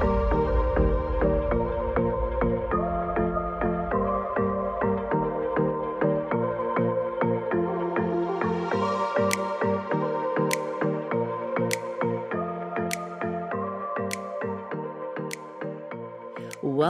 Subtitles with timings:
[0.00, 0.39] thank you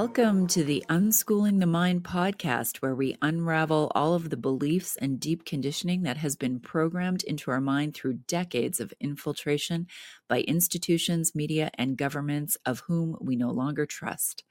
[0.00, 5.20] Welcome to the Unschooling the Mind podcast, where we unravel all of the beliefs and
[5.20, 9.86] deep conditioning that has been programmed into our mind through decades of infiltration
[10.26, 14.42] by institutions, media, and governments of whom we no longer trust.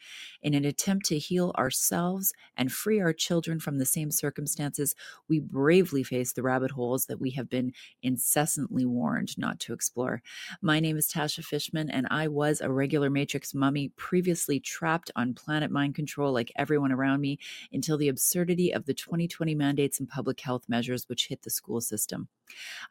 [0.44, 4.94] In an attempt to heal ourselves and free our children from the same circumstances,
[5.28, 10.22] we bravely face the rabbit holes that we have been incessantly warned not to explore.
[10.62, 15.34] My name is Tasha Fishman, and I was a regular Matrix mummy previously trapped on
[15.40, 17.40] planet mind control like everyone around me
[17.72, 21.82] until the absurdity of the 2020 mandates and public health measures which hit the school
[21.82, 22.28] system.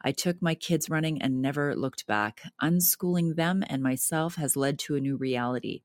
[0.01, 2.41] I took my kids running and never looked back.
[2.61, 5.81] Unschooling them and myself has led to a new reality.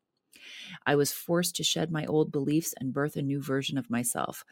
[0.87, 4.45] I was forced to shed my old beliefs and birth a new version of myself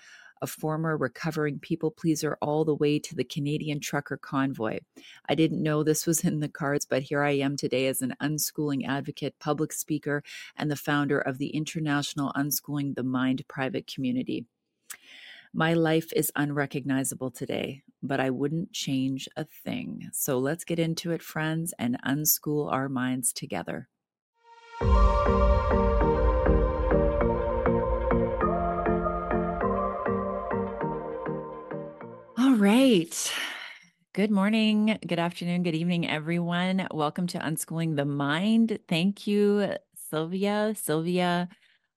[0.42, 4.80] a former recovering people pleaser all the way to the Canadian trucker convoy.
[5.28, 8.14] I didn't know this was in the cards, but here I am today as an
[8.20, 10.22] unschooling advocate, public speaker,
[10.56, 14.44] and the founder of the International Unschooling the Mind private community.
[15.54, 20.08] My life is unrecognizable today, but I wouldn't change a thing.
[20.12, 23.88] So let's get into it, friends, and unschool our minds together.
[32.62, 33.32] Right.
[34.12, 36.86] Good morning, good afternoon, good evening, everyone.
[36.92, 38.78] Welcome to Unschooling the Mind.
[38.86, 39.74] Thank you,
[40.12, 41.48] Selvia, Selvia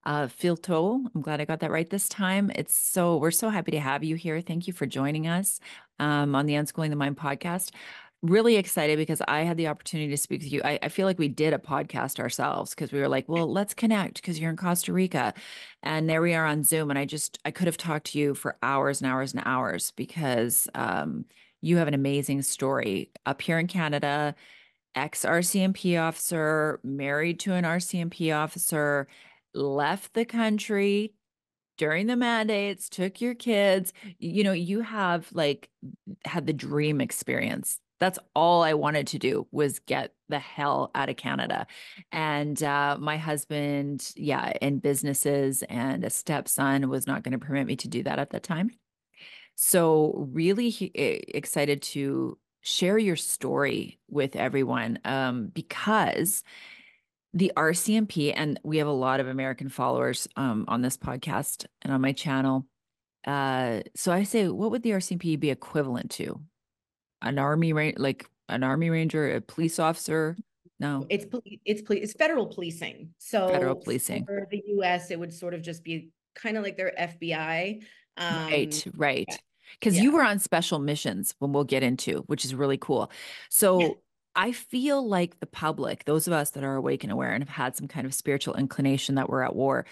[0.05, 1.05] uh, Filteau.
[1.13, 2.51] I'm glad I got that right this time.
[2.55, 4.41] It's so, we're so happy to have you here.
[4.41, 5.59] Thank you for joining us
[5.99, 7.69] um, on the Unschooling the Mind podcast
[8.21, 10.61] really excited because I had the opportunity to speak with you.
[10.63, 13.73] I, I feel like we did a podcast ourselves because we were like, well, let's
[13.73, 15.33] connect because you're in Costa Rica.
[15.83, 16.89] And there we are on Zoom.
[16.89, 19.91] And I just, I could have talked to you for hours and hours and hours
[19.91, 21.25] because um,
[21.61, 24.35] you have an amazing story up here in Canada,
[24.95, 29.07] ex RCMP officer, married to an RCMP officer,
[29.53, 31.13] left the country
[31.77, 33.93] during the mandates, took your kids.
[34.17, 35.69] You know, you have like
[36.23, 41.09] had the dream experience that's all I wanted to do was get the hell out
[41.09, 41.67] of Canada.
[42.11, 47.67] And uh, my husband, yeah, in businesses and a stepson was not going to permit
[47.67, 48.71] me to do that at the time.
[49.55, 56.43] So, really excited to share your story with everyone um, because
[57.33, 61.93] the RCMP, and we have a lot of American followers um, on this podcast and
[61.93, 62.65] on my channel.
[63.25, 66.41] Uh, so I say, what would the RCMP be equivalent to?
[67.25, 70.37] An army like an army ranger, a police officer?
[70.79, 71.25] No, It's
[71.65, 73.13] it's it's federal policing.
[73.17, 74.25] So Federal policing.
[74.25, 77.81] for the US, it would sort of just be kind of like their FBI.
[78.19, 79.41] right, um, right.
[79.79, 83.11] Because you were on special missions, when we'll get into, which is really cool.
[83.49, 83.97] So
[84.35, 87.49] I feel like the public, those of us that are awake and aware and have
[87.49, 89.85] had some kind of spiritual inclination that we're at war,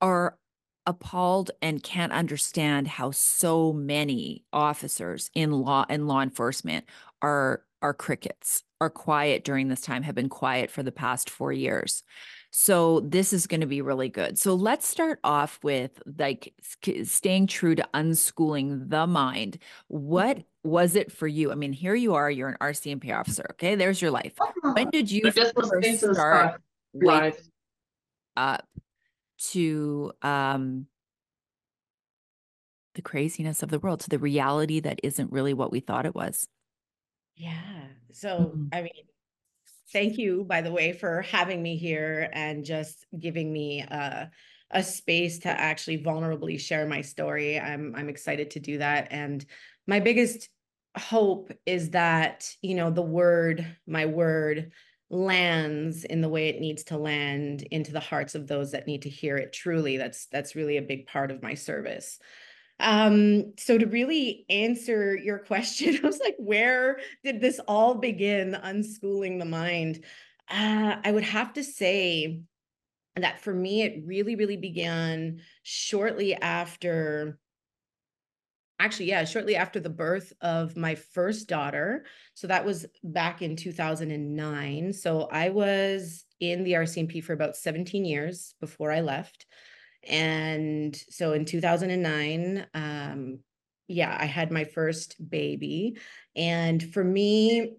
[0.00, 0.36] are
[0.86, 6.84] appalled and can't understand how so many officers in law and law enforcement
[7.20, 11.52] are are crickets are quiet during this time have been quiet for the past 4
[11.52, 12.02] years.
[12.50, 14.38] So this is going to be really good.
[14.38, 16.52] So let's start off with like
[17.04, 19.58] staying true to unschooling the mind.
[19.88, 20.68] What mm-hmm.
[20.68, 21.50] was it for you?
[21.50, 23.74] I mean here you are you're an rcmp officer okay?
[23.74, 24.34] There's your life.
[24.62, 25.54] When did you first
[25.98, 26.60] start
[26.92, 27.34] wake
[28.36, 28.66] up
[29.50, 30.86] to um,
[32.94, 36.14] the craziness of the world, to the reality that isn't really what we thought it
[36.14, 36.48] was.
[37.36, 37.86] Yeah.
[38.12, 38.66] So, mm-hmm.
[38.72, 38.92] I mean,
[39.92, 44.30] thank you, by the way, for having me here and just giving me a,
[44.70, 47.58] a space to actually vulnerably share my story.
[47.58, 49.08] I'm I'm excited to do that.
[49.10, 49.44] And
[49.86, 50.48] my biggest
[50.96, 54.72] hope is that, you know, the word, my word,
[55.12, 59.02] lands in the way it needs to land into the hearts of those that need
[59.02, 59.98] to hear it truly.
[59.98, 62.18] That's that's really a big part of my service.
[62.80, 68.54] Um so to really answer your question i was like where did this all begin?
[68.54, 70.02] Unschooling the mind.
[70.50, 72.40] Uh, i would have to say
[73.16, 77.38] that for me it really really began shortly after
[78.84, 82.04] actually, yeah, shortly after the birth of my first daughter.
[82.34, 84.92] So that was back in 2009.
[84.92, 89.46] So I was in the RCMP for about 17 years before I left.
[90.08, 93.38] And so in 2009, um,
[93.88, 95.98] yeah, I had my first baby.
[96.34, 97.74] And for me,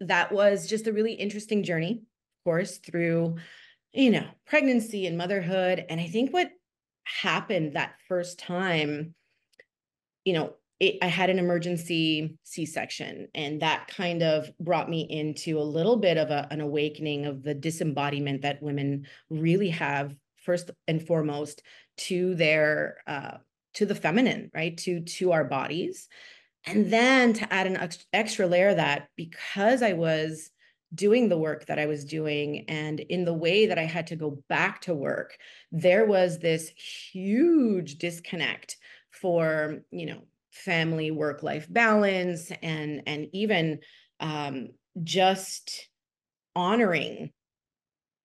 [0.00, 3.36] that was just a really interesting journey, of course, through
[3.96, 5.84] you know, pregnancy and motherhood.
[5.88, 6.50] And I think what
[7.04, 9.14] happened that first time,
[10.26, 15.06] you know, it, I had an emergency C section, and that kind of brought me
[15.08, 20.14] into a little bit of a, an awakening of the disembodiment that women really have,
[20.44, 21.62] first and foremost,
[21.96, 23.38] to their uh,
[23.74, 24.76] to the feminine, right?
[24.78, 26.08] To to our bodies,
[26.66, 30.50] and then to add an extra layer that because I was
[30.94, 34.16] doing the work that I was doing and in the way that I had to
[34.16, 35.36] go back to work,
[35.72, 38.76] there was this huge disconnect
[39.20, 40.22] for, you know,
[40.56, 43.78] family work life balance and and even
[44.20, 44.68] um,
[45.02, 45.88] just
[46.54, 47.30] honoring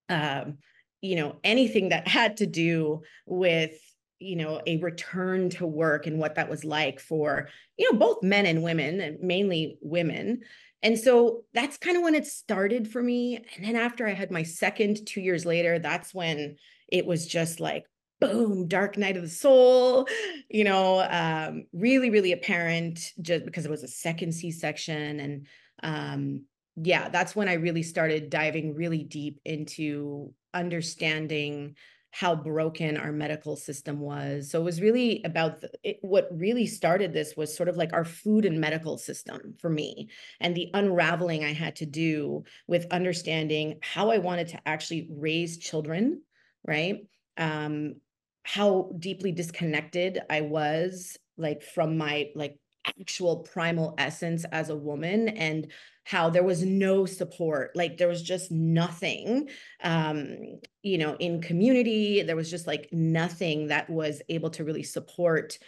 [0.09, 0.57] um,
[1.01, 3.73] you know anything that had to do with
[4.19, 8.23] you know a return to work and what that was like for you know both
[8.23, 10.41] men and women and mainly women.
[10.83, 13.35] And so that's kind of when it started for me.
[13.55, 16.55] And then after i had my second 2 years later that's when
[16.87, 17.85] it was just like
[18.21, 20.07] boom dark night of the soul
[20.49, 25.47] you know um, really really apparent just because it was a second c-section and
[25.83, 26.45] um,
[26.77, 31.75] yeah that's when i really started diving really deep into understanding
[32.11, 34.51] how broken our medical system was.
[34.51, 37.93] So it was really about the, it, what really started this was sort of like
[37.93, 40.09] our food and medical system for me
[40.41, 45.57] and the unraveling I had to do with understanding how I wanted to actually raise
[45.57, 46.21] children,
[46.67, 46.97] right?
[47.37, 47.95] Um,
[48.43, 52.57] how deeply disconnected I was like from my like
[52.99, 55.71] actual primal essence as a woman and
[56.03, 59.47] how there was no support like there was just nothing
[59.83, 62.23] um you know in community.
[62.23, 65.59] There was just like nothing that was able to really support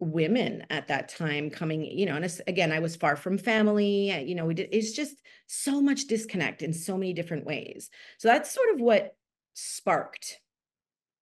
[0.00, 4.10] women at that time coming you know and again i was far from family.
[4.28, 7.90] You know we did it's just so much disconnect in so many different ways.
[8.18, 9.16] So that's sort of what
[9.54, 10.40] sparked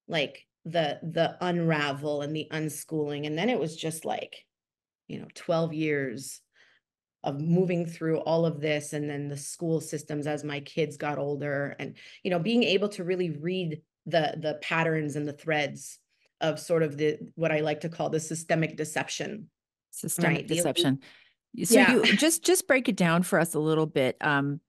[0.07, 4.45] like the the unravel and the unschooling and then it was just like
[5.07, 6.41] you know 12 years
[7.23, 11.17] of moving through all of this and then the school systems as my kids got
[11.17, 15.99] older and you know being able to really read the the patterns and the threads
[16.41, 19.49] of sort of the what I like to call the systemic deception
[19.91, 20.47] systemic right?
[20.47, 20.99] deception
[21.63, 21.93] so yeah.
[21.93, 24.59] you just just break it down for us a little bit um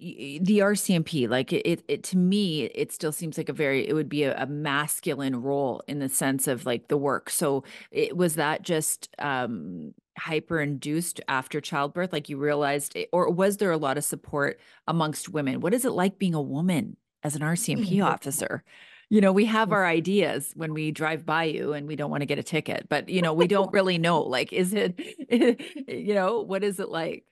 [0.00, 3.92] the RCMP, like it, it, it, to me, it still seems like a very, it
[3.92, 7.28] would be a, a, masculine role in the sense of like the work.
[7.28, 13.30] So it was that just um, hyper induced after childbirth, like you realized, it, or
[13.30, 14.58] was there a lot of support
[14.88, 15.60] amongst women?
[15.60, 18.64] What is it like being a woman as an RCMP officer?
[19.10, 22.22] You know, we have our ideas when we drive by you and we don't want
[22.22, 24.22] to get a ticket, but you know, we don't really know.
[24.22, 24.98] Like, is it,
[25.88, 27.26] you know, what is it like?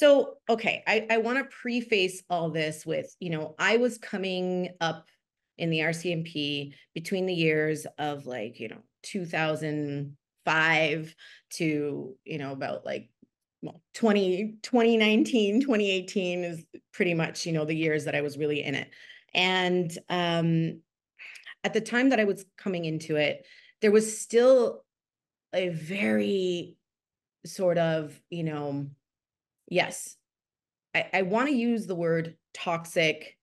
[0.00, 4.70] So, okay, I, I want to preface all this with, you know, I was coming
[4.80, 5.08] up
[5.58, 11.14] in the RCMP between the years of like, you know, 2005
[11.50, 13.10] to, you know, about like
[13.60, 16.64] well, 20, 2019, 2018 is
[16.94, 18.88] pretty much, you know, the years that I was really in it.
[19.34, 20.80] And um,
[21.62, 23.46] at the time that I was coming into it,
[23.82, 24.82] there was still
[25.52, 26.78] a very
[27.44, 28.88] sort of, you know,
[29.70, 30.16] yes,
[30.94, 33.36] I, I want to use the word toxic,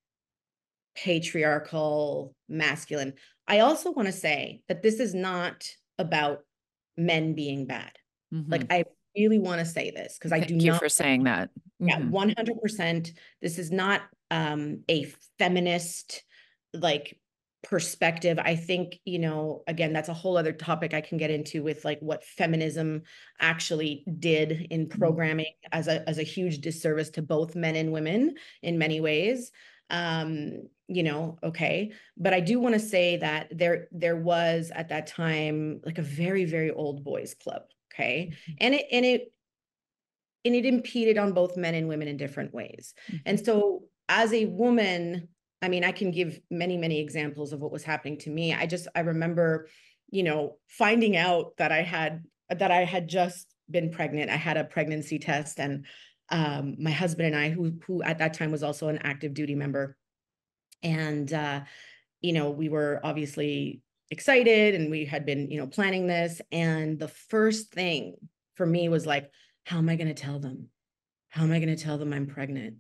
[0.96, 3.14] patriarchal, masculine.
[3.48, 5.66] I also want to say that this is not
[5.98, 6.42] about
[6.98, 7.92] men being bad.
[8.34, 8.52] Mm-hmm.
[8.52, 8.84] Like I
[9.16, 10.62] really want to say this because I do not.
[10.62, 11.50] Thank you for saying that.
[11.82, 12.14] Mm-hmm.
[12.14, 13.12] Yeah, 100%.
[13.42, 15.06] This is not um a
[15.40, 16.24] feminist
[16.74, 17.18] like
[17.64, 21.64] perspective i think you know again that's a whole other topic i can get into
[21.64, 23.02] with like what feminism
[23.40, 25.00] actually did in mm-hmm.
[25.00, 29.52] programming as a as a huge disservice to both men and women in many ways
[29.90, 34.90] um you know okay but i do want to say that there there was at
[34.90, 38.54] that time like a very very old boys club okay mm-hmm.
[38.60, 39.34] and it and it
[40.46, 43.18] and it impeded on both men and women in different ways mm-hmm.
[43.26, 45.28] and so as a woman
[45.62, 48.54] I mean, I can give many, many examples of what was happening to me.
[48.54, 49.68] I just, I remember,
[50.10, 54.30] you know, finding out that I had, that I had just been pregnant.
[54.30, 55.86] I had a pregnancy test and
[56.30, 59.56] um, my husband and I, who, who at that time was also an active duty
[59.56, 59.98] member.
[60.84, 61.62] And, uh,
[62.22, 66.42] you know, we were obviously excited and we had been, you know, planning this.
[66.52, 68.16] And the first thing
[68.56, 69.32] for me was like,
[69.66, 70.70] how am I going to tell them?
[71.30, 72.76] How am I going to tell them I'm pregnant?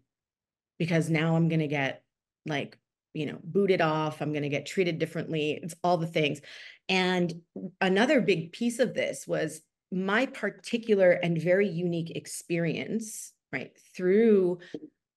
[0.77, 2.03] Because now I'm going to get
[2.47, 2.77] like
[3.13, 6.41] you know booted off i'm going to get treated differently it's all the things
[6.89, 7.33] and
[7.81, 9.61] another big piece of this was
[9.91, 14.59] my particular and very unique experience right through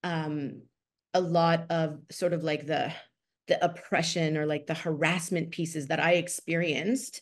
[0.03, 0.61] um
[1.13, 2.93] a lot of sort of like the
[3.47, 7.21] the oppression or like the harassment pieces that I experienced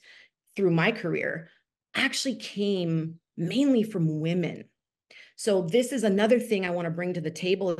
[0.55, 1.49] through my career
[1.95, 4.65] actually came mainly from women.
[5.37, 7.75] So this is another thing I want to bring to the table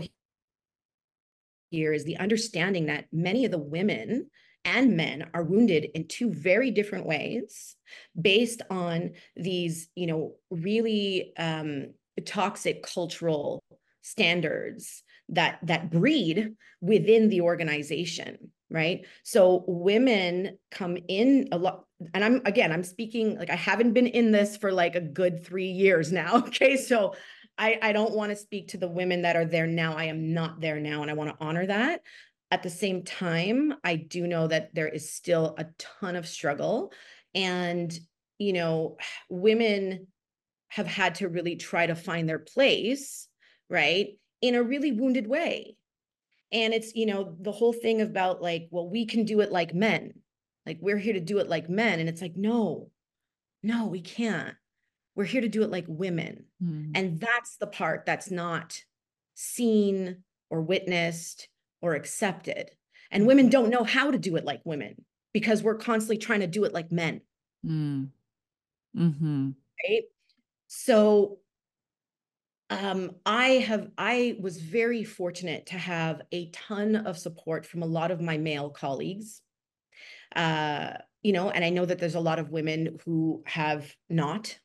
[1.69, 4.29] here is the understanding that many of the women
[4.65, 7.75] and men are wounded in two very different ways
[8.19, 11.93] based on these you know really um,
[12.25, 13.63] toxic cultural
[14.01, 19.05] standards that that breed within the organization right?
[19.23, 24.07] So women come in a lot and i'm again i'm speaking like i haven't been
[24.07, 26.77] in this for like a good 3 years now okay?
[26.77, 27.13] So
[27.59, 29.93] i i don't want to speak to the women that are there now.
[29.93, 32.01] I am not there now and i want to honor that.
[32.51, 36.91] At the same time i do know that there is still a ton of struggle
[37.35, 37.97] and
[38.39, 38.97] you know
[39.29, 40.07] women
[40.69, 43.27] have had to really try to find their place
[43.69, 44.09] right
[44.41, 45.75] in a really wounded way.
[46.51, 49.73] And it's you know the whole thing about like well we can do it like
[49.73, 50.13] men.
[50.65, 52.89] Like we're here to do it like men and it's like no
[53.61, 54.55] no we can't
[55.19, 56.91] we're here to do it like women mm.
[56.95, 58.81] and that's the part that's not
[59.35, 61.49] seen or witnessed
[61.81, 62.71] or accepted
[63.11, 63.51] and women mm-hmm.
[63.51, 66.73] don't know how to do it like women because we're constantly trying to do it
[66.73, 67.19] like men
[67.65, 68.07] mm.
[68.97, 69.49] mm-hmm.
[69.83, 70.03] right
[70.67, 71.39] so
[72.69, 77.87] um, I have I was very fortunate to have a ton of support from a
[77.87, 79.41] lot of my male colleagues.
[80.33, 84.55] Uh, you know, and I know that there's a lot of women who have not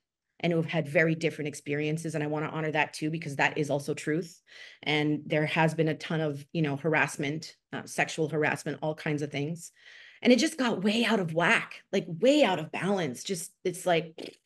[0.44, 3.36] and who have had very different experiences and I want to honor that too because
[3.36, 4.42] that is also truth.
[4.82, 9.22] And there has been a ton of, you know, harassment, uh, sexual harassment, all kinds
[9.22, 9.72] of things.
[10.20, 13.24] And it just got way out of whack, like way out of balance.
[13.24, 14.38] Just it's like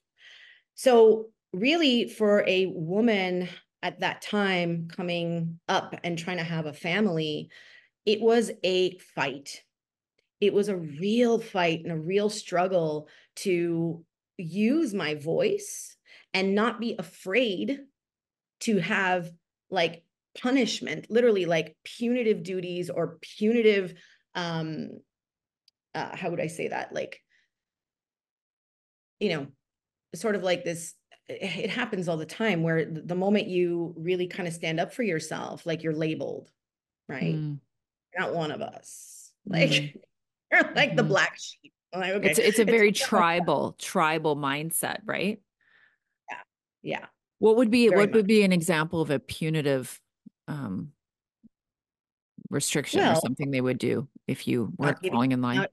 [0.76, 3.48] so really for a woman
[3.82, 7.50] at that time coming up and trying to have a family,
[8.06, 9.64] it was a fight.
[10.40, 14.04] It was a real fight and a real struggle to
[14.38, 15.96] use my voice
[16.32, 17.80] and not be afraid
[18.60, 19.30] to have
[19.70, 20.02] like
[20.40, 23.94] punishment, literally like punitive duties or punitive
[24.34, 24.90] um
[25.94, 26.94] uh how would I say that?
[26.94, 27.20] Like
[29.20, 29.46] you know,
[30.14, 30.94] sort of like this
[31.28, 35.02] it happens all the time where the moment you really kind of stand up for
[35.02, 36.50] yourself, like you're labeled,
[37.06, 37.34] right?
[37.34, 37.58] Mm.
[38.16, 39.14] Not one of us.
[39.50, 39.94] Like mm.
[40.52, 40.96] you're like mm-hmm.
[40.96, 41.72] the black sheep.
[41.94, 42.30] Like, okay.
[42.30, 45.40] It's it's a very it's tribal, tribal mindset, right?
[46.30, 46.36] Yeah.
[46.82, 47.06] Yeah.
[47.38, 48.16] What would be very what much.
[48.16, 50.00] would be an example of a punitive
[50.48, 50.92] um
[52.50, 55.56] restriction well, or something they would do if you weren't falling in line?
[55.56, 55.70] Not,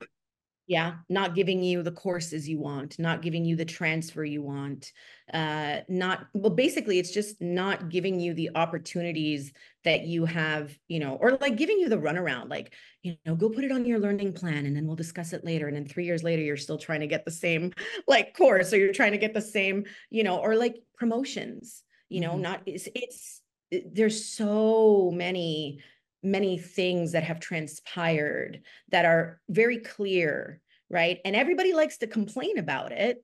[0.68, 4.92] yeah not giving you the courses you want not giving you the transfer you want
[5.34, 9.52] uh not well basically it's just not giving you the opportunities
[9.84, 13.50] that you have you know or like giving you the runaround like you know go
[13.50, 16.06] put it on your learning plan and then we'll discuss it later and then 3
[16.06, 17.72] years later you're still trying to get the same
[18.08, 22.22] like course or you're trying to get the same you know or like promotions you
[22.22, 22.42] know mm-hmm.
[22.42, 23.42] not it's it's
[23.72, 25.80] there's so many
[26.26, 31.20] many things that have transpired that are very clear, right?
[31.24, 33.24] And everybody likes to complain about it,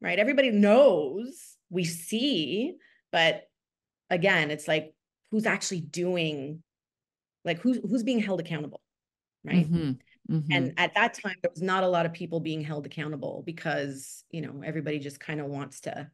[0.00, 0.18] right?
[0.18, 2.74] Everybody knows, we see,
[3.12, 3.44] but
[4.10, 4.92] again, it's like
[5.30, 6.62] who's actually doing
[7.44, 8.80] like who's who's being held accountable,
[9.44, 9.70] right?
[9.70, 9.92] Mm-hmm.
[10.30, 10.52] Mm-hmm.
[10.52, 14.24] And at that time, there was not a lot of people being held accountable because,
[14.30, 16.10] you know, everybody just kind of wants to,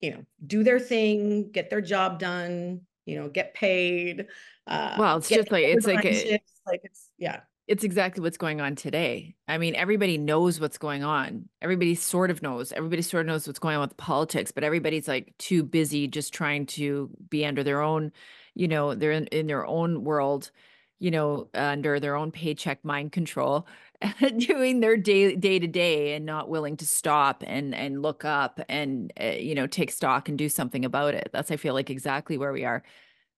[0.00, 4.26] you know, do their thing, get their job done, you know, get paid.
[4.66, 7.40] Uh, well, it's just like it's like a, like it's yeah.
[7.66, 9.36] It's exactly what's going on today.
[9.48, 11.48] I mean, everybody knows what's going on.
[11.62, 12.72] Everybody sort of knows.
[12.72, 16.34] Everybody sort of knows what's going on with politics, but everybody's like too busy just
[16.34, 18.12] trying to be under their own,
[18.54, 20.50] you know, they're in, in their own world,
[20.98, 23.66] you know, under their own paycheck mind control
[24.38, 28.60] doing their day day to day and not willing to stop and and look up
[28.68, 31.30] and uh, you know take stock and do something about it.
[31.32, 32.82] That's i feel like exactly where we are.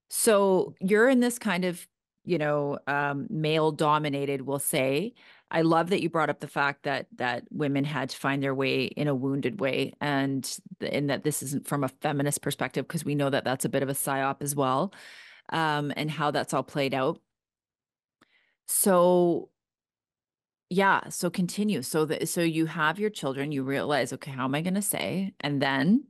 [0.09, 1.87] So you're in this kind of
[2.25, 5.15] you know um, male dominated we'll say.
[5.49, 8.55] I love that you brought up the fact that that women had to find their
[8.55, 13.05] way in a wounded way and in that this isn't from a feminist perspective because
[13.05, 14.93] we know that that's a bit of a psyop as well
[15.51, 17.21] um, and how that's all played out.
[18.67, 19.51] So
[20.69, 21.83] yeah, so continue.
[21.83, 24.83] So that so you have your children, you realize, okay, how am I going to
[24.83, 25.33] say?
[25.41, 26.05] And then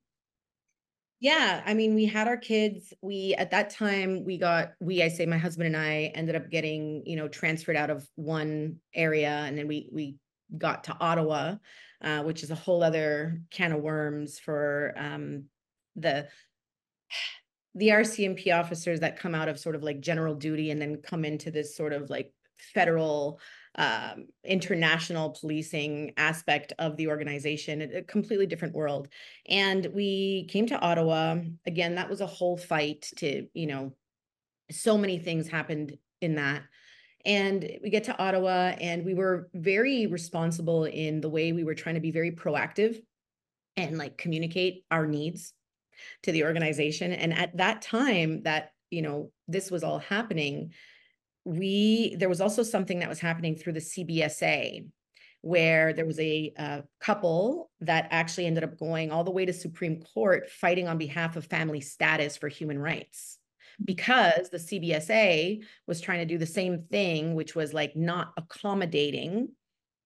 [1.19, 2.93] yeah, I mean, we had our kids.
[3.01, 6.51] We at that time we got we I say my husband and I ended up
[6.51, 10.17] getting, you know, transferred out of one area and then we we
[10.57, 11.57] got to Ottawa,
[12.03, 15.45] uh, which is a whole other can of worms for um
[15.97, 16.29] the
[17.75, 21.25] the RCMP officers that come out of sort of like general duty and then come
[21.25, 22.33] into this sort of like
[22.75, 23.41] federal
[23.77, 29.09] um, international policing aspect of the organization, a, a completely different world.
[29.49, 31.37] And we came to Ottawa.
[31.67, 33.93] Again, that was a whole fight to, you know,
[34.71, 36.63] so many things happened in that.
[37.25, 41.75] And we get to Ottawa, and we were very responsible in the way we were
[41.75, 43.03] trying to be very proactive
[43.77, 45.53] and like communicate our needs
[46.23, 47.13] to the organization.
[47.13, 50.73] And at that time, that, you know, this was all happening,
[51.47, 54.89] we there was also something that was happening through the CBSA
[55.43, 59.53] where there was a, a, couple that actually ended up going all the way to
[59.53, 63.39] Supreme Court fighting on behalf of family status for human rights
[63.85, 69.51] because the CBSA was trying to do the same thing which was like not accommodating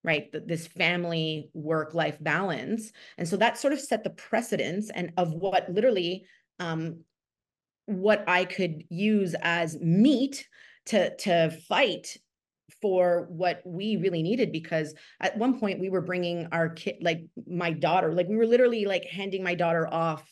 [0.04, 2.92] right this family work life balance.
[3.16, 6.26] And so that sort of set the precedence and of what literally
[6.58, 7.00] um
[7.86, 10.46] what I could use as meat
[10.90, 12.16] to to fight
[12.82, 17.24] for what we really needed because at one point we were bringing our kid like
[17.46, 20.24] my daughter like we were literally like handing my daughter off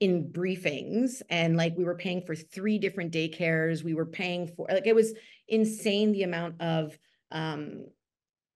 [0.00, 4.66] in briefings and like we were paying for three different daycares we were paying for
[4.70, 5.12] like it was
[5.46, 6.96] insane the amount of
[7.32, 7.84] um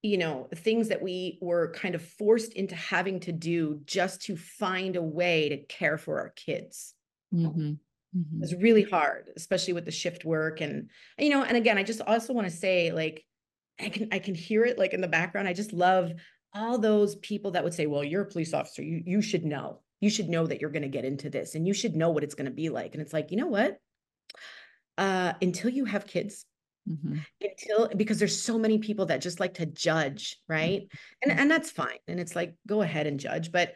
[0.03, 4.37] you know things that we were kind of forced into having to do just to
[4.37, 6.95] find a way to care for our kids
[7.35, 7.73] mm-hmm.
[8.17, 8.43] Mm-hmm.
[8.43, 12.01] It's really hard, especially with the shift work and you know, and again, I just
[12.03, 13.25] also want to say like
[13.81, 15.49] I can I can hear it like in the background.
[15.49, 16.13] I just love
[16.55, 18.83] all those people that would say, "Well, you're a police officer.
[18.83, 19.81] You you should know.
[20.01, 22.25] You should know that you're going to get into this and you should know what
[22.25, 23.79] it's going to be like." And it's like, "You know what?
[24.99, 26.45] Uh until you have kids,
[26.91, 27.19] Mm-hmm.
[27.41, 31.31] until because there's so many people that just like to judge right mm-hmm.
[31.31, 33.75] and and that's fine and it's like go ahead and judge but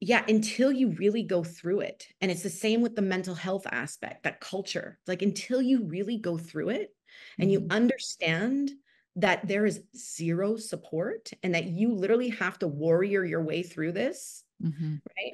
[0.00, 3.66] yeah until you really go through it and it's the same with the mental health
[3.70, 6.94] aspect that culture like until you really go through it
[7.38, 7.72] and you mm-hmm.
[7.72, 8.70] understand
[9.16, 13.90] that there is zero support and that you literally have to warrior your way through
[13.92, 14.94] this mm-hmm.
[15.16, 15.32] right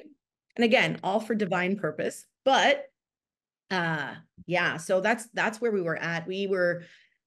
[0.55, 2.85] and again all for divine purpose but
[3.69, 4.13] uh
[4.47, 6.83] yeah so that's that's where we were at we were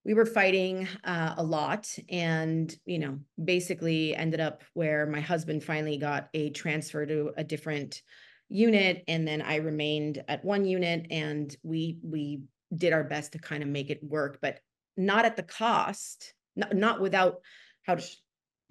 [0.08, 5.62] we were fighting uh, a lot and you know basically ended up where my husband
[5.62, 8.00] finally got a transfer to a different
[8.48, 12.40] unit and then i remained at one unit and we we
[12.74, 14.60] did our best to kind of make it work but
[14.96, 17.40] not at the cost not, not without
[17.82, 18.02] how to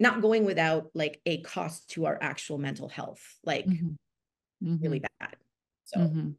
[0.00, 3.90] not going without like a cost to our actual mental health like mm-hmm.
[4.64, 4.82] Mm-hmm.
[4.82, 5.36] really bad
[5.84, 6.30] so mm-hmm.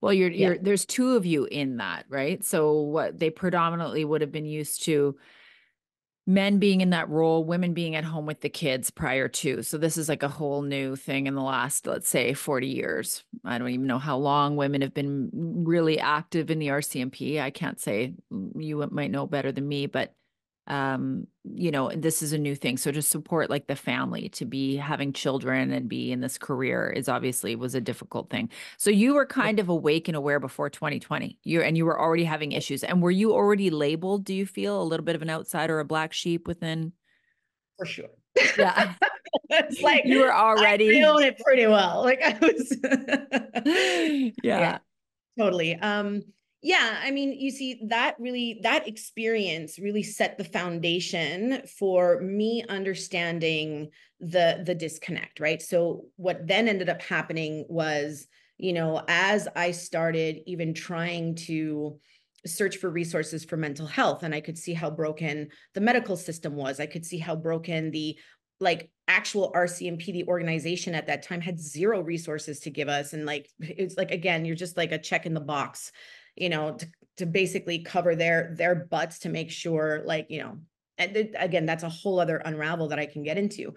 [0.00, 0.48] Well, you're Yeah.
[0.48, 2.42] you're there's two of you in that, right?
[2.44, 5.16] So what they predominantly would have been used to
[6.26, 9.62] men being in that role, women being at home with the kids prior to.
[9.62, 13.24] So this is like a whole new thing in the last, let's say, 40 years.
[13.44, 17.40] I don't even know how long women have been really active in the RCMP.
[17.40, 20.14] I can't say mm, you might know better than me, but
[20.66, 22.76] um you know this is a new thing.
[22.76, 26.88] So to support like the family to be having children and be in this career
[26.90, 28.48] is obviously was a difficult thing.
[28.78, 32.24] So you were kind of awake and aware before 2020 you and you were already
[32.24, 32.82] having issues.
[32.82, 35.84] And were you already labeled do you feel a little bit of an outsider a
[35.84, 36.92] black sheep within
[37.76, 38.10] for sure.
[38.58, 38.94] Yeah.
[39.50, 42.02] It's like you were already doing it pretty well.
[42.02, 42.76] Like i was
[44.42, 44.58] yeah.
[44.60, 44.78] yeah
[45.38, 45.74] totally.
[45.74, 46.22] Um
[46.64, 52.64] yeah, I mean, you see, that really, that experience really set the foundation for me
[52.66, 55.60] understanding the the disconnect, right?
[55.60, 61.98] So what then ended up happening was, you know, as I started even trying to
[62.46, 66.54] search for resources for mental health and I could see how broken the medical system
[66.54, 66.80] was.
[66.80, 68.18] I could see how broken the
[68.58, 73.12] like actual RCMP, the organization at that time had zero resources to give us.
[73.12, 75.92] And like, it's like, again, you're just like a check in the box
[76.36, 76.86] you know, to,
[77.18, 80.58] to basically cover their their butts to make sure, like, you know,
[80.98, 83.74] and th- again, that's a whole other unravel that I can get into.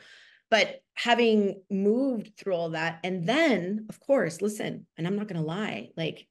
[0.49, 5.41] But having moved through all that, and then, of course, listen, and I'm not going
[5.41, 6.27] to lie, like,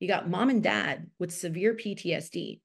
[0.00, 2.60] you got mom and dad with severe PTSD.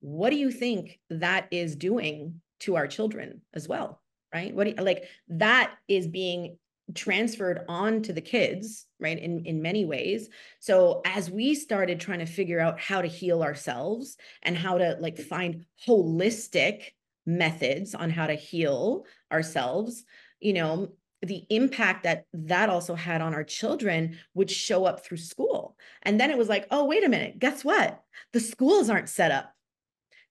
[0.00, 4.00] What do you think that is doing to our children as well?
[4.32, 4.54] Right?
[4.54, 6.58] What do you, like that is being
[6.94, 10.28] transferred on to the kids right in in many ways.
[10.60, 14.96] So as we started trying to figure out how to heal ourselves and how to
[15.00, 16.92] like find holistic
[17.26, 20.04] methods on how to heal ourselves
[20.40, 20.92] you know
[21.22, 25.74] the impact that that also had on our children would show up through school.
[26.02, 27.38] And then it was like oh wait a minute.
[27.38, 28.02] Guess what?
[28.32, 29.52] The schools aren't set up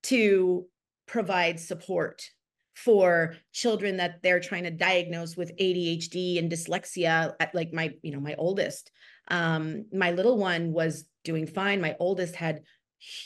[0.03, 0.67] to
[1.07, 2.29] provide support
[2.73, 8.12] for children that they're trying to diagnose with ADHD and dyslexia at like my you
[8.12, 8.91] know my oldest.
[9.27, 11.81] Um my little one was doing fine.
[11.81, 12.63] My oldest had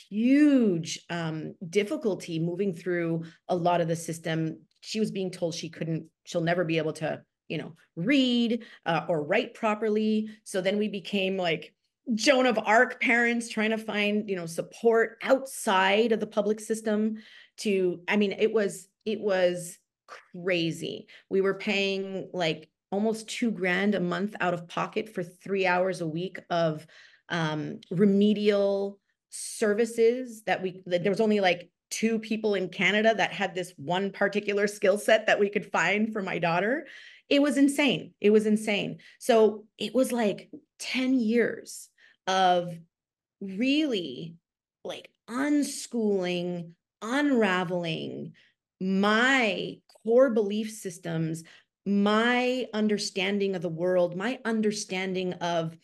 [0.08, 4.60] huge um difficulty moving through a lot of the system.
[4.80, 9.06] She was being told she couldn't she'll never be able to you know read uh,
[9.08, 10.28] or write properly.
[10.44, 11.72] So then we became like
[12.14, 17.16] Joan of Arc parents trying to find, you know, support outside of the public system
[17.58, 21.06] to I mean it was it was crazy.
[21.30, 26.00] We were paying like almost 2 grand a month out of pocket for 3 hours
[26.00, 26.86] a week of
[27.30, 28.98] um remedial
[29.30, 33.72] services that we that there was only like two people in Canada that had this
[33.76, 36.86] one particular skill set that we could find for my daughter.
[37.30, 38.12] It was insane.
[38.20, 38.98] It was insane.
[39.18, 41.88] So it was like 10 years
[42.26, 42.74] of
[43.40, 44.36] really
[44.84, 48.32] like unschooling, unraveling
[48.80, 51.44] my core belief systems,
[51.86, 55.76] my understanding of the world, my understanding of,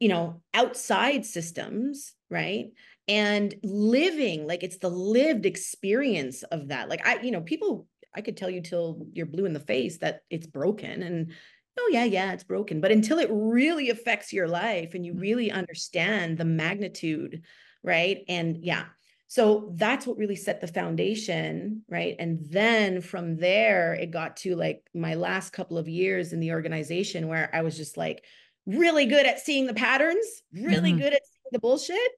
[0.00, 2.66] you know, outside systems, right?
[3.06, 6.88] And living like it's the lived experience of that.
[6.88, 9.98] Like, I, you know, people, I could tell you till you're blue in the face
[9.98, 11.32] that it's broken and
[11.78, 15.48] oh yeah yeah it's broken but until it really affects your life and you really
[15.48, 15.58] mm-hmm.
[15.58, 17.42] understand the magnitude
[17.82, 18.84] right and yeah
[19.26, 22.16] so that's what really set the foundation right?
[22.18, 26.52] And then from there it got to like my last couple of years in the
[26.52, 28.24] organization where i was just like
[28.66, 31.00] really good at seeing the patterns really mm-hmm.
[31.00, 32.12] good at seeing the bullshit.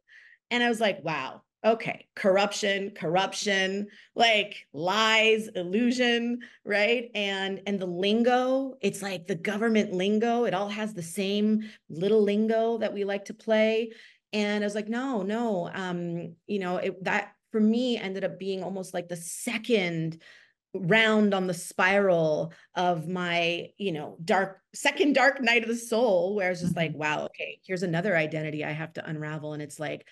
[0.50, 7.10] And i was like wow okay corruption corruption like lies illusion right?
[7.14, 12.22] And and the lingo it's like the government lingo it all has the same little
[12.22, 13.90] lingo that we like to play
[14.32, 18.38] and i was like no no um you know it that for me ended up
[18.38, 20.20] being almost like the second
[20.74, 26.34] round on the spiral of my you know dark second dark night of the soul
[26.34, 27.00] where it's just like mm-hmm.
[27.00, 30.06] wow okay here's another identity i have to unravel and it's like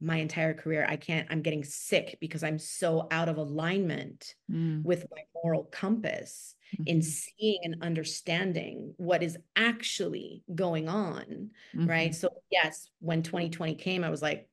[0.00, 4.82] my entire career i can't i'm getting sick because i'm so out of alignment mm.
[4.84, 6.84] with my moral compass mm-hmm.
[6.86, 11.86] in seeing and understanding what is actually going on mm-hmm.
[11.86, 14.48] right so yes when 2020 came i was like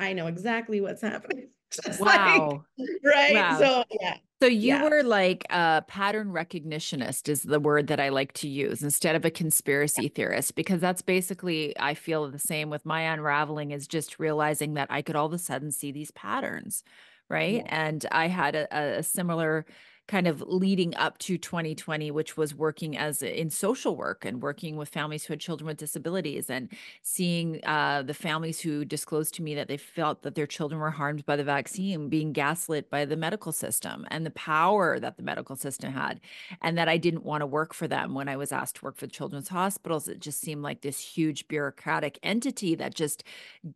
[0.00, 1.48] i know exactly what's happening
[2.00, 3.58] wow like, right wow.
[3.58, 4.88] so yeah so you yeah.
[4.88, 9.24] were like a pattern recognitionist is the word that I like to use instead of
[9.24, 10.08] a conspiracy yeah.
[10.14, 14.88] theorist because that's basically I feel the same with my unraveling is just realizing that
[14.90, 16.84] I could all of a sudden see these patterns,
[17.28, 17.64] right?
[17.64, 17.88] Yeah.
[17.88, 19.66] And I had a, a similar
[20.08, 24.76] kind of leading up to 2020 which was working as in social work and working
[24.76, 26.70] with families who had children with disabilities and
[27.02, 30.90] seeing uh, the families who disclosed to me that they felt that their children were
[30.90, 35.22] harmed by the vaccine being gaslit by the medical system and the power that the
[35.22, 36.20] medical system had
[36.62, 38.96] and that I didn't want to work for them when I was asked to work
[38.96, 40.08] for children's hospitals.
[40.08, 43.24] It just seemed like this huge bureaucratic entity that just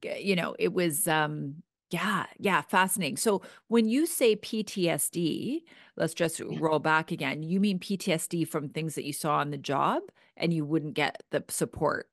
[0.03, 3.19] you know it was um yeah, yeah, fascinating.
[3.19, 5.61] So when you say PTSD,
[5.97, 7.43] let's just roll back again.
[7.43, 10.03] You mean PTSD from things that you saw on the job
[10.37, 12.09] and you wouldn't get the support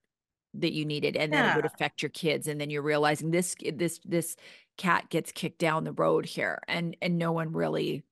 [0.56, 3.56] that you needed and then it would affect your kids and then you're realizing this
[3.76, 4.36] this this
[4.78, 8.04] cat gets kicked down the road here and and no one really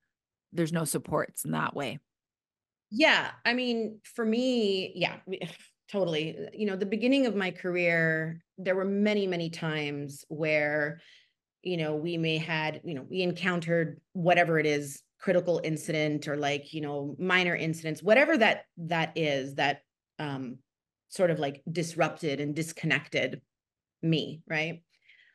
[0.53, 1.99] there's no supports in that way.
[2.89, 5.17] Yeah, I mean, for me, yeah,
[5.91, 6.37] totally.
[6.53, 11.01] You know, the beginning of my career, there were many, many times where
[11.67, 16.37] you know we may had you know we encountered whatever it is critical incident or
[16.37, 19.81] like you know minor incidents whatever that that is that
[20.19, 20.57] um
[21.09, 23.41] sort of like disrupted and disconnected
[24.01, 24.81] me right?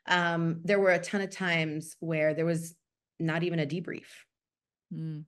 [0.06, 2.74] Um there were a ton of times where there was
[3.20, 4.10] not even a debrief.
[4.92, 5.24] Mm.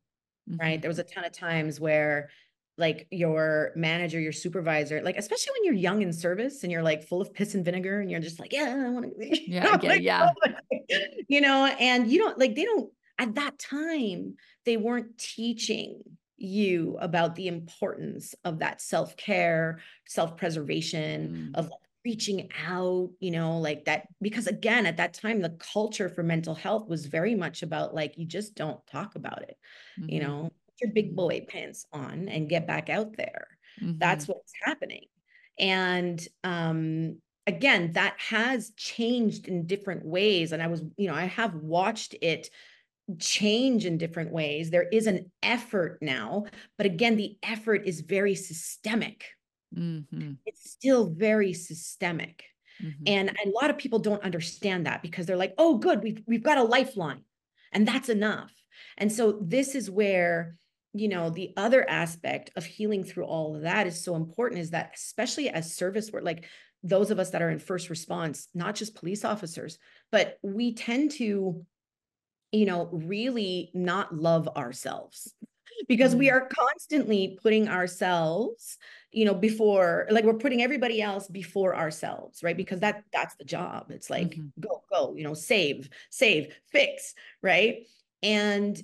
[0.49, 2.29] hmm right there was a ton of times where
[2.77, 7.05] like your manager, your supervisor, like especially when you're young in service and you're like
[7.05, 10.03] full of piss and vinegar and you're just like, yeah, I want to, yeah, like,
[10.03, 10.31] yeah,
[11.29, 14.35] you know, and you don't like they don't at that time
[14.65, 16.03] they weren't teaching
[16.37, 21.59] you about the importance of that self care, self preservation, mm.
[21.59, 26.09] of like reaching out, you know, like that because again at that time the culture
[26.09, 29.57] for mental health was very much about like you just don't talk about it,
[29.99, 30.11] mm-hmm.
[30.11, 31.17] you know your big mm-hmm.
[31.17, 33.49] boy pants on and get back out there.
[33.83, 33.99] Mm-hmm.
[33.99, 35.07] That's what's happening.
[35.59, 40.53] And um, again, that has changed in different ways.
[40.53, 42.51] And I was, you know, I have watched it
[43.19, 44.71] change in different ways.
[44.71, 46.47] There is an effort now,
[46.79, 49.27] but again, the effort is very systemic.
[49.77, 50.33] Mm-hmm.
[50.47, 52.45] It's still very systemic.
[52.83, 53.03] Mm-hmm.
[53.07, 56.43] And a lot of people don't understand that because they're like, oh, good, we've, we've
[56.43, 57.23] got a lifeline
[57.73, 58.53] and that's enough
[58.97, 60.57] And so this is where
[60.95, 64.71] you know the other aspect of healing through all of that is so important is
[64.71, 66.47] that especially as service work like
[66.83, 69.79] those of us that are in first response not just police officers
[70.13, 71.65] but we tend to
[72.53, 75.35] you know really not love ourselves
[75.89, 76.33] because we mm.
[76.33, 78.79] are constantly putting ourselves
[79.11, 83.45] you know before like we're putting everybody else before ourselves right because that that's the
[83.45, 84.61] job it's like mm-hmm.
[84.61, 87.87] go go you know save save fix right
[88.23, 88.81] and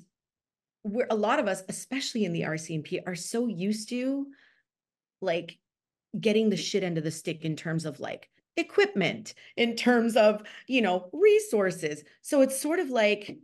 [0.84, 4.26] we're a lot of us especially in the rcmp are so used to
[5.20, 5.58] like
[6.18, 10.42] getting the shit end of the stick in terms of like equipment in terms of
[10.66, 13.38] you know resources so it's sort of like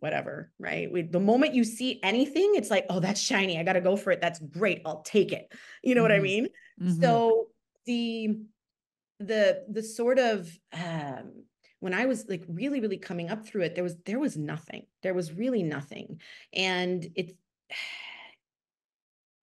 [0.00, 0.90] whatever, right?
[0.90, 3.58] We, the moment you see anything, it's like, oh, that's shiny.
[3.58, 4.20] I got to go for it.
[4.20, 4.82] That's great.
[4.84, 5.52] I'll take it.
[5.82, 6.04] You know mm-hmm.
[6.04, 6.22] what I mm-hmm.
[6.24, 6.48] mean?
[6.82, 7.02] Mm-hmm.
[7.02, 7.46] So
[7.86, 8.38] the
[9.20, 11.44] the the sort of um
[11.80, 14.86] when I was like really really coming up through it, there was there was nothing.
[15.02, 16.20] There was really nothing,
[16.52, 17.32] and it's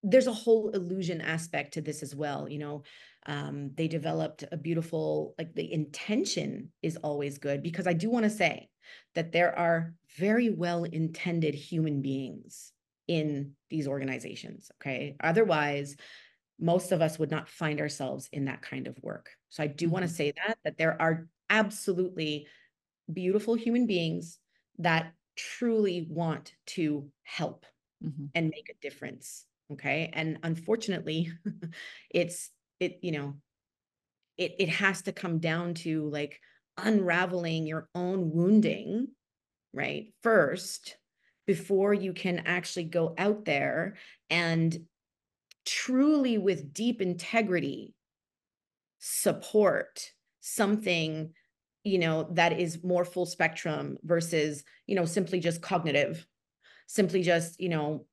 [0.03, 2.47] there's a whole illusion aspect to this as well.
[2.47, 2.83] You know,
[3.25, 8.23] um, they developed a beautiful like the intention is always good because I do want
[8.23, 8.69] to say
[9.15, 12.71] that there are very well intended human beings
[13.07, 14.71] in these organizations.
[14.79, 15.15] Okay.
[15.21, 15.95] Otherwise,
[16.59, 19.29] most of us would not find ourselves in that kind of work.
[19.49, 19.93] So I do mm-hmm.
[19.93, 22.47] want to say that that there are absolutely
[23.11, 24.39] beautiful human beings
[24.79, 27.65] that truly want to help
[28.03, 28.25] mm-hmm.
[28.35, 29.45] and make a difference.
[29.71, 30.09] Okay.
[30.13, 31.31] And unfortunately,
[32.09, 33.35] it's it, you know,
[34.37, 36.39] it it has to come down to like
[36.77, 39.07] unraveling your own wounding,
[39.73, 40.13] right?
[40.21, 40.97] First,
[41.45, 43.95] before you can actually go out there
[44.29, 44.77] and
[45.65, 47.93] truly with deep integrity
[48.99, 51.33] support something
[51.87, 56.25] you know that is more full spectrum versus you know simply just cognitive
[56.87, 58.05] simply just you know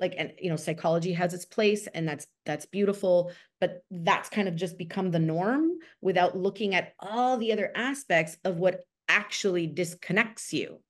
[0.00, 4.48] like and you know psychology has its place and that's that's beautiful but that's kind
[4.48, 9.66] of just become the norm without looking at all the other aspects of what actually
[9.66, 10.80] disconnects you.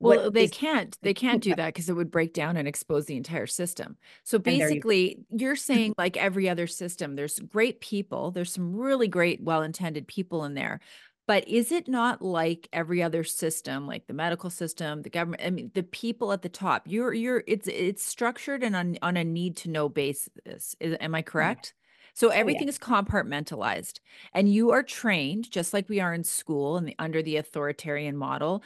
[0.00, 3.06] Well they is- can't they can't do that because it would break down and expose
[3.06, 3.96] the entire system.
[4.24, 9.08] So basically you- you're saying like every other system there's great people there's some really
[9.08, 10.80] great well-intended people in there
[11.26, 15.42] but is it not like every other system, like the medical system, the government?
[15.44, 16.82] I mean, the people at the top.
[16.86, 20.74] You're you're it's it's structured and on on a need to know basis.
[20.80, 21.26] Is, am I mm.
[21.26, 21.74] correct?
[22.14, 22.70] So everything oh, yeah.
[22.70, 24.00] is compartmentalized,
[24.34, 28.62] and you are trained just like we are in school and under the authoritarian model.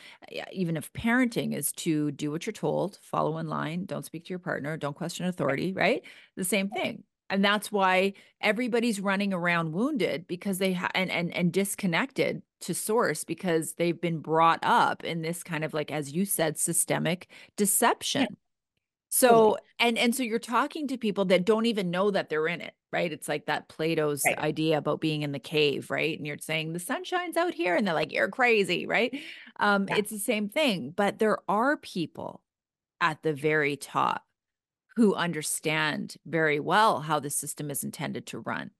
[0.51, 4.31] Even if parenting is to do what you're told, follow in line, don't speak to
[4.31, 6.03] your partner, don't question authority, right?
[6.37, 11.35] The same thing and that's why everybody's running around wounded because they ha- and and
[11.35, 16.13] and disconnected to source because they've been brought up in this kind of like as
[16.13, 18.37] you said systemic deception yeah.
[19.09, 22.61] so and and so you're talking to people that don't even know that they're in
[22.61, 24.39] it right it's like that plato's right.
[24.39, 27.77] idea about being in the cave right and you're saying the sun shines out here
[27.77, 29.19] and they're like you're crazy right
[29.61, 29.97] um yeah.
[29.97, 32.43] it's the same thing but there are people
[33.01, 34.25] at the very top
[34.97, 38.71] who understand very well how the system is intended to run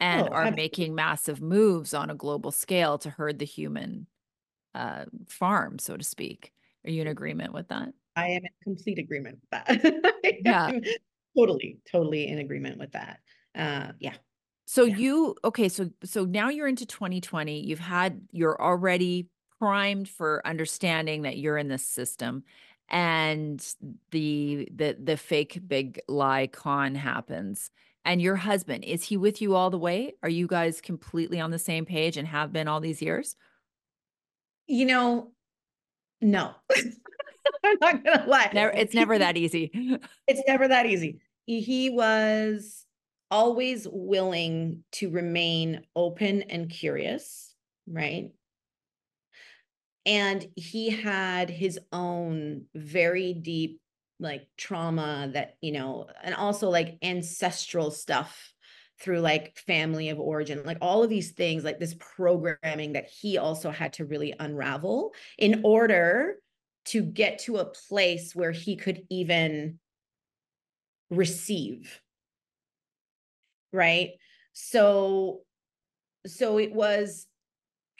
[0.00, 0.62] and oh, are absolutely.
[0.62, 4.06] making massive moves on a global scale to herd the human
[4.74, 6.52] uh, farm, so to speak.
[6.84, 7.90] Are you in agreement with that?
[8.16, 10.14] I am in complete agreement with that.
[10.44, 10.72] yeah.
[11.36, 13.20] totally, totally in agreement with that.
[13.54, 14.14] Uh, yeah.
[14.66, 14.96] So yeah.
[14.96, 17.60] you okay, so so now you're into 2020.
[17.60, 19.28] You've had you're already
[19.58, 22.44] primed for understanding that you're in this system
[22.88, 23.66] and
[24.10, 27.70] the the the fake big lie con happens
[28.04, 30.14] and your husband is he with you all the way?
[30.22, 33.36] Are you guys completely on the same page and have been all these years?
[34.66, 35.30] You know
[36.20, 36.52] no.
[37.64, 38.50] I'm not gonna lie.
[38.54, 39.70] Never, it's never that easy.
[40.26, 41.20] It's never that easy.
[41.46, 42.86] He was
[43.30, 47.44] always willing to remain open and curious
[47.86, 48.30] right?
[50.06, 53.80] And he had his own very deep
[54.20, 58.52] like trauma that you know and also like ancestral stuff
[59.00, 63.38] through like family of origin like all of these things like this programming that he
[63.38, 66.36] also had to really unravel in order
[66.84, 69.78] to get to a place where he could even
[71.10, 72.00] receive.
[73.72, 74.10] Right?
[74.52, 75.40] So
[76.26, 77.26] so it was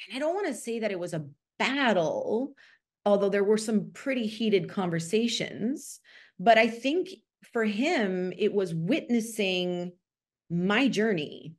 [0.09, 1.27] and i don't want to say that it was a
[1.59, 2.55] battle,
[3.05, 6.01] although there were some pretty heated conversations.
[6.39, 7.11] But I think
[7.53, 9.93] for him, it was witnessing
[10.51, 11.55] my journey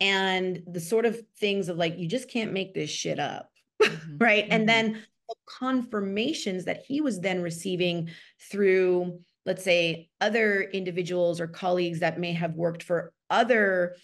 [0.00, 3.50] and the sort of things of like, you just can't make this shit up.
[3.82, 4.18] Mm-hmm.
[4.20, 4.44] right.
[4.44, 4.52] Mm-hmm.
[4.52, 5.02] And then
[5.46, 8.10] confirmations that he was then receiving
[8.50, 13.96] through let's say other individuals or colleagues that may have worked for other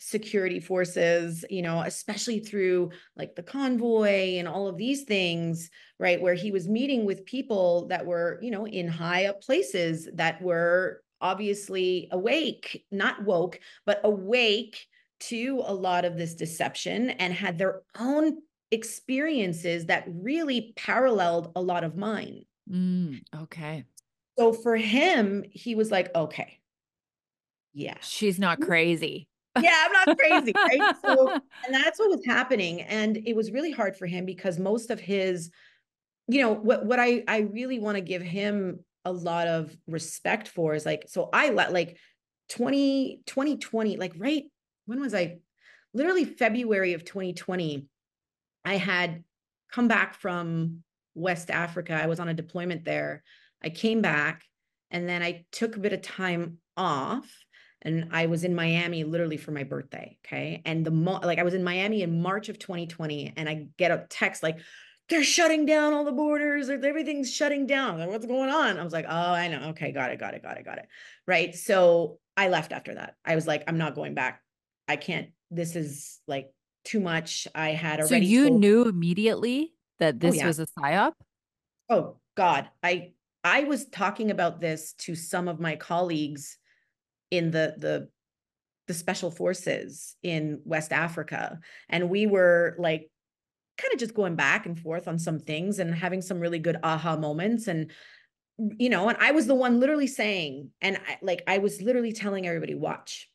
[0.00, 6.20] security forces you know especially through like the convoy and all of these things right
[6.20, 10.42] where he was meeting with people that were you know in high up places that
[10.42, 14.86] were obviously awake not woke but awake
[15.22, 18.38] to a lot of this deception and had their own
[18.72, 22.44] experiences that really paralleled a lot of mine.
[22.68, 23.84] Mm, okay.
[24.38, 26.58] So for him he was like okay.
[27.72, 27.96] Yeah.
[28.00, 29.28] She's not crazy
[29.60, 30.94] yeah, I'm not crazy, right?
[31.02, 31.30] So,
[31.66, 35.00] and that's what was happening, and it was really hard for him because most of
[35.00, 35.50] his,
[36.28, 40.48] you know, what what I I really want to give him a lot of respect
[40.48, 41.98] for is like, so I let like
[42.50, 44.44] 20 2020, like right
[44.86, 45.38] when was I?
[45.94, 47.86] Literally February of 2020,
[48.64, 49.24] I had
[49.70, 50.82] come back from
[51.14, 51.92] West Africa.
[51.92, 53.22] I was on a deployment there.
[53.62, 54.42] I came back
[54.90, 57.30] and then I took a bit of time off
[57.82, 60.16] and I was in Miami literally for my birthday.
[60.24, 60.62] Okay.
[60.64, 63.90] And the mo- like I was in Miami in March of 2020 and I get
[63.90, 64.58] a text like,
[65.08, 67.98] they're shutting down all the borders or everything's shutting down.
[67.98, 68.78] Like, what's going on?
[68.78, 69.70] I was like, oh, I know.
[69.70, 70.86] Okay, got it, got it, got it, got it.
[71.26, 71.54] Right.
[71.54, 73.16] So I left after that.
[73.24, 74.40] I was like, I'm not going back.
[74.88, 76.52] I can't, this is like
[76.84, 77.48] too much.
[77.54, 78.24] I had already.
[78.24, 80.46] So you told- knew immediately that oh, this oh, yeah.
[80.46, 81.12] was a psyop?
[81.90, 82.68] Oh God.
[82.82, 83.12] I
[83.44, 86.58] I was talking about this to some of my colleagues
[87.32, 88.08] in the the
[88.88, 93.10] the special forces in West Africa and we were like
[93.78, 96.76] kind of just going back and forth on some things and having some really good
[96.82, 97.90] aha moments and
[98.58, 102.12] you know and I was the one literally saying and I, like I was literally
[102.12, 103.28] telling everybody watch.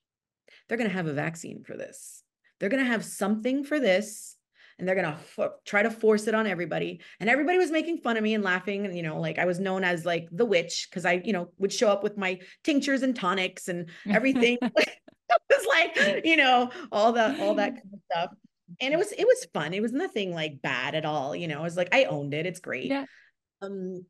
[0.70, 2.24] They're going to have a vaccine for this.
[2.60, 4.37] They're going to have something for this
[4.80, 7.02] and they're gonna f- try to force it on everybody.
[7.20, 9.60] And everybody was making fun of me and laughing and you know like i was
[9.60, 13.04] known as like the witch because i you know would show up with my tinctures
[13.04, 14.58] and tonics and everything.
[15.30, 18.32] It was like you know all the all that kind of stuff.
[18.80, 19.74] And it was it was fun.
[19.74, 22.46] It was nothing like bad at all you know it was like i owned it.
[22.46, 22.86] It's great.
[22.86, 23.06] Yeah.
[23.62, 24.06] um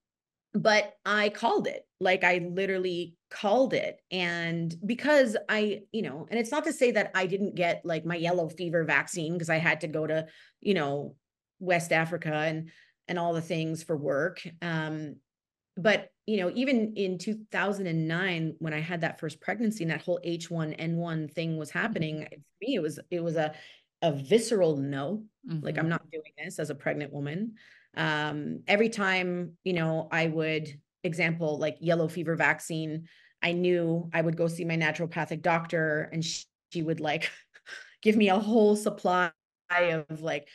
[0.54, 1.84] but I called it.
[2.00, 4.00] Like I literally called it.
[4.12, 8.06] And because I, you know, and it's not to say that I didn't get like
[8.06, 10.28] my yellow fever vaccine because I had to go to,
[10.62, 11.16] you know,
[11.60, 12.70] West Africa and
[13.08, 14.42] and all the things for work.
[14.62, 15.16] Um,
[15.76, 20.20] but you know, even in 2009, when I had that first pregnancy and that whole
[20.26, 22.26] H1N1 thing was happening, mm-hmm.
[22.26, 23.54] for me, it was it was a
[24.02, 25.24] a visceral no.
[25.50, 25.66] Mm-hmm.
[25.66, 25.90] Like I'm mm-hmm.
[25.90, 27.54] not doing this as a pregnant woman
[27.98, 33.08] um, every time you know i would example like yellow fever vaccine
[33.42, 37.32] i knew i would go see my naturopathic doctor and she, she would like
[38.02, 39.32] give me a whole supply
[39.70, 40.48] of like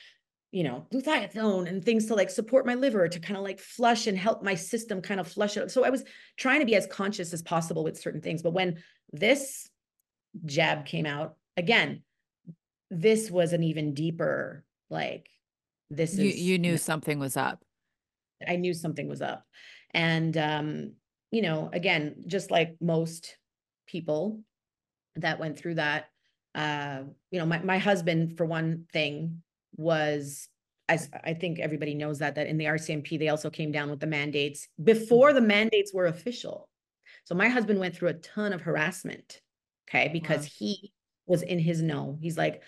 [0.53, 4.07] you know glutathione and things to like support my liver to kind of like flush
[4.07, 6.05] and help my system kind of flush it so i was
[6.37, 9.69] trying to be as conscious as possible with certain things but when this
[10.45, 12.03] jab came out again
[12.91, 15.29] this was an even deeper like
[15.97, 17.63] this you, is you knew something was up
[18.47, 19.45] i knew something was up
[19.95, 20.93] and um
[21.31, 23.37] you know again just like most
[23.87, 24.41] people
[25.17, 26.07] that went through that
[26.55, 27.01] uh
[27.31, 29.43] you know my, my husband for one thing
[29.77, 30.49] was
[30.89, 34.01] as I think everybody knows that that in the RCMP they also came down with
[34.01, 35.37] the mandates before mm-hmm.
[35.37, 36.69] the mandates were official.
[37.25, 39.41] So my husband went through a ton of harassment,
[39.89, 40.51] okay, because wow.
[40.59, 40.93] he
[41.27, 42.19] was in his know.
[42.21, 42.63] He's like,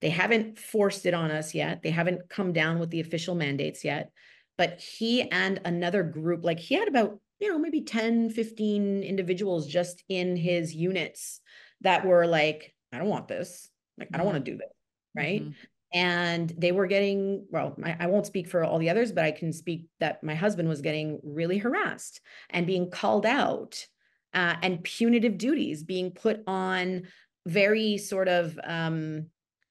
[0.00, 1.82] they haven't forced it on us yet.
[1.82, 4.10] They haven't come down with the official mandates yet.
[4.56, 9.66] But he and another group, like he had about, you know, maybe 10, 15 individuals
[9.66, 11.40] just in his units
[11.82, 13.70] that were like, I don't want this.
[13.98, 14.58] Like, I don't want to mm-hmm.
[14.58, 14.74] do this.
[15.16, 15.42] Right.
[15.42, 15.52] Mm-hmm.
[15.94, 19.30] And they were getting, well, I, I won't speak for all the others, but I
[19.30, 23.86] can speak that my husband was getting really harassed and being called out
[24.34, 27.04] uh, and punitive duties being put on
[27.46, 29.26] very sort of um,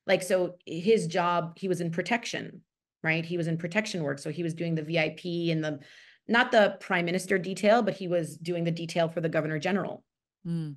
[0.08, 2.62] like so his job he was in protection
[3.04, 3.26] right?
[3.26, 4.20] He was in protection work.
[4.20, 5.80] So he was doing the vip and the
[6.28, 10.04] not the prime minister detail but he was doing the detail for the governor general.
[10.46, 10.76] Mm.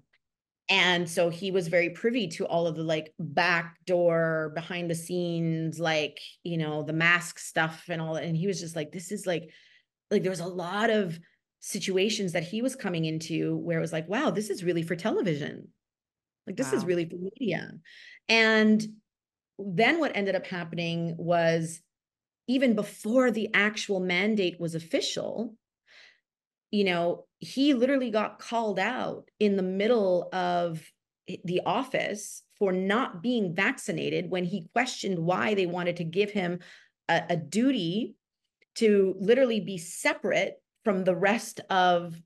[0.69, 4.95] and so he was very privy to all of the like back door behind the
[4.97, 8.25] scenes like you know the mask stuff and all that.
[8.25, 9.51] And he was just like this is like
[10.11, 11.19] like there was a lot of
[11.61, 14.97] situations that he was coming into where it was like wow this is really for
[14.97, 15.69] television.
[16.47, 16.79] Like this wow.
[16.79, 17.73] is really for media.
[18.29, 18.87] And
[19.67, 21.81] then what ended up happening was
[22.47, 25.55] even before the actual mandate was official,
[26.71, 30.83] you know, he literally got called out in the middle of
[31.45, 36.59] the office for not being vaccinated when he questioned why they wanted to give him
[37.09, 38.15] a, a duty
[38.77, 42.21] to literally be separate from the rest of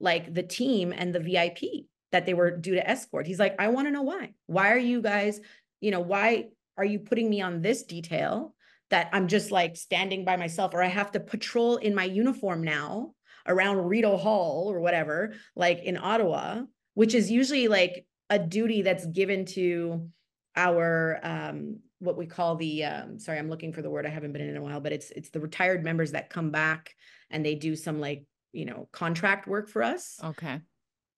[0.00, 3.26] like the team and the VIP that they were due to escort.
[3.26, 4.32] He's like, I want to know why.
[4.46, 5.40] Why are you guys,
[5.80, 6.48] you know, why
[6.78, 8.54] are you putting me on this detail
[8.90, 12.62] that I'm just like standing by myself or I have to patrol in my uniform
[12.62, 13.12] now
[13.46, 16.62] around Rideau Hall or whatever, like in Ottawa,
[16.94, 20.08] which is usually like a duty that's given to
[20.56, 24.32] our um what we call the um sorry i'm looking for the word i haven't
[24.32, 26.92] been in, in a while but it's it's the retired members that come back
[27.30, 30.60] and they do some like you know contract work for us okay.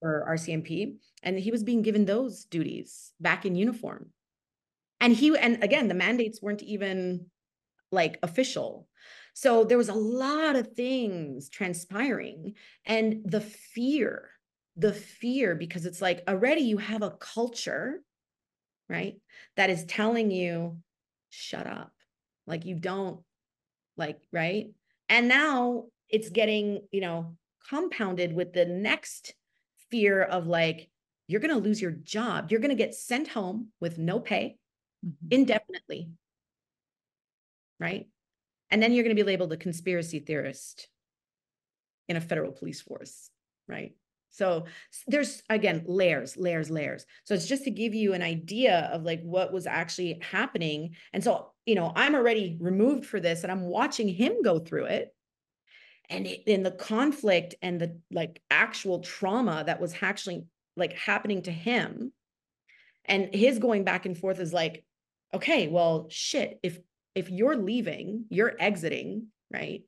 [0.00, 4.11] for rcmp and he was being given those duties back in uniform
[5.01, 7.26] and he and again the mandates weren't even
[7.92, 8.86] like official.
[9.34, 14.30] So there was a lot of things transpiring and the fear
[14.76, 18.01] the fear because it's like already you have a culture
[18.88, 19.16] right
[19.57, 20.78] that is telling you
[21.28, 21.92] shut up.
[22.46, 23.20] Like you don't
[23.96, 24.68] like right?
[25.09, 27.36] And now it's getting you know
[27.68, 29.34] compounded with the next
[29.90, 30.88] fear of like
[31.26, 32.51] you're going to lose your job.
[32.51, 34.57] You're going to get sent home with no pay
[35.05, 35.28] mm-hmm.
[35.30, 36.11] indefinitely
[37.78, 38.09] right
[38.70, 40.88] and then you're going to be labeled a conspiracy theorist
[42.09, 43.30] in a federal police force
[43.68, 43.94] right
[44.30, 44.64] so
[45.07, 47.05] there's again layers, layers, layers.
[47.24, 50.94] So it's just to give you an idea of like what was actually happening.
[51.12, 54.86] And so, you know, I'm already removed for this and I'm watching him go through
[54.86, 55.14] it.
[56.09, 60.44] And in the conflict and the like actual trauma that was actually
[60.76, 62.12] like happening to him.
[63.05, 64.84] And his going back and forth is like,
[65.35, 66.78] okay, well, shit, if
[67.14, 69.83] if you're leaving, you're exiting, right?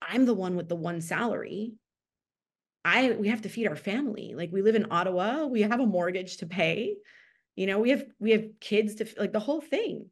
[0.00, 1.74] I'm the one with the one salary
[2.84, 4.34] I we have to feed our family.
[4.36, 6.96] Like we live in Ottawa, we have a mortgage to pay.
[7.54, 10.06] You know, we have we have kids to like the whole thing.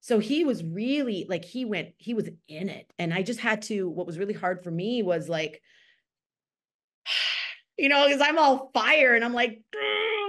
[0.00, 3.62] So he was really like he went he was in it and I just had
[3.62, 5.60] to what was really hard for me was like
[7.78, 9.62] you know, cuz I'm all fire and I'm like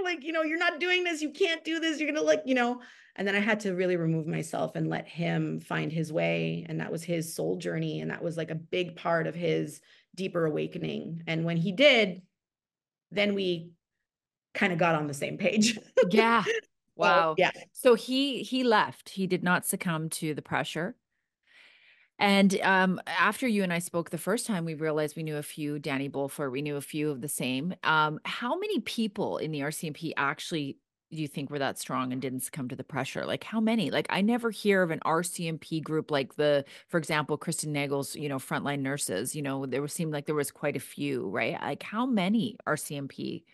[0.02, 2.42] like you know, you're not doing this, you can't do this, you're going to like,
[2.44, 2.82] you know,
[3.16, 6.80] and then I had to really remove myself and let him find his way and
[6.80, 9.80] that was his soul journey and that was like a big part of his
[10.14, 11.22] deeper awakening.
[11.26, 12.22] And when he did,
[13.10, 13.70] then we
[14.52, 15.78] kind of got on the same page.
[16.10, 16.44] yeah.
[16.96, 17.32] Wow.
[17.32, 17.50] So, yeah.
[17.72, 19.08] So he he left.
[19.08, 20.94] He did not succumb to the pressure.
[22.20, 25.42] And um, after you and I spoke the first time, we realized we knew a
[25.42, 27.74] few Danny Bulford, we knew a few of the same.
[27.82, 30.76] Um, how many people in the RCMP actually
[31.18, 33.24] you think were that strong and didn't succumb to the pressure?
[33.26, 33.90] Like how many?
[33.90, 38.28] Like I never hear of an RCMP group like the, for example, Kristen Nagle's, you
[38.28, 39.34] know, frontline nurses.
[39.34, 41.60] You know, there was seemed like there was quite a few, right?
[41.60, 43.44] Like how many RCMP?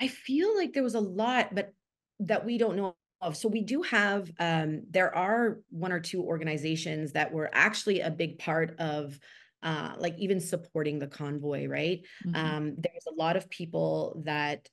[0.00, 1.74] I feel like there was a lot, but
[2.20, 3.36] that we don't know of.
[3.36, 8.10] So we do have um there are one or two organizations that were actually a
[8.10, 9.18] big part of
[9.62, 12.00] uh like even supporting the convoy, right?
[12.26, 12.34] Mm-hmm.
[12.34, 14.68] Um there's a lot of people that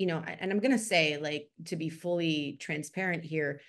[0.00, 3.60] you know, and I'm going to say, like, to be fully transparent here,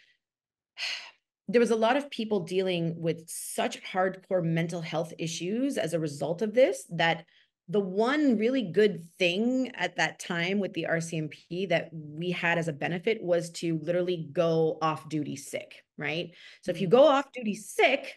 [1.50, 6.00] there was a lot of people dealing with such hardcore mental health issues as a
[6.00, 7.26] result of this that
[7.68, 12.70] the one really good thing at that time with the RCMP that we had as
[12.70, 16.32] a benefit was to literally go off duty sick, right?
[16.62, 16.96] So if you mm-hmm.
[16.96, 18.16] go off duty sick,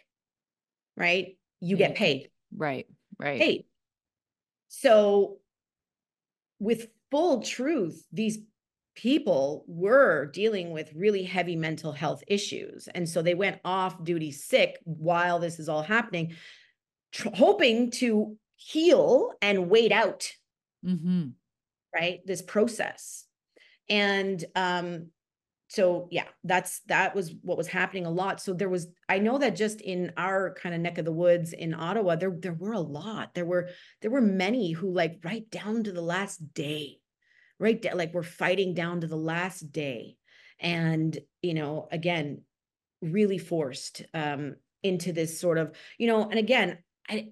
[0.95, 2.29] right, you get paid.
[2.55, 2.87] Right,
[3.19, 3.41] right.
[3.41, 3.65] Paid.
[4.69, 5.39] So
[6.59, 8.39] with full truth, these
[8.95, 12.87] people were dealing with really heavy mental health issues.
[12.93, 16.35] And so they went off duty sick while this is all happening,
[17.11, 20.31] tr- hoping to heal and wait out.
[20.85, 21.29] Mm-hmm.
[21.93, 22.21] Right.
[22.25, 23.25] This process.
[23.89, 25.07] And um,
[25.75, 28.39] so yeah that's that was what was happening a lot.
[28.39, 31.51] So there was i know that just in our kind of neck of the woods
[31.51, 33.33] in ottawa there there were a lot.
[33.33, 33.69] There were
[34.01, 36.99] there were many who like right down to the last day
[37.59, 40.15] right down like we're fighting down to the last day.
[40.59, 42.41] And you know again
[43.01, 46.77] really forced um into this sort of you know and again
[47.09, 47.27] i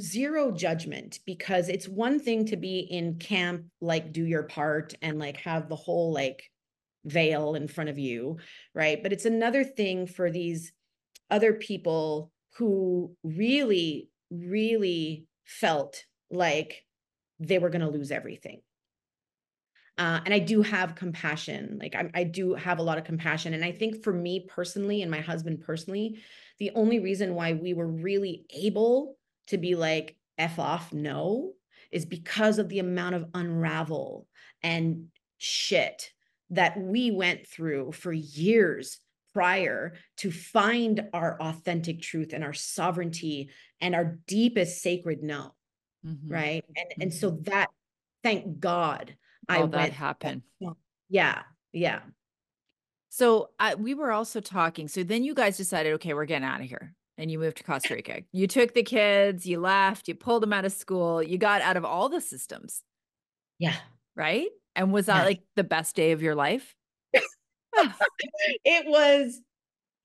[0.00, 5.20] zero judgment because it's one thing to be in camp like do your part and
[5.20, 6.50] like have the whole like
[7.06, 8.38] veil in front of you,
[8.74, 9.02] right?
[9.02, 10.72] But it's another thing for these
[11.30, 16.84] other people who really, really felt like
[17.38, 18.60] they were going to lose everything.
[19.98, 21.78] Uh, and I do have compassion.
[21.80, 23.54] Like I, I do have a lot of compassion.
[23.54, 26.18] And I think for me personally and my husband personally,
[26.58, 29.16] the only reason why we were really able
[29.48, 31.52] to be like, F off, no,
[31.90, 34.26] is because of the amount of unravel
[34.62, 35.06] and
[35.38, 36.12] shit
[36.50, 38.98] that we went through for years
[39.34, 45.54] prior to find our authentic truth and our sovereignty and our deepest sacred no.
[46.06, 46.32] Mm-hmm.
[46.32, 46.64] Right.
[46.68, 47.02] And mm-hmm.
[47.02, 47.42] and so mm-hmm.
[47.50, 47.70] that
[48.22, 49.16] thank God
[49.48, 50.42] All I that happened.
[51.08, 51.42] Yeah.
[51.72, 52.00] Yeah.
[53.10, 54.88] So I, we were also talking.
[54.88, 56.94] So then you guys decided, okay, we're getting out of here.
[57.18, 58.22] And you moved to Costa Rica.
[58.32, 61.78] You took the kids, you left, you pulled them out of school, you got out
[61.78, 62.82] of all the systems.
[63.58, 63.76] Yeah.
[64.14, 64.48] Right.
[64.76, 65.24] And was that yeah.
[65.24, 66.74] like the best day of your life?
[67.74, 69.40] it was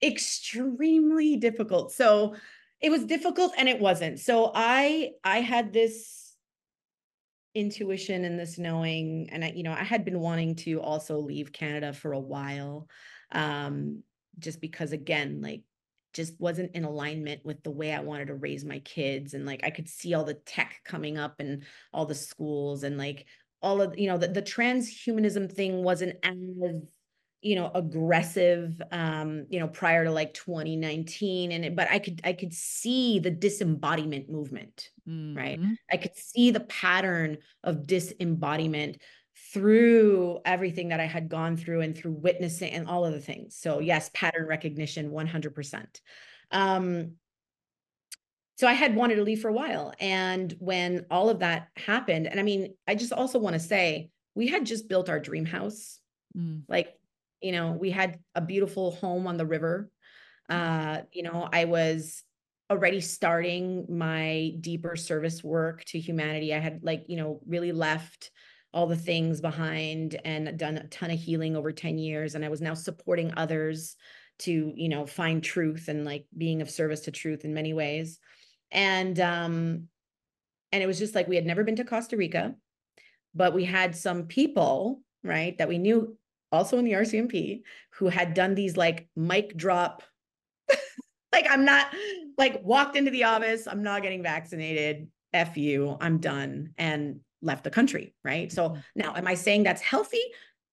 [0.02, 1.92] extremely difficult.
[1.92, 2.36] So
[2.82, 4.20] it was difficult and it wasn't.
[4.20, 6.36] So I I had this
[7.54, 11.52] intuition and this knowing and I you know I had been wanting to also leave
[11.52, 12.88] Canada for a while
[13.34, 14.04] um
[14.40, 15.62] just because again like
[16.14, 19.62] just wasn't in alignment with the way I wanted to raise my kids and like
[19.64, 21.64] I could see all the tech coming up and
[21.94, 23.26] all the schools and like
[23.62, 26.36] all of you know the, the transhumanism thing wasn't as
[27.42, 32.22] you know aggressive um you know prior to like 2019 and it, but i could
[32.24, 35.36] i could see the disembodiment movement mm-hmm.
[35.36, 35.60] right
[35.92, 39.02] i could see the pattern of disembodiment
[39.54, 43.56] through everything that i had gone through and through witnessing and all of the things.
[43.56, 45.86] So yes pattern recognition 100%
[46.52, 47.14] um
[48.62, 52.28] so i had wanted to leave for a while and when all of that happened
[52.28, 55.46] and i mean i just also want to say we had just built our dream
[55.46, 56.00] house.
[56.38, 56.62] Mm.
[56.70, 56.94] like
[57.42, 59.90] you know we had a beautiful home on the river.
[60.48, 62.24] Uh you know i was
[62.70, 66.54] already starting my deeper service work to humanity.
[66.54, 68.30] I had like you know really left
[68.74, 72.48] all the things behind and done a ton of healing over 10 years and i
[72.48, 73.98] was now supporting others
[74.40, 78.18] to you know find truth and like being of service to truth in many ways
[78.72, 79.88] and um
[80.72, 82.56] and it was just like we had never been to costa rica
[83.34, 86.18] but we had some people right that we knew
[86.52, 87.62] also in the RCMP,
[87.96, 90.04] who had done these like mic drop,
[91.32, 91.88] like I'm not
[92.38, 95.08] like walked into the office, I'm not getting vaccinated.
[95.34, 98.14] F you, I'm done and left the country.
[98.24, 98.52] Right.
[98.52, 98.80] So mm-hmm.
[98.96, 100.22] now, am I saying that's healthy?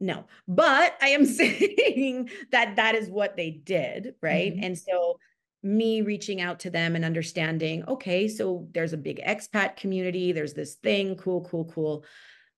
[0.01, 4.15] No, but I am saying that that is what they did.
[4.21, 4.53] Right.
[4.53, 4.65] Mm-hmm.
[4.65, 5.21] And so
[5.69, 10.55] me reaching out to them and understanding, okay, so there's a big expat community, there's
[10.55, 12.05] this thing, cool, cool, cool.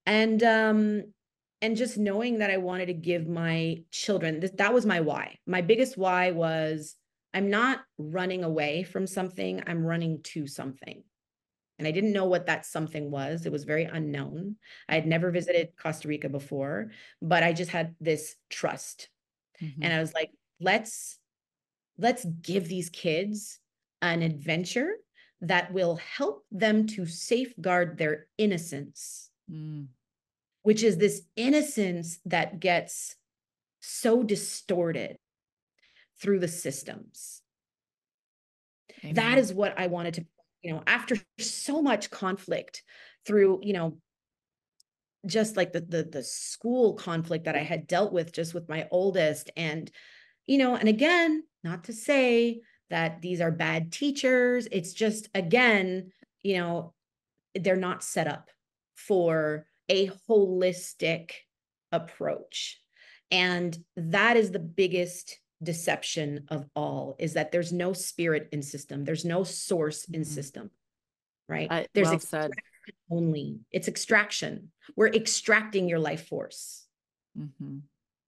[0.06, 1.12] And um,
[1.60, 5.38] and just knowing that I wanted to give my children this, that was my why.
[5.46, 6.94] My biggest why was
[7.34, 11.02] I'm not running away from something, I'm running to something.
[11.78, 13.46] And I didn't know what that something was.
[13.46, 14.56] It was very unknown.
[14.88, 16.90] I had never visited Costa Rica before,
[17.22, 19.08] but I just had this trust.
[19.62, 19.82] Mm-hmm.
[19.82, 20.30] And I was like,
[20.60, 21.18] let's
[21.98, 23.58] let's give these kids
[24.02, 24.96] an adventure
[25.42, 29.30] that will help them to safeguard their innocence.
[29.50, 29.88] Mm
[30.62, 33.16] which is this innocence that gets
[33.80, 35.16] so distorted
[36.20, 37.42] through the systems.
[39.02, 39.14] Amen.
[39.14, 40.26] That is what I wanted to,
[40.62, 42.82] you know, after so much conflict
[43.24, 43.98] through, you know,
[45.26, 48.88] just like the the the school conflict that I had dealt with just with my
[48.90, 49.90] oldest and
[50.50, 56.10] you know and again not to say that these are bad teachers it's just again
[56.42, 56.92] you know
[57.54, 58.50] they're not set up
[58.94, 61.32] for a holistic
[61.92, 62.80] approach.
[63.30, 69.04] And that is the biggest deception of all is that there's no spirit in system.
[69.04, 70.30] There's no source in mm-hmm.
[70.30, 70.70] system,
[71.48, 71.70] right?
[71.70, 72.48] I, there's well
[73.10, 73.60] only.
[73.70, 74.72] It's extraction.
[74.96, 76.86] We're extracting your life force.
[77.38, 77.78] Mm-hmm.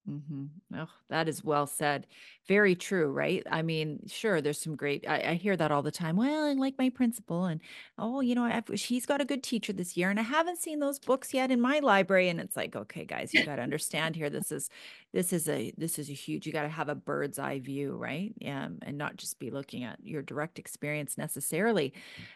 [0.09, 0.47] Mm-hmm.
[0.75, 2.09] Oh, that is well said.
[2.49, 3.47] Very true, right?
[3.49, 5.09] I mean, sure, there's some great.
[5.09, 6.17] I, I hear that all the time.
[6.17, 7.61] Well, I like my principal, and
[7.99, 10.81] oh, you know, I've, she's got a good teacher this year, and I haven't seen
[10.81, 12.29] those books yet in my library.
[12.31, 14.29] And it's like, okay, guys, you got to understand here.
[14.29, 14.71] This is,
[15.13, 16.49] this is a, this is a huge.
[16.49, 18.35] You got to have a bird's eye view, right?
[18.39, 21.93] Yeah, and not just be looking at your direct experience necessarily,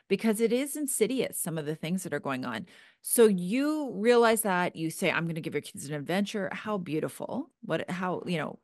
[0.06, 1.40] because it is insidious.
[1.40, 2.66] Some of the things that are going on.
[3.02, 6.50] So you realize that you say, I'm going to give your kids an adventure.
[6.52, 7.50] How beautiful.
[7.62, 8.58] What, how, you know,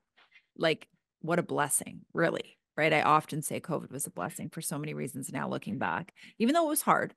[0.57, 0.89] like
[1.21, 2.59] what a blessing, really.
[2.77, 2.93] Right.
[2.93, 6.55] I often say COVID was a blessing for so many reasons now looking back, even
[6.55, 7.15] though it was hard.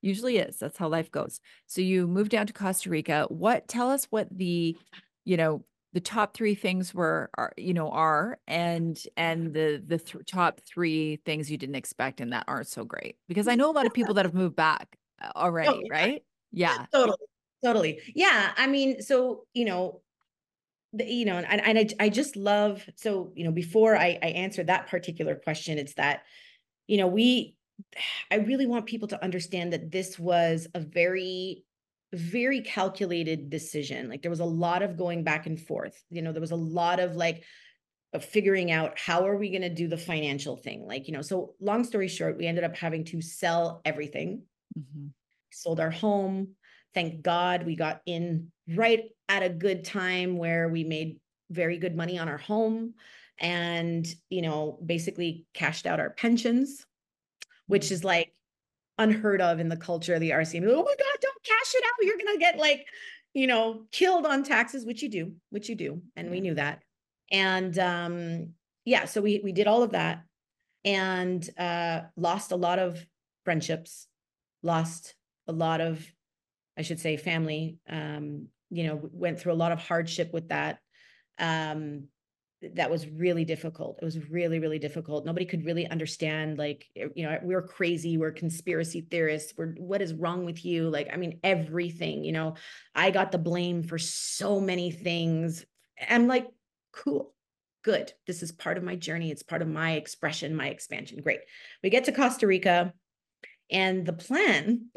[0.00, 0.58] Usually is.
[0.58, 1.40] That's how life goes.
[1.66, 3.26] So you moved down to Costa Rica.
[3.28, 4.76] What tell us what the,
[5.24, 9.98] you know, the top three things were are you know are and and the the
[9.98, 13.70] th- top three things you didn't expect and that aren't so great because i know
[13.70, 15.92] a lot of people that have moved back uh, oh, already oh, yeah.
[15.92, 16.22] right
[16.52, 16.86] yeah.
[16.92, 17.18] Totally.
[17.64, 18.00] Totally.
[18.14, 18.52] Yeah.
[18.56, 20.00] I mean, so, you know,
[20.92, 24.28] the, you know, and, and I, I just love, so, you know, before I, I
[24.28, 26.22] answer that particular question, it's that,
[26.86, 27.56] you know, we,
[28.30, 31.64] I really want people to understand that this was a very,
[32.12, 34.08] very calculated decision.
[34.08, 36.02] Like there was a lot of going back and forth.
[36.10, 37.44] You know, there was a lot of like
[38.12, 41.22] of figuring out how are we going to do the financial thing like you know
[41.22, 44.42] so long story short we ended up having to sell everything
[44.78, 45.06] mm-hmm.
[45.52, 46.48] Sold our home
[46.94, 51.18] thank god we got in right at a good time where we made
[51.50, 52.94] very good money on our home
[53.38, 56.86] and you know basically cashed out our pensions
[57.66, 58.32] which is like
[58.98, 60.66] unheard of in the culture of the RCMP.
[60.68, 62.06] Oh my God, don't cash it out.
[62.06, 62.86] You're gonna get like,
[63.34, 66.02] you know, killed on taxes, which you do, which you do.
[66.16, 66.82] And we knew that.
[67.30, 68.50] And um,
[68.84, 70.24] yeah, so we we did all of that
[70.84, 73.04] and uh lost a lot of
[73.44, 74.06] friendships,
[74.62, 75.14] lost
[75.46, 76.04] a lot of,
[76.76, 77.78] I should say, family.
[77.88, 80.78] Um, you know, went through a lot of hardship with that.
[81.38, 82.04] Um,
[82.74, 83.98] that was really difficult.
[84.00, 85.26] It was really, really difficult.
[85.26, 90.00] Nobody could really understand, like, eh, you know, we're crazy, we're conspiracy theorists, we're what
[90.00, 90.88] is wrong with you?
[90.88, 92.54] Like, I mean, everything, you know,
[92.94, 95.64] I got the blame for so many things.
[96.08, 96.46] I'm like,
[96.92, 97.34] cool,
[97.82, 98.12] good.
[98.26, 99.30] This is part of my journey.
[99.30, 101.20] It's part of my expression, my expansion.
[101.20, 101.40] Great.
[101.82, 102.94] We get to Costa Rica.
[103.72, 104.90] And the plan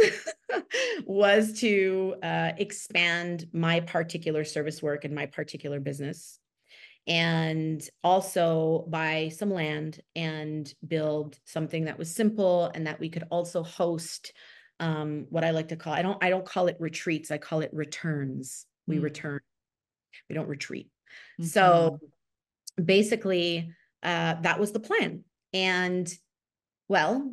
[1.05, 6.39] was to uh, expand my particular service work and my particular business
[7.07, 13.23] and also buy some land and build something that was simple and that we could
[13.29, 14.33] also host
[14.79, 17.61] um, what I like to call I don't I don't call it retreats I call
[17.61, 19.03] it returns we mm.
[19.03, 19.39] return
[20.29, 20.89] we don't retreat
[21.39, 21.45] mm-hmm.
[21.45, 21.99] so
[22.83, 23.71] basically
[24.03, 25.23] uh, that was the plan
[25.53, 26.11] and
[26.87, 27.31] well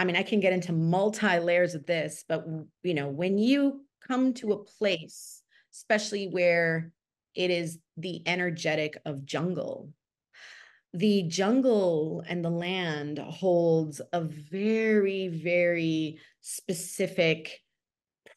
[0.00, 2.44] I mean I can get into multi layers of this but
[2.82, 5.42] you know when you come to a place
[5.72, 6.92] especially where
[7.34, 9.90] it is the energetic of jungle.
[10.92, 17.60] The jungle and the land holds a very, very specific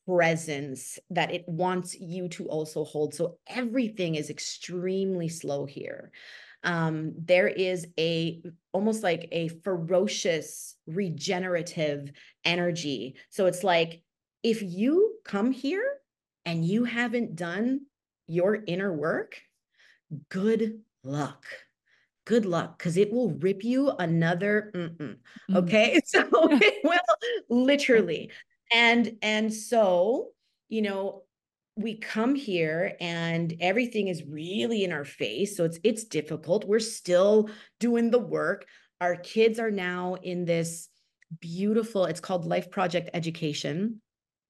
[0.05, 3.15] presence that it wants you to also hold.
[3.15, 6.11] So everything is extremely slow here.
[6.63, 8.41] Um, there is a
[8.71, 12.11] almost like a ferocious regenerative
[12.45, 13.15] energy.
[13.29, 14.01] So it's like
[14.43, 15.85] if you come here
[16.45, 17.81] and you haven't done
[18.27, 19.41] your inner work,
[20.29, 21.45] good luck.
[22.25, 24.71] Good luck, because it will rip you another.
[24.73, 25.17] Mm-mm.
[25.51, 25.55] Mm.
[25.57, 28.31] Okay, so it will literally,
[28.71, 30.29] and and so
[30.69, 31.23] you know
[31.75, 36.79] we come here and everything is really in our face so it's it's difficult we're
[36.79, 37.49] still
[37.79, 38.65] doing the work
[39.01, 40.89] our kids are now in this
[41.41, 43.99] beautiful it's called life project education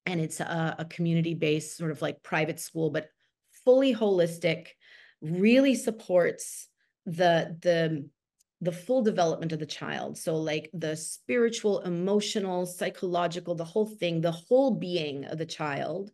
[0.05, 3.07] and it's a, a community based sort of like private school but
[3.63, 4.67] fully holistic,
[5.21, 6.67] really supports
[7.05, 8.09] the the
[8.61, 10.17] the full development of the child.
[10.17, 16.11] So like the spiritual, emotional, psychological, the whole thing, the whole being of the child.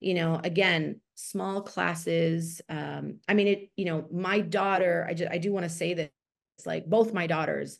[0.00, 2.60] You know, again, small classes.
[2.68, 5.94] Um, I mean, it, you know, my daughter, I just I do want to say
[5.94, 6.12] that
[6.58, 7.78] it's like both my daughters,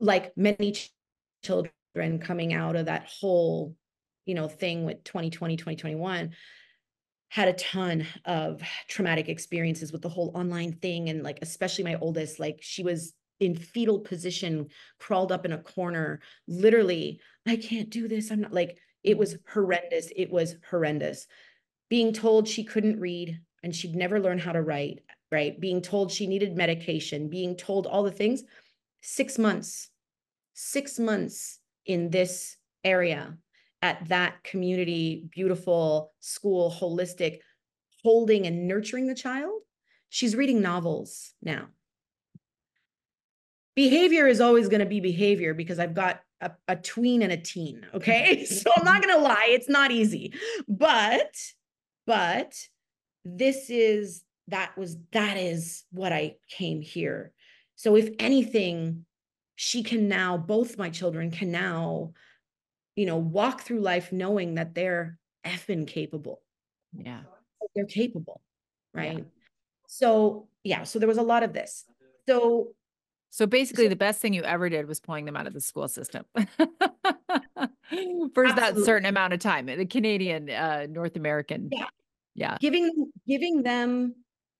[0.00, 0.92] like many ch-
[1.44, 1.70] children
[2.20, 3.76] coming out of that whole,
[4.24, 6.32] you know, thing with 2020, 2021
[7.28, 11.96] had a ton of traumatic experiences with the whole online thing and like especially my
[11.96, 14.66] oldest like she was in fetal position
[14.98, 19.36] crawled up in a corner literally i can't do this i'm not like it was
[19.52, 21.26] horrendous it was horrendous
[21.88, 25.00] being told she couldn't read and she'd never learn how to write
[25.32, 28.42] right being told she needed medication being told all the things
[29.02, 29.90] 6 months
[30.54, 33.36] 6 months in this area
[33.82, 37.38] at that community, beautiful school, holistic,
[38.02, 39.62] holding and nurturing the child,
[40.08, 41.68] she's reading novels now.
[43.74, 47.36] Behavior is always going to be behavior because I've got a, a tween and a
[47.36, 47.86] teen.
[47.92, 48.44] Okay.
[48.46, 50.32] so I'm not going to lie, it's not easy.
[50.66, 51.34] But,
[52.06, 52.56] but
[53.24, 57.32] this is, that was, that is what I came here.
[57.74, 59.04] So if anything,
[59.56, 62.12] she can now, both my children can now
[62.96, 66.40] you know, walk through life knowing that they're effing capable.
[66.92, 67.20] Yeah.
[67.74, 68.40] They're capable.
[68.92, 69.18] Right.
[69.18, 69.24] Yeah.
[69.86, 70.84] So, yeah.
[70.84, 71.84] So there was a lot of this.
[72.26, 72.68] So,
[73.30, 75.60] so basically, so, the best thing you ever did was pulling them out of the
[75.60, 76.24] school system
[78.34, 78.52] for absolutely.
[78.54, 79.66] that certain amount of time.
[79.66, 81.70] The Canadian, uh, North American.
[81.72, 81.86] Yeah.
[82.34, 82.58] Yeah.
[82.60, 84.14] Giving giving them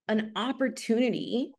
[0.08, 1.52] an opportunity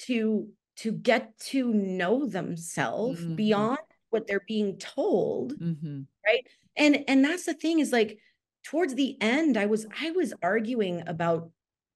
[0.00, 3.34] to to get to know themselves mm-hmm.
[3.34, 6.00] beyond what they're being told mm-hmm.
[6.26, 6.46] right
[6.76, 8.18] and and that's the thing is like
[8.64, 11.50] towards the end i was i was arguing about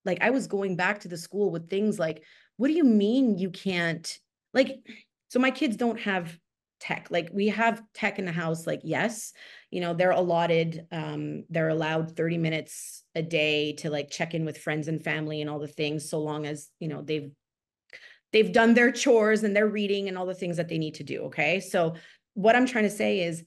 [0.05, 2.23] like i was going back to the school with things like
[2.57, 4.19] what do you mean you can't
[4.53, 4.79] like
[5.29, 6.39] so my kids don't have
[6.85, 9.33] tech like we have tech in the house like yes
[9.71, 14.45] you know they're allotted um they're allowed 30 minutes a day to like check in
[14.45, 17.31] with friends and family and all the things so long as you know they've
[18.35, 21.05] they've done their chores and they're reading and all the things that they need to
[21.05, 21.23] do.
[21.23, 21.61] Okay.
[21.61, 21.95] So,
[22.35, 23.45] what I'm trying to say is,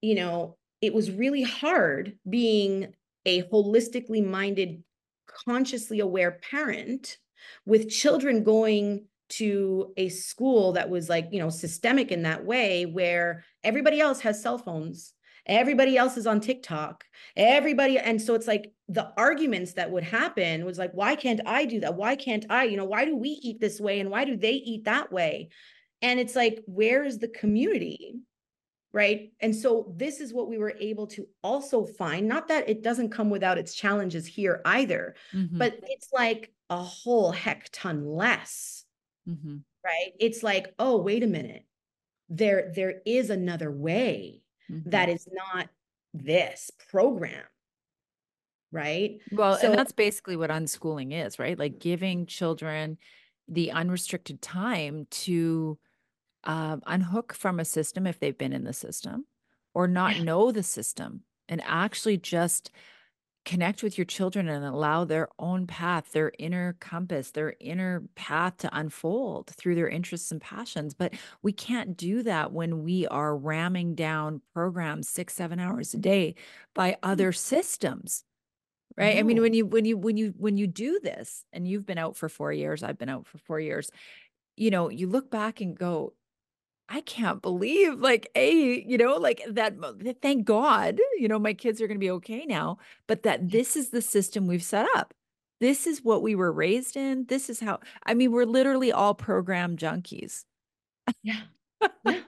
[0.00, 2.94] you know, it was really hard being
[3.26, 4.84] a holistically minded,
[5.26, 7.18] consciously aware parent
[7.66, 12.86] with children going to a school that was like, you know, systemic in that way
[12.86, 15.14] where everybody else has cell phones
[15.46, 17.04] everybody else is on TikTok.
[17.36, 21.64] Everybody, and so it's like the arguments that would happen was like, why can't I
[21.64, 21.96] do that?
[21.96, 22.64] Why can't I?
[22.64, 25.50] You know, why do we eat this way and why do they eat that way?
[26.02, 28.14] And it's like, where is the community?
[28.92, 29.32] Right.
[29.38, 32.26] And so this is what we were able to also find.
[32.26, 35.58] Not that it doesn't come without its challenges here either, mm-hmm.
[35.58, 38.79] but it's like a whole heck ton less.
[39.28, 39.56] Mm-hmm.
[39.84, 40.12] Right.
[40.18, 41.64] It's like, oh, wait a minute.
[42.28, 44.90] There, there is another way mm-hmm.
[44.90, 45.68] that is not
[46.14, 47.44] this program
[48.72, 52.98] right well so, and that's basically what unschooling is right like giving children
[53.48, 55.78] the unrestricted time to
[56.44, 59.26] um, unhook from a system if they've been in the system
[59.74, 60.22] or not yeah.
[60.22, 62.70] know the system and actually just
[63.44, 68.58] connect with your children and allow their own path, their inner compass, their inner path
[68.58, 70.94] to unfold through their interests and passions.
[70.94, 75.98] But we can't do that when we are ramming down programs six, seven hours a
[75.98, 76.34] day
[76.74, 77.10] by hmm.
[77.10, 78.24] other systems.
[78.96, 79.18] Right.
[79.18, 81.96] I mean, when you when you when you when you do this, and you've been
[81.96, 83.90] out for four years, I've been out for four years,
[84.56, 86.12] you know, you look back and go,
[86.92, 89.76] I can't believe like a, you know, like that
[90.20, 93.50] thank God, you know, my kids are going to be okay now, but that mm.
[93.52, 95.14] this is the system we've set up.
[95.60, 97.26] This is what we were raised in.
[97.26, 100.44] This is how I mean, we're literally all program junkies.
[101.22, 101.42] Yeah.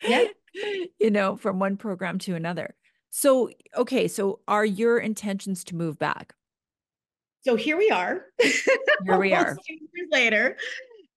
[0.00, 0.26] Yeah.
[0.54, 0.84] yeah.
[1.00, 2.76] you know, from one program to another.
[3.10, 6.34] So, okay, so are your intentions to move back?
[7.40, 8.26] So here we are.
[8.40, 9.56] Here we are.
[9.68, 10.56] years later.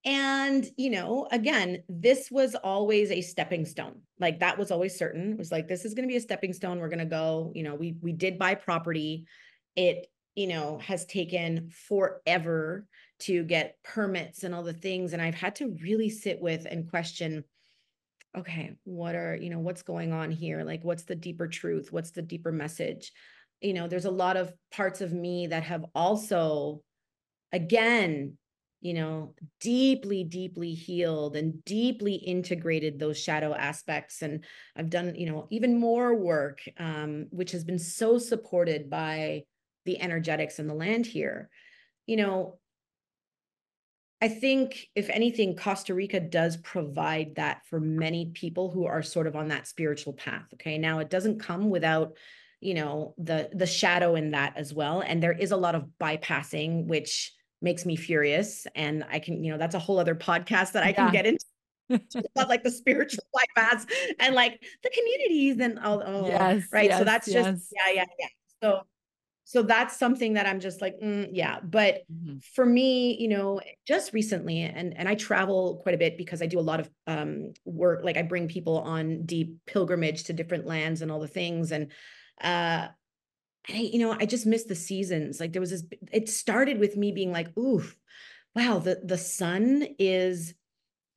[0.03, 4.01] And, you know, again, this was always a stepping stone.
[4.19, 5.33] Like that was always certain.
[5.33, 6.79] It was like, this is going to be a stepping stone.
[6.79, 9.25] We're going to go, you know, we, we did buy property.
[9.75, 12.87] It, you know, has taken forever
[13.19, 15.13] to get permits and all the things.
[15.13, 17.43] And I've had to really sit with and question,
[18.35, 20.63] okay, what are, you know, what's going on here?
[20.63, 21.91] Like, what's the deeper truth?
[21.91, 23.11] What's the deeper message?
[23.59, 26.81] You know, there's a lot of parts of me that have also,
[27.51, 28.37] again,
[28.81, 34.23] you know, deeply, deeply healed and deeply integrated those shadow aspects.
[34.23, 34.43] And
[34.75, 39.43] I've done, you know, even more work, um, which has been so supported by
[39.85, 41.49] the energetics and the land here.
[42.07, 42.59] You know,
[44.19, 49.27] I think, if anything, Costa Rica does provide that for many people who are sort
[49.27, 50.45] of on that spiritual path.
[50.55, 50.79] Okay.
[50.79, 52.13] Now, it doesn't come without
[52.63, 55.87] you know the the shadow in that as well and there is a lot of
[55.99, 58.67] bypassing which makes me furious.
[58.75, 61.45] And I can, you know, that's a whole other podcast that I can get into.
[62.35, 63.23] about like the spiritual
[63.57, 63.85] bypass
[64.19, 66.89] and like the communities and all oh, yes, right.
[66.89, 67.73] Yes, so that's just yes.
[67.75, 68.27] yeah, yeah, yeah.
[68.63, 68.81] So
[69.51, 71.59] so that's something that I'm just like, mm, yeah.
[71.61, 72.37] But mm-hmm.
[72.55, 76.45] for me, you know, just recently, and and I travel quite a bit because I
[76.45, 78.01] do a lot of um work.
[78.03, 81.73] Like I bring people on deep pilgrimage to different lands and all the things.
[81.73, 81.91] And
[82.39, 82.87] uh
[83.67, 85.39] and I, you know, I just missed the seasons.
[85.39, 87.95] Like there was this, it started with me being like, oof,
[88.55, 90.53] wow, the, the sun is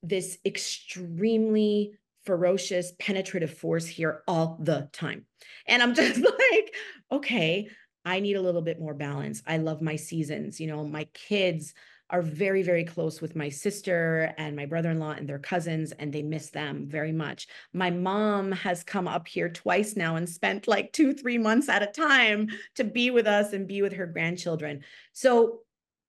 [0.03, 1.93] this extremely
[2.25, 5.25] ferocious, penetrative force here all the time.
[5.67, 6.75] And I'm just like,
[7.11, 7.69] okay,
[8.03, 9.41] I need a little bit more balance.
[9.47, 10.59] I love my seasons.
[10.59, 11.73] You know, my kids
[12.09, 15.91] are very, very close with my sister and my brother in law and their cousins,
[15.93, 17.47] and they miss them very much.
[17.73, 21.81] My mom has come up here twice now and spent like two, three months at
[21.81, 24.83] a time to be with us and be with her grandchildren.
[25.13, 25.61] So,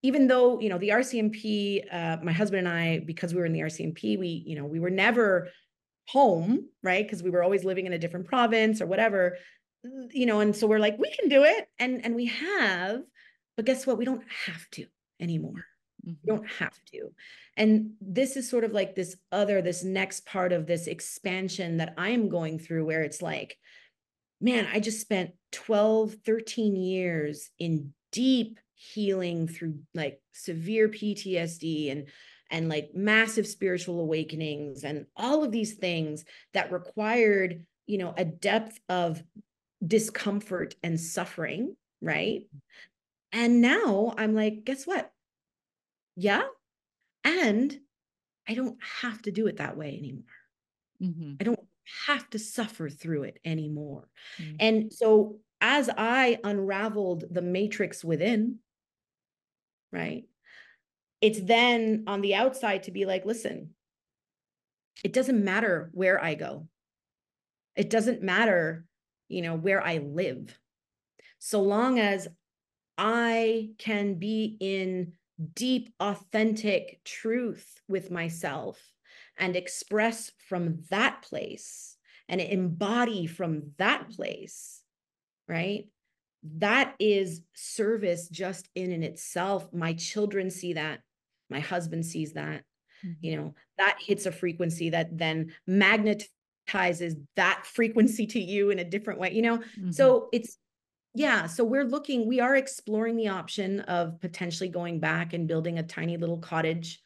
[0.03, 3.55] even though, you know, the RCMP, uh, my husband and I, because we were in
[3.55, 5.49] the RCMP, we, you know, we were never
[6.09, 7.05] home, right?
[7.05, 9.38] Because we were always living in a different province or whatever
[10.11, 13.03] you know and so we're like we can do it and and we have
[13.57, 14.86] but guess what we don't have to
[15.20, 15.64] anymore.
[16.07, 17.12] You don't have to.
[17.57, 21.94] And this is sort of like this other, this next part of this expansion that
[21.98, 23.59] I'm going through where it's like,
[24.40, 32.09] man, I just spent 12, 13 years in deep healing through like severe PTSD and
[32.50, 38.24] and like massive spiritual awakenings and all of these things that required, you know, a
[38.24, 39.20] depth of
[39.84, 42.42] discomfort and suffering, right?
[43.32, 45.11] And now I'm like, guess what?
[46.16, 46.42] Yeah.
[47.24, 47.76] And
[48.48, 50.24] I don't have to do it that way anymore.
[51.02, 51.34] Mm-hmm.
[51.40, 51.60] I don't
[52.06, 54.08] have to suffer through it anymore.
[54.40, 54.56] Mm-hmm.
[54.60, 58.58] And so as I unraveled the matrix within,
[59.92, 60.24] right?
[61.20, 63.70] it's then on the outside to be like, listen,
[65.04, 66.68] it doesn't matter where I go.
[67.74, 68.84] It doesn't matter,
[69.28, 70.58] you know, where I live.
[71.38, 72.28] So long as
[72.96, 75.12] I can be in
[75.55, 78.80] deep, authentic truth with myself
[79.39, 81.97] and express from that place
[82.28, 84.82] and embody from that place,
[85.49, 85.89] right?
[86.59, 89.72] That is service just in and itself.
[89.72, 91.01] My children see that.
[91.51, 92.62] My husband sees that.
[93.05, 93.12] Mm-hmm.
[93.20, 98.84] You know, that hits a frequency that then magnetizes that frequency to you in a
[98.84, 99.59] different way, you know?
[99.59, 99.91] Mm-hmm.
[99.91, 100.57] So it's,
[101.16, 101.46] yeah.
[101.46, 105.82] So we're looking, we are exploring the option of potentially going back and building a
[105.82, 107.00] tiny little cottage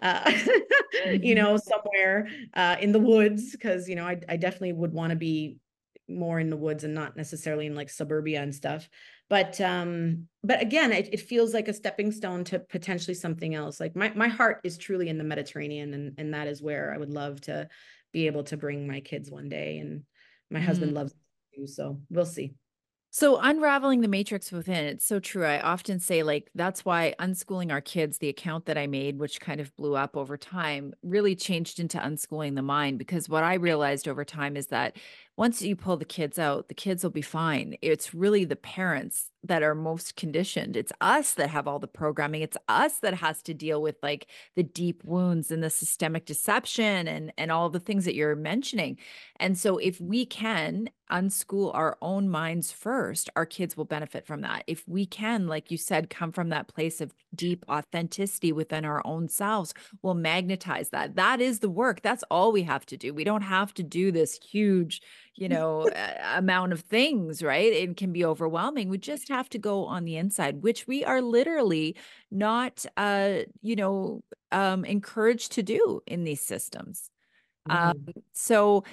[0.00, 1.22] uh, mm-hmm.
[1.22, 5.10] you know, somewhere uh, in the woods, because you know, I, I definitely would want
[5.10, 5.58] to be
[6.08, 8.88] more in the woods and not necessarily in like suburbia and stuff.
[9.28, 13.80] But um, but again, it, it feels like a stepping stone to potentially something else.
[13.80, 16.98] Like my my heart is truly in the Mediterranean, and and that is where I
[16.98, 17.68] would love to
[18.12, 19.78] be able to bring my kids one day.
[19.78, 20.02] And
[20.50, 20.64] my mm.
[20.64, 21.14] husband loves
[21.54, 22.54] too, so we'll see.
[23.10, 25.44] So unraveling the matrix within, it's so true.
[25.44, 29.40] I often say like that's why unschooling our kids, the account that I made, which
[29.40, 33.54] kind of blew up over time, really changed into unschooling the mind because what I
[33.54, 34.96] realized over time is that
[35.36, 37.76] once you pull the kids out, the kids will be fine.
[37.82, 40.76] It's really the parents that are most conditioned.
[40.76, 42.42] It's us that have all the programming.
[42.42, 44.26] It's us that has to deal with like
[44.56, 48.98] the deep wounds and the systemic deception and and all the things that you're mentioning.
[49.38, 54.40] And so if we can unschool our own minds first, our kids will benefit from
[54.40, 54.64] that.
[54.66, 59.06] If we can, like you said, come from that place of deep authenticity within our
[59.06, 59.72] own selves,
[60.02, 61.14] we'll magnetize that.
[61.14, 62.02] That is the work.
[62.02, 63.14] That's all we have to do.
[63.14, 65.00] We don't have to do this huge
[65.36, 65.88] you know,
[66.34, 67.72] amount of things, right?
[67.72, 68.88] It can be overwhelming.
[68.88, 71.96] We just have to go on the inside, which we are literally
[72.30, 74.22] not, uh, you know,
[74.52, 77.10] um, encouraged to do in these systems.
[77.68, 78.20] Um, mm-hmm.
[78.32, 78.84] so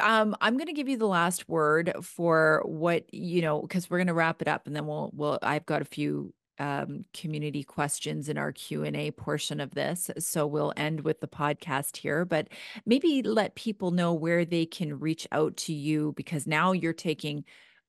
[0.00, 3.98] um, I'm going to give you the last word for what you know, because we're
[3.98, 5.38] going to wrap it up, and then we'll we'll.
[5.42, 10.72] I've got a few um, community questions in our q&a portion of this so we'll
[10.76, 12.48] end with the podcast here but
[12.86, 17.44] maybe let people know where they can reach out to you because now you're taking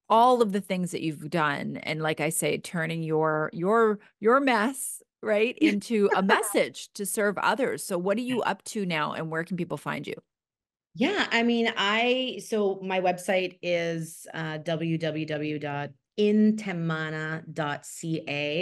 [0.10, 4.40] all of the things that you've done and like i say turning your your your
[4.40, 7.84] mess right into a message to serve others.
[7.84, 10.16] So what are you up to now and where can people find you?
[10.94, 17.46] Yeah i mean i so my website is uh, www intemana.ca.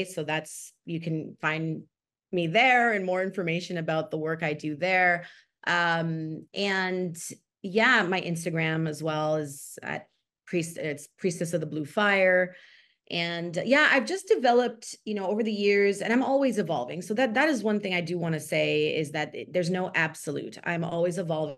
[0.06, 1.84] So that's, you can find
[2.32, 5.26] me there and more information about the work I do there.
[5.66, 7.18] Um, and
[7.62, 10.08] yeah, my Instagram as well is at
[10.46, 12.56] priest, it's priestess of the blue fire.
[13.12, 17.02] And yeah, I've just developed, you know, over the years, and I'm always evolving.
[17.02, 19.92] So that that is one thing I do want to say is that there's no
[19.96, 20.60] absolute.
[20.64, 21.58] I'm always evolving.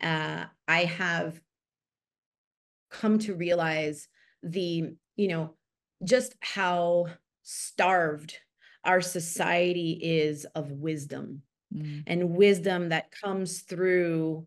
[0.00, 1.40] Uh, I have
[2.90, 4.06] come to realize
[4.42, 5.54] the, you know,
[6.04, 7.06] just how
[7.42, 8.36] starved
[8.84, 11.42] our society is of wisdom
[11.74, 12.02] mm.
[12.06, 14.46] and wisdom that comes through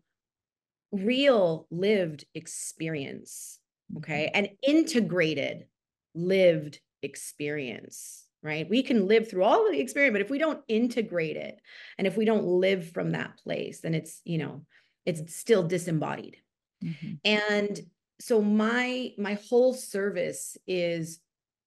[0.90, 3.58] real lived experience.
[3.98, 4.26] Okay.
[4.26, 4.36] Mm-hmm.
[4.36, 5.66] And integrated
[6.14, 8.68] lived experience, right?
[8.68, 11.60] We can live through all of the experience, but if we don't integrate it
[11.98, 14.62] and if we don't live from that place, then it's, you know,
[15.04, 16.36] it's still disembodied.
[16.82, 17.12] Mm-hmm.
[17.24, 17.80] And
[18.22, 21.18] so my my whole service is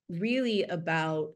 [0.07, 1.33] really about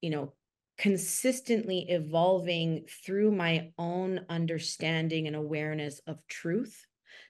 [0.00, 0.32] you know
[0.78, 6.86] consistently evolving through my own understanding and awareness of truth.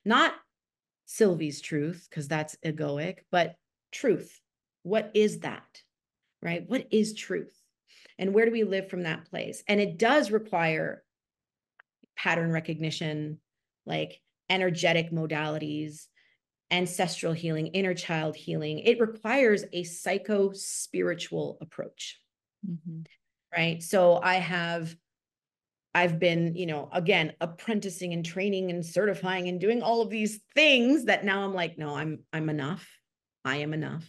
[0.07, 0.33] Not
[1.05, 3.57] sylvie's truth because that's egoic but
[3.93, 4.41] truth.
[4.83, 5.83] What is that
[6.43, 6.64] right?
[6.66, 7.55] What is truth?
[8.18, 9.62] And where do we live from that place?
[9.68, 11.05] And it does require
[12.16, 13.39] pattern recognition
[13.85, 14.18] like
[14.49, 16.07] energetic modalities
[16.70, 18.80] ancestral healing, inner child healing.
[18.80, 22.20] It requires a psycho spiritual approach.
[22.68, 23.02] Mm-hmm.
[23.56, 23.82] Right.
[23.82, 24.94] So I have,
[25.94, 30.40] I've been, you know, again, apprenticing and training and certifying and doing all of these
[30.54, 32.86] things that now I'm like, no, I'm, I'm enough.
[33.44, 34.08] I am enough.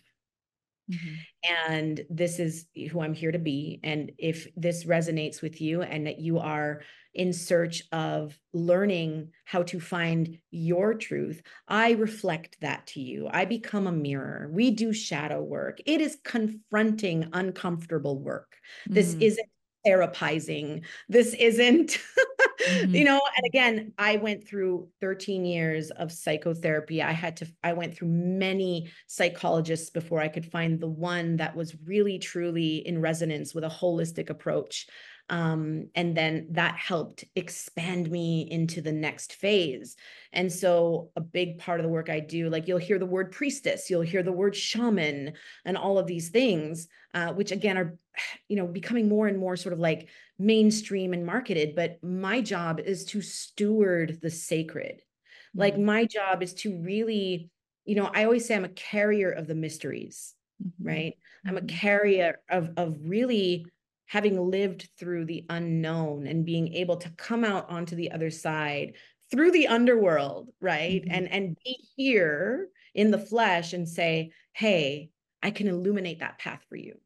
[0.90, 1.64] Mm-hmm.
[1.72, 3.80] And this is who I'm here to be.
[3.84, 6.82] And if this resonates with you and that you are
[7.14, 13.28] in search of learning how to find your truth, I reflect that to you.
[13.32, 14.50] I become a mirror.
[14.52, 15.80] We do shadow work.
[15.86, 18.56] It is confronting uncomfortable work.
[18.86, 18.94] Mm-hmm.
[18.94, 19.50] This isn't
[19.86, 20.84] therapizing.
[21.08, 21.98] This isn't,
[22.68, 22.96] mm-hmm.
[22.96, 27.02] you know, and again, I went through 13 years of psychotherapy.
[27.02, 31.56] I had to, I went through many psychologists before I could find the one that
[31.56, 34.88] was really truly in resonance with a holistic approach
[35.30, 39.96] Um, and then that helped expand me into the next phase.
[40.34, 43.32] And so, a big part of the work I do, like you'll hear the word
[43.32, 45.34] priestess, you'll hear the word shaman,
[45.66, 47.98] and all of these things, uh, which again are,
[48.48, 50.10] you know, becoming more and more sort of like
[50.40, 51.76] mainstream and marketed.
[51.76, 55.02] But my job is to steward the sacred.
[55.02, 55.60] Mm-hmm.
[55.60, 57.50] Like, my job is to really,
[57.86, 60.88] you know, I always say I'm a carrier of the mysteries, mm-hmm.
[60.88, 61.14] right?
[61.46, 61.68] I'm a mm-hmm.
[61.68, 63.68] carrier of, of really
[64.10, 68.93] having lived through the unknown and being able to come out onto the other side
[69.32, 71.14] through the underworld right mm-hmm.
[71.14, 75.10] and and be here in the flesh and say hey
[75.43, 76.99] i can illuminate that path for you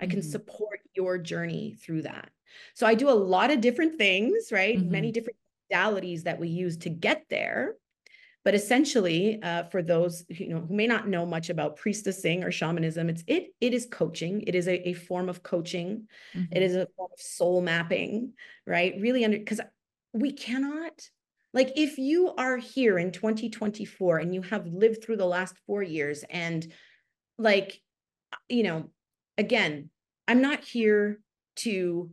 [0.00, 0.30] i can mm-hmm.
[0.30, 2.28] support your journey through that
[2.74, 4.90] so i do a lot of different things right mm-hmm.
[4.92, 5.38] many different
[5.72, 7.74] modalities that we use to get there
[8.44, 12.50] but essentially, uh, for those you know who may not know much about priestessing or
[12.50, 14.42] shamanism, it's it it is coaching.
[14.46, 16.08] It is a, a form of coaching.
[16.34, 16.52] Mm-hmm.
[16.56, 18.32] It is a form of soul mapping,
[18.66, 18.94] right?
[18.98, 19.60] Really under because
[20.12, 20.92] we cannot
[21.52, 25.82] like if you are here in 2024 and you have lived through the last four
[25.82, 26.66] years and
[27.38, 27.80] like
[28.48, 28.90] you know
[29.38, 29.90] again
[30.28, 31.20] i'm not here
[31.56, 32.10] to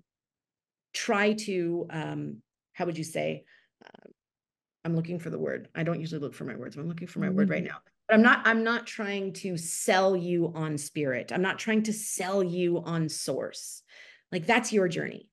[0.93, 2.37] try to um
[2.73, 3.43] how would you say
[3.85, 4.09] uh,
[4.87, 5.67] I'm looking for the word.
[5.75, 6.77] I don't usually look for my words.
[6.77, 7.35] I'm looking for my mm-hmm.
[7.35, 7.73] word right mm-hmm.
[7.73, 7.79] now.
[8.07, 11.33] But I'm not I'm not trying to sell you on spirit.
[11.33, 13.83] I'm not trying to sell you on source.
[14.31, 15.29] Like that's your journey.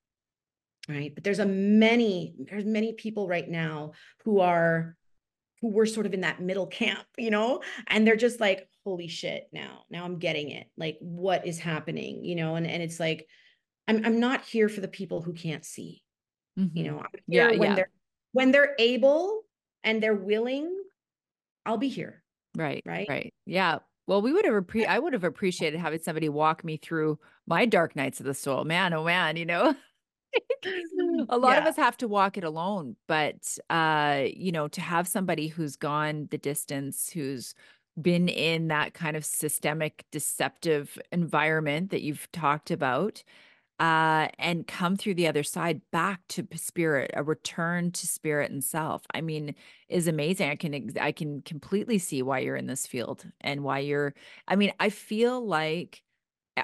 [0.89, 1.15] Right?
[1.15, 3.93] But there's a many there's many people right now
[4.25, 4.97] who are
[5.61, 9.07] who were sort of in that middle camp, you know, and they're just like holy
[9.07, 9.85] shit now.
[9.89, 10.67] Now I'm getting it.
[10.77, 13.29] Like what is happening, you know, and and it's like
[13.87, 16.03] I'm I'm not here for the people who can't see.
[16.59, 16.77] Mm-hmm.
[16.77, 17.75] You know, yeah, when yeah.
[17.77, 17.91] they're
[18.33, 19.44] when they're able
[19.85, 20.75] and they're willing,
[21.65, 22.23] I'll be here.
[22.57, 22.83] Right.
[22.85, 23.09] Right.
[23.09, 23.35] Right.
[23.47, 23.79] Yeah.
[24.07, 27.65] Well, we would have appre- I would have appreciated having somebody walk me through my
[27.65, 28.65] dark nights of the soul.
[28.65, 29.75] Man, oh man, you know.
[31.29, 31.59] a lot yeah.
[31.59, 35.77] of us have to walk it alone, but uh, you know, to have somebody who's
[35.77, 37.55] gone the distance, who's
[38.01, 43.23] been in that kind of systemic deceptive environment that you've talked about
[43.81, 48.63] uh, and come through the other side back to spirit, a return to spirit and
[48.63, 49.03] self.
[49.13, 49.55] I mean,
[49.89, 50.51] is amazing.
[50.51, 54.15] I can I can completely see why you're in this field and why you're.
[54.47, 56.03] I mean, I feel like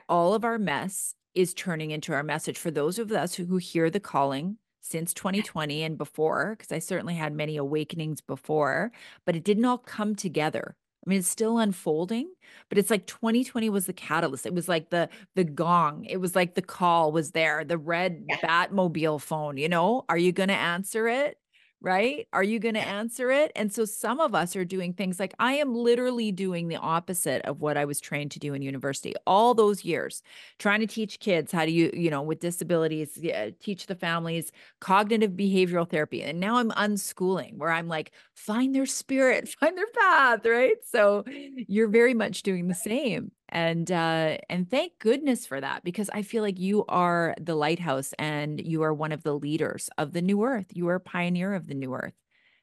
[0.08, 3.56] all of our mess is turning into our message for those of us who, who
[3.56, 8.90] hear the calling since 2020 and before because i certainly had many awakenings before
[9.24, 10.74] but it didn't all come together
[11.06, 12.30] I mean, it's still unfolding,
[12.68, 14.44] but it's like 2020 was the catalyst.
[14.46, 16.04] It was like the the gong.
[16.04, 18.36] It was like the call was there, the red yeah.
[18.42, 20.04] Batmobile phone, you know?
[20.08, 21.38] Are you going to answer it?
[21.82, 22.28] Right?
[22.32, 23.52] Are you going to answer it?
[23.56, 27.42] And so some of us are doing things like I am literally doing the opposite
[27.46, 30.22] of what I was trained to do in university all those years,
[30.58, 34.52] trying to teach kids how to, you, you know, with disabilities, yeah, teach the families
[34.80, 36.22] cognitive behavioral therapy.
[36.22, 40.76] And now I'm unschooling where I'm like, find their spirit, find their path, right?
[40.90, 46.08] So you're very much doing the same and uh and thank goodness for that because
[46.14, 50.12] i feel like you are the lighthouse and you are one of the leaders of
[50.12, 50.66] the new earth.
[50.72, 52.14] You are a pioneer of the new earth.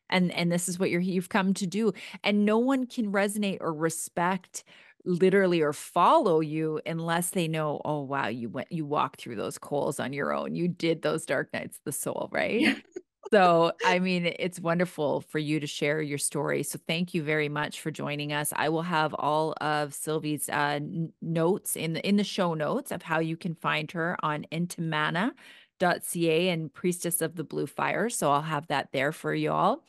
[0.10, 1.94] And and this is what you're you've come to do.
[2.24, 4.64] And no one can resonate or respect
[5.06, 9.58] literally or follow you unless they know oh wow you went you walked through those
[9.58, 10.56] coals on your own.
[10.56, 12.78] You did those dark nights of the soul right
[13.32, 16.64] so, I mean, it's wonderful for you to share your story.
[16.64, 18.54] So, thank you very much for joining us.
[18.56, 20.80] I will have all of Sylvie's uh,
[21.22, 26.50] notes in the in the show notes of how you can find her on intemana.ca
[26.50, 28.10] and Priestess of the Blue Fire.
[28.10, 29.84] So, I'll have that there for you all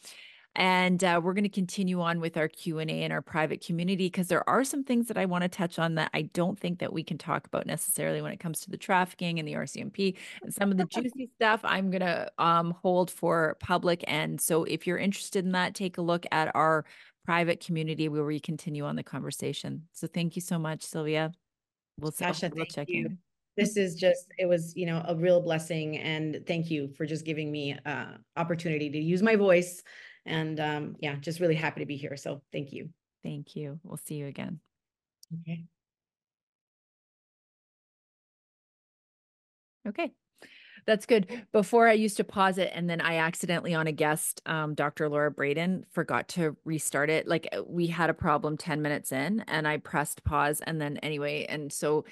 [0.59, 4.29] and uh, we're going to continue on with our q&a in our private community because
[4.29, 6.93] there are some things that i want to touch on that i don't think that
[6.93, 10.53] we can talk about necessarily when it comes to the trafficking and the rcmp and
[10.53, 14.87] some of the juicy stuff i'm going to um, hold for public and so if
[14.87, 16.85] you're interested in that take a look at our
[17.29, 19.83] private community where we continue on the conversation.
[19.93, 21.31] So thank you so much Selvia.
[22.01, 23.05] We'll, Tasha, we'll check you.
[23.05, 23.19] in.
[23.55, 27.27] This is just it was you know a real blessing and thank you for just
[27.27, 29.83] giving me uh opportunity to use my voice
[30.29, 32.16] and um, yeah, just really happy to be here.
[32.16, 32.91] So thank you.
[33.22, 33.81] Thank you.
[33.83, 34.61] We'll see you again.
[35.41, 35.64] Okay.
[39.87, 40.12] Okay.
[40.87, 41.45] That's good.
[41.53, 45.09] Before I used to pause it and then I accidentally on a guest, um, Dr.
[45.09, 47.29] Laura Braden forgot to restart it.
[47.29, 50.97] Like uh, we had a problem 10 minutes in and I pressed pause and then
[50.99, 51.45] anyway.
[51.47, 52.07] And so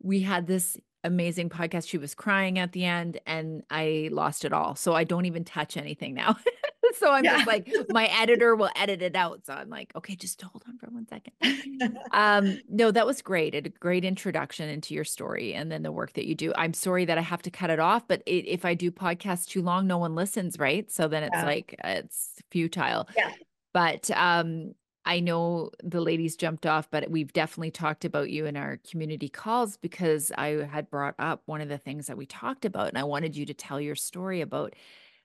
[0.00, 1.88] we had this amazing podcast.
[1.88, 4.76] She was crying at the end and I lost it all.
[4.76, 6.36] So I don't even touch anything now.
[6.98, 7.36] so I'm yeah.
[7.36, 9.46] just like, my editor will edit it out.
[9.46, 11.98] So I'm like, okay, just hold on for one second.
[12.12, 13.54] um, no, that was great.
[13.54, 16.52] A great introduction into your story and then the work that you do.
[16.56, 19.46] I'm sorry that I have to cut it off, but it, if I do podcasts
[19.46, 20.90] too long, no one listens, right?
[20.90, 21.44] So then it's yeah.
[21.44, 23.08] like it's futile.
[23.16, 23.32] Yeah.
[23.72, 24.74] But um,
[25.04, 29.28] I know the ladies jumped off, but we've definitely talked about you in our community
[29.28, 32.98] calls because I had brought up one of the things that we talked about, and
[32.98, 34.74] I wanted you to tell your story about.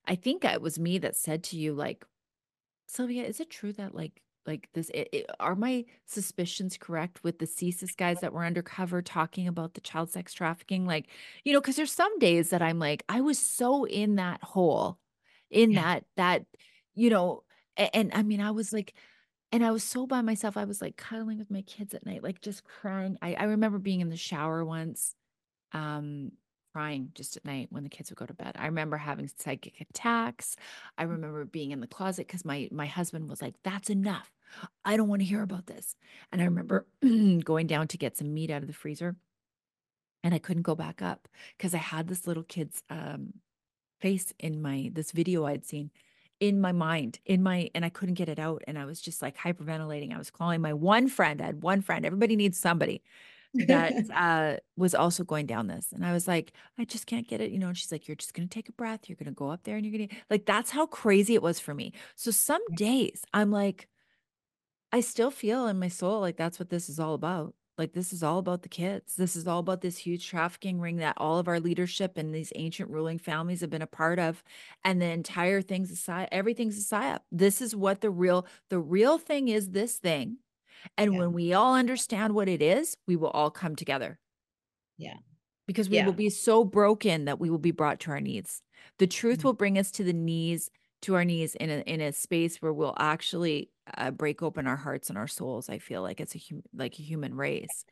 [0.08, 2.06] I think it was me that said to you, like,
[2.90, 7.38] Selvia, is it true that like like this it, it, are my suspicions correct with
[7.38, 10.86] the CSIS guys that were undercover talking about the child sex trafficking?
[10.86, 11.08] Like,
[11.44, 14.98] you know, because there's some days that I'm like, I was so in that hole,
[15.52, 15.82] in yeah.
[15.82, 16.46] that that,
[16.96, 17.44] you know,
[17.76, 18.94] and, and I mean, I was like,
[19.52, 20.58] and I was so by myself.
[20.58, 23.18] I was like cuddling with my kids at night, like just crying.
[23.22, 25.14] I, I remember being in the shower once,
[25.74, 26.32] um,
[26.78, 28.56] crying just at night when the kids would go to bed.
[28.56, 30.56] I remember having psychic attacks.
[30.96, 31.10] I mm.
[31.10, 34.32] remember being in the closet because my my husband was like, "That's enough.
[34.86, 35.96] I don't want to hear about this."
[36.32, 36.86] And I remember
[37.44, 39.16] going down to get some meat out of the freezer,
[40.24, 43.34] and I couldn't go back up because I had this little kid's um,
[44.00, 45.90] face in my this video I'd seen
[46.40, 49.24] in my mind in my and i couldn't get it out and i was just
[49.24, 53.02] like hyperventilating i was calling my one friend i had one friend everybody needs somebody
[53.68, 55.92] that uh, was also going down this.
[55.92, 57.52] And I was like, I just can't get it.
[57.52, 59.10] You know, and she's like, You're just going to take a breath.
[59.10, 61.42] You're going to go up there and you're going to, like, that's how crazy it
[61.42, 61.94] was for me.
[62.16, 63.88] So some days I'm like,
[64.92, 67.54] I still feel in my soul like that's what this is all about.
[67.78, 69.16] Like, this is all about the kids.
[69.16, 72.52] This is all about this huge trafficking ring that all of our leadership and these
[72.56, 74.44] ancient ruling families have been a part of.
[74.84, 77.20] And the entire thing's a aside, everything's a psyop.
[77.32, 80.38] This is what the real, the real thing is this thing
[80.98, 81.20] and yeah.
[81.20, 84.20] when we all understand what it is, we will all come together.
[84.98, 85.16] Yeah.
[85.66, 86.06] Because we yeah.
[86.06, 88.62] will be so broken that we will be brought to our knees.
[89.00, 89.48] The truth mm-hmm.
[89.48, 90.70] will bring us to the knees,
[91.02, 94.78] to our knees in a in a space where we'll actually uh, break open our
[94.78, 95.70] hearts and our souls.
[95.70, 97.86] I feel like it's a hum- like a human race.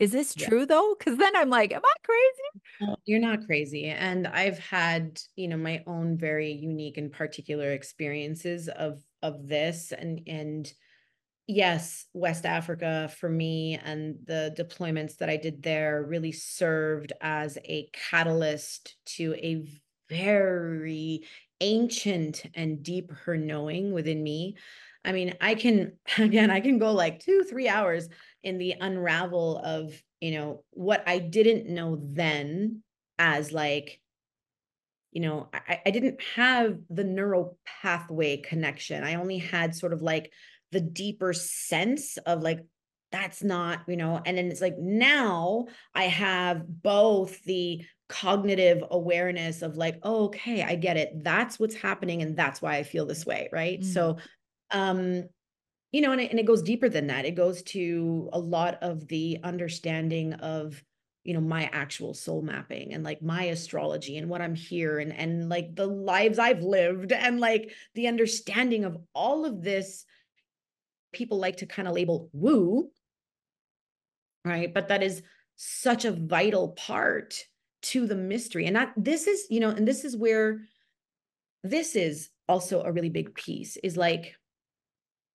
[0.00, 0.48] Is this yeah.
[0.48, 0.96] true though?
[0.98, 2.96] Because then I'm like, am I crazy?
[3.04, 3.84] you're not crazy.
[3.86, 9.92] And I've had, you know, my own very unique and particular experiences of of this
[9.92, 10.72] and and
[11.46, 17.58] yes, West Africa for me and the deployments that I did there really served as
[17.64, 19.64] a catalyst to a
[20.08, 21.22] very
[21.60, 24.56] ancient and deep her knowing within me.
[25.04, 28.08] I mean, I can, again, I can go like two, three hours
[28.42, 32.82] in the unravel of, you know, what I didn't know then
[33.18, 34.00] as like,
[35.12, 39.02] you know, I, I didn't have the neural pathway connection.
[39.02, 40.32] I only had sort of like
[40.72, 42.64] the deeper sense of like
[43.12, 49.62] that's not you know and then it's like now i have both the cognitive awareness
[49.62, 51.22] of like oh, okay i get it.
[51.22, 53.80] That's what's happening and that's why i feel this way right?
[53.80, 53.92] Mm-hmm.
[53.92, 54.16] so
[54.70, 55.24] um
[55.92, 57.24] you know and it, and it goes deeper than that.
[57.24, 60.82] It goes to a lot of the understanding of
[61.24, 65.12] you know my actual soul mapping and like my astrology and what i'm here and
[65.12, 70.06] and like the lives i've lived and like the understanding of all of this
[71.12, 72.90] people like to kind of label woo,
[74.44, 74.72] right?
[74.72, 75.22] But that is
[75.56, 77.34] such a vital part
[77.82, 78.66] to the mystery.
[78.66, 80.60] And that this is, you know, and this is where
[81.62, 84.34] this is also a really big piece is like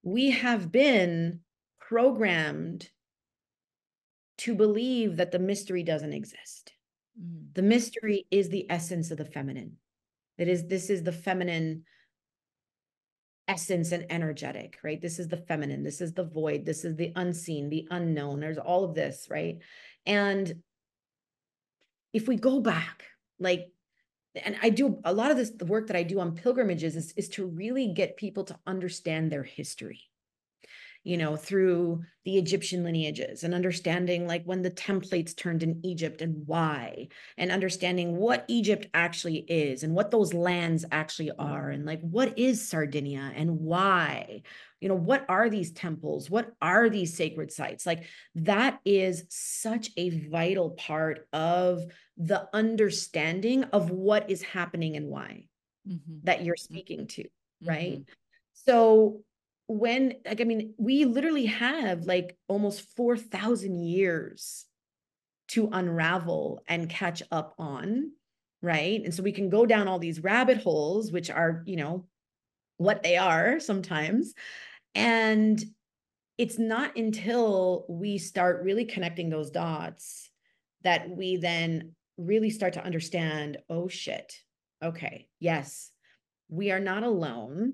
[0.03, 1.39] we have been
[1.79, 2.89] programmed
[4.37, 6.73] to believe that the mystery doesn't exist.
[7.21, 7.53] Mm.
[7.53, 9.77] The mystery is the essence of the feminine.
[10.37, 11.83] It is this is the feminine
[13.47, 15.01] essence and energetic, right?
[15.01, 18.39] This is the feminine, this is the void, this is the unseen, the unknown.
[18.39, 19.59] There's all of this, right?
[20.05, 20.61] And
[22.13, 23.03] if we go back,
[23.39, 23.71] like,
[24.35, 27.13] and I do a lot of this, the work that I do on pilgrimages is,
[27.15, 30.01] is to really get people to understand their history
[31.05, 36.23] you know, through the Egyptian lineages and understanding like when the templates turned in Egypt
[36.23, 37.07] and why,
[37.37, 42.37] and understanding what Egypt actually is and what those lands actually are, and like what
[42.39, 44.41] is Sardinia and why.
[44.81, 46.29] You know, what are these temples?
[46.29, 47.85] What are these sacred sites?
[47.85, 48.05] Like,
[48.35, 51.83] that is such a vital part of
[52.17, 55.45] the understanding of what is happening and why
[55.87, 56.17] mm-hmm.
[56.23, 56.73] that you're mm-hmm.
[56.73, 57.25] speaking to,
[57.63, 57.93] right?
[57.93, 58.11] Mm-hmm.
[58.53, 59.21] So,
[59.67, 64.65] when like i mean we literally have like almost 4000 years
[65.47, 68.11] to unravel and catch up on
[68.65, 69.03] right?
[69.03, 72.05] And so we can go down all these rabbit holes which are you know
[72.77, 74.33] what they are sometimes.
[74.95, 75.63] And
[76.37, 80.29] it's not until we start really connecting those dots
[80.83, 84.33] that we then really start to understand oh shit.
[84.83, 85.91] Okay yes
[86.49, 87.73] we are not alone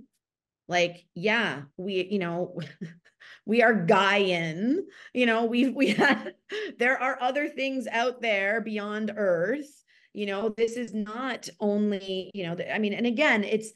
[0.71, 2.57] like yeah we you know
[3.45, 4.77] we are Gaian,
[5.13, 6.29] you know, we we have,
[6.79, 9.83] there are other things out there beyond Earth.
[10.13, 13.71] You know, this is not only, you know, I mean, and again, it's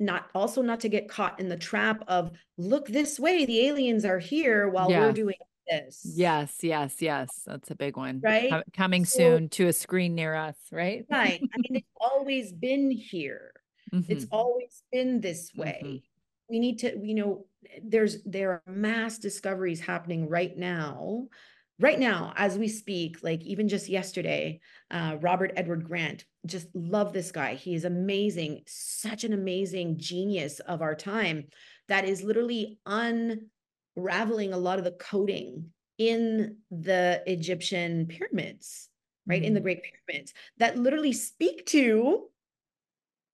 [0.00, 4.04] not also not to get caught in the trap of look this way, the aliens
[4.04, 5.36] are here while we're doing
[5.68, 6.02] this.
[6.16, 7.42] Yes, yes, yes.
[7.46, 8.20] That's a big one.
[8.22, 8.50] Right.
[8.72, 11.04] coming so, soon to a screen near us, right?
[11.10, 11.40] right.
[11.42, 13.52] I mean, it's always been here.
[13.92, 14.10] Mm-hmm.
[14.10, 15.82] It's always been this way.
[15.84, 16.13] Mm-hmm.
[16.48, 17.46] We need to, you know,
[17.82, 21.26] there's there are mass discoveries happening right now
[21.80, 24.60] right now as we speak like even just yesterday
[24.90, 30.60] uh, robert edward grant just love this guy he is amazing such an amazing genius
[30.60, 31.44] of our time
[31.88, 38.88] that is literally unraveling a lot of the coding in the egyptian pyramids
[39.26, 39.46] right mm-hmm.
[39.46, 39.64] in the mm-hmm.
[39.64, 42.28] great pyramids that literally speak to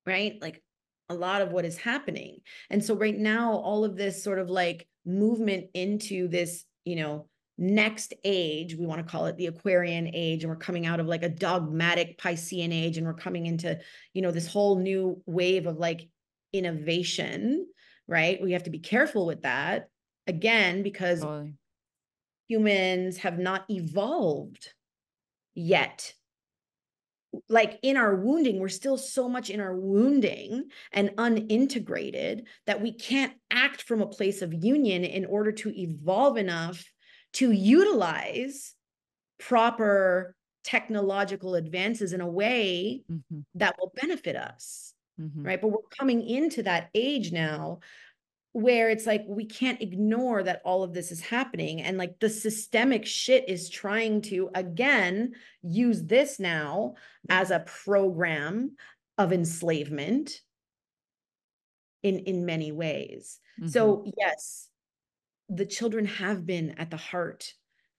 [0.06, 0.62] right like
[1.10, 2.38] a lot of what is happening.
[2.70, 7.26] And so right now, all of this sort of like movement into this, you know,
[7.58, 11.06] next age, we want to call it the Aquarian age, and we're coming out of
[11.06, 13.78] like a dogmatic Piscean age, and we're coming into,
[14.14, 16.08] you know, this whole new wave of like
[16.54, 17.66] innovation,
[18.08, 18.40] right?
[18.40, 19.88] We have to be careful with that
[20.26, 21.54] again, because totally.
[22.48, 24.72] humans have not evolved
[25.54, 26.14] yet
[27.48, 32.92] like in our wounding, we're still so much in our wounding and unintegrated that we
[32.92, 36.84] can't act from a place of union in order to evolve enough
[37.34, 38.74] to utilize
[39.38, 40.34] proper
[40.64, 43.40] technological advances in a way mm-hmm.
[43.54, 44.92] that will benefit us.
[45.20, 45.46] Mm-hmm.
[45.46, 45.60] Right.
[45.60, 47.80] But we're coming into that age now
[48.52, 52.28] where it's like we can't ignore that all of this is happening and like the
[52.28, 55.32] systemic shit is trying to again
[55.62, 56.94] use this now
[57.28, 58.74] as a program
[59.18, 60.40] of enslavement
[62.02, 63.68] in in many ways mm-hmm.
[63.68, 64.68] so yes
[65.48, 67.52] the children have been at the heart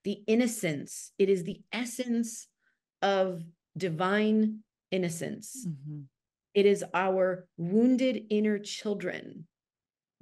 [0.04, 2.46] the innocence it is the essence
[3.00, 3.42] of
[3.78, 4.58] divine
[4.90, 6.00] innocence mm-hmm.
[6.52, 9.46] it is our wounded inner children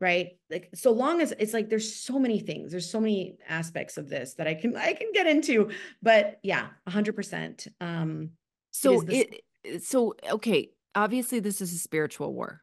[0.00, 0.30] right?
[0.50, 4.08] Like so long as it's like there's so many things there's so many aspects of
[4.08, 5.70] this that i can i can get into
[6.02, 8.30] but yeah 100% um
[8.72, 12.62] so it, it so okay obviously this is a spiritual war.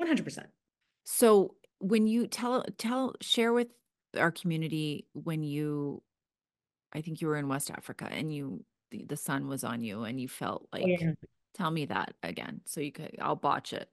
[0.00, 0.44] 100%
[1.04, 3.68] so when you tell tell share with
[4.16, 6.02] our community when you
[6.92, 10.04] i think you were in west africa and you the, the sun was on you
[10.04, 11.12] and you felt oh, like yeah.
[11.54, 13.88] tell me that again so you could i'll botch it.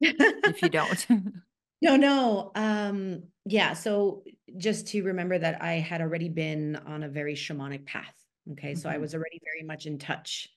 [0.00, 1.06] If you don't
[1.84, 2.50] No, no.
[2.54, 3.74] Um, yeah.
[3.74, 4.24] So
[4.56, 8.14] just to remember that I had already been on a very shamanic path.
[8.52, 8.74] Okay.
[8.74, 9.02] So I mm-hmm.
[9.02, 10.48] was already very much in touch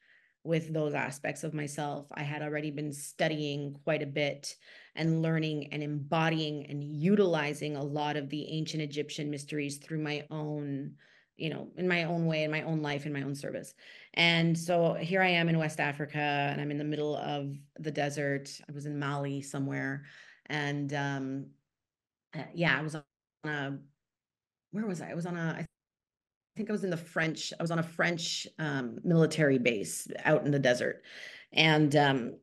[0.45, 2.07] with those aspects of myself.
[2.13, 4.55] I had already been studying quite a bit
[4.95, 10.25] and learning and embodying and utilizing a lot of the ancient Egyptian mysteries through my
[10.31, 10.93] own,
[11.35, 13.73] you know, in my own way, in my own life, in my own service.
[14.13, 17.91] And so here I am in West Africa and I'm in the middle of the
[17.91, 18.49] desert.
[18.69, 20.05] I was in Mali somewhere
[20.49, 21.45] and um,
[22.35, 23.03] uh, yeah, I was on
[23.45, 23.77] a
[24.71, 25.11] where was I?
[25.11, 25.65] I was on a I
[26.55, 27.53] think I was in the French.
[27.59, 31.03] I was on a French um, military base out in the desert,
[31.53, 32.33] and um,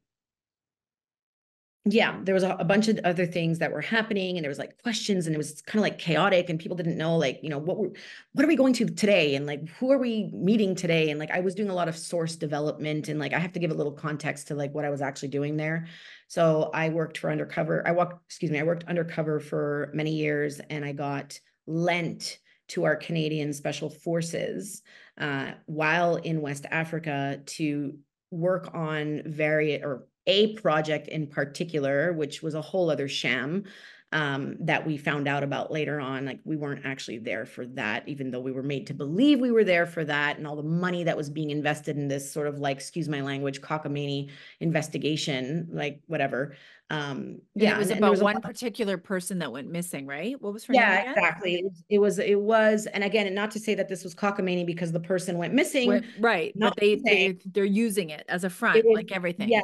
[1.86, 4.58] yeah, there was a, a, bunch of other things that were happening, and there was
[4.58, 7.50] like questions, and it was kind of like chaotic, and people didn't know like you
[7.50, 7.90] know what were
[8.32, 11.30] what are we going to today, and like who are we meeting today, and like
[11.30, 13.74] I was doing a lot of source development, and like I have to give a
[13.74, 15.86] little context to like what I was actually doing there.
[16.28, 17.86] So I worked for undercover.
[17.86, 22.38] I walked, excuse me, I worked undercover for many years and I got lent
[22.68, 24.82] to our Canadian Special Forces
[25.18, 27.98] uh, while in West Africa to
[28.30, 33.64] work on various or a project in particular, which was a whole other sham
[34.12, 36.24] um, that we found out about later on.
[36.24, 39.50] Like we weren't actually there for that, even though we were made to believe we
[39.50, 42.46] were there for that, and all the money that was being invested in this sort
[42.46, 44.30] of like, excuse my language, cockamamie
[44.60, 46.54] investigation, like whatever.
[46.90, 50.40] Um, yeah, it was and, about and was one particular person that went missing, right?
[50.40, 51.04] What was her yeah, name?
[51.06, 51.54] Yeah, exactly.
[51.54, 54.14] It was, it was, it was, and again, and not to say that this was
[54.14, 56.52] cockamamie because the person went missing, right?
[56.54, 59.48] But they, they they're using it as a front, was, like everything.
[59.48, 59.62] Yeah,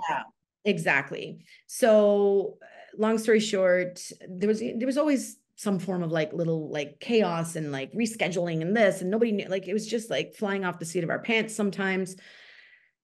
[0.65, 1.45] exactly.
[1.67, 2.59] So
[2.97, 7.55] long story short, there was there was always some form of like little like chaos
[7.55, 10.79] and like rescheduling and this and nobody knew like it was just like flying off
[10.79, 12.17] the seat of our pants sometimes.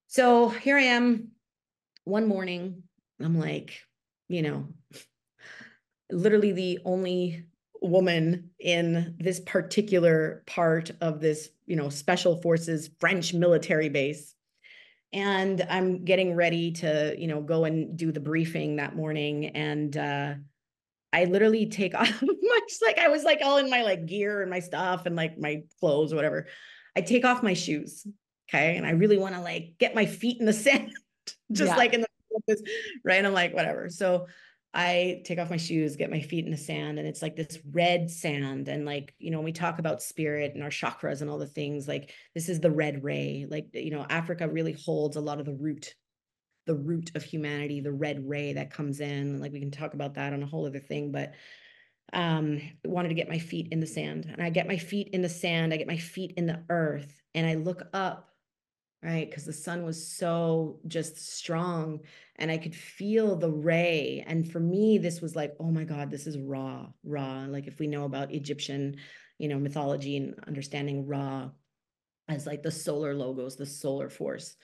[0.06, 1.32] So here I am
[2.04, 2.82] one morning.
[3.20, 3.80] I'm like,
[4.28, 4.68] you know,
[6.10, 7.44] literally the only
[7.82, 14.34] woman in this particular part of this, you know, special forces French military base
[15.16, 19.96] and i'm getting ready to you know go and do the briefing that morning and
[19.96, 20.34] uh
[21.12, 24.50] I literally take off much like I was like all in my like gear and
[24.50, 26.46] my stuff and like my clothes or whatever.
[26.94, 28.06] I take off my shoes.
[28.48, 28.76] Okay.
[28.76, 30.92] And I really want to like get my feet in the sand,
[31.52, 31.76] just yeah.
[31.76, 32.06] like in the
[33.02, 33.16] right?
[33.16, 33.88] And I'm like, whatever.
[33.88, 34.26] So
[34.76, 37.58] I take off my shoes, get my feet in the sand, and it's like this
[37.72, 38.68] red sand.
[38.68, 41.46] And like, you know, when we talk about spirit and our chakras and all the
[41.46, 43.46] things, like this is the red ray.
[43.48, 45.94] Like, you know, Africa really holds a lot of the root
[46.66, 49.40] the root of humanity, the red ray that comes in.
[49.40, 51.32] Like we can talk about that on a whole other thing, but
[52.12, 54.26] um wanted to get my feet in the sand.
[54.26, 57.22] And I get my feet in the sand, I get my feet in the earth,
[57.34, 58.35] and I look up,
[59.06, 59.30] right?
[59.30, 62.00] Because the sun was so just strong
[62.36, 64.24] and I could feel the ray.
[64.26, 67.46] And for me, this was like, oh my God, this is Ra, Ra.
[67.48, 68.96] Like if we know about Egyptian,
[69.38, 71.50] you know, mythology and understanding Ra
[72.28, 74.56] as like the solar logos, the solar force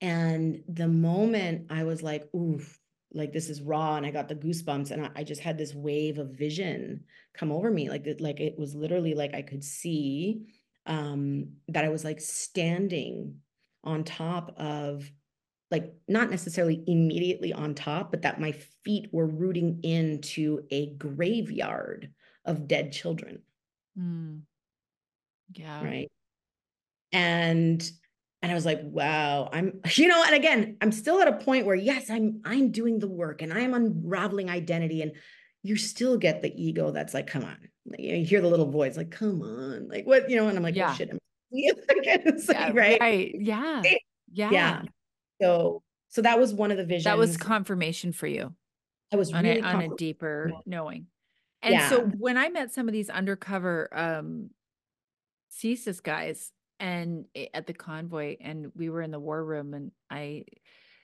[0.00, 2.78] and the moment I was like, oof,
[3.12, 5.74] like this is Ra, and I got the goosebumps, and I, I just had this
[5.74, 7.88] wave of vision come over me.
[7.88, 10.46] Like, like it was literally like I could see
[10.86, 13.36] um, that I was like standing
[13.84, 15.10] on top of
[15.70, 18.52] like not necessarily immediately on top, but that my
[18.84, 22.10] feet were rooting into a graveyard
[22.44, 23.42] of dead children.
[23.98, 24.42] Mm.
[25.54, 25.84] Yeah.
[25.84, 26.10] Right.
[27.12, 27.90] And
[28.42, 31.66] and i was like wow i'm you know and again i'm still at a point
[31.66, 35.12] where yes i'm i'm doing the work and i'm unraveling identity and
[35.62, 37.56] you still get the ego that's like come on
[37.98, 40.56] you, know, you hear the little voice like come on like what you know and
[40.56, 40.90] i'm like oh, yeah.
[40.92, 41.18] oh, shit I'm
[41.50, 43.00] yeah, right?
[43.00, 43.34] right.
[43.38, 43.82] Yeah.
[44.32, 44.50] Yeah.
[44.50, 44.82] Yeah.
[45.40, 48.54] So so that was one of the visions that was confirmation for you
[49.12, 51.06] i was on, really a, on a deeper knowing.
[51.62, 51.88] And yeah.
[51.88, 54.50] so when i met some of these undercover um
[55.52, 60.44] CSIS guys and at the convoy and we were in the war room and i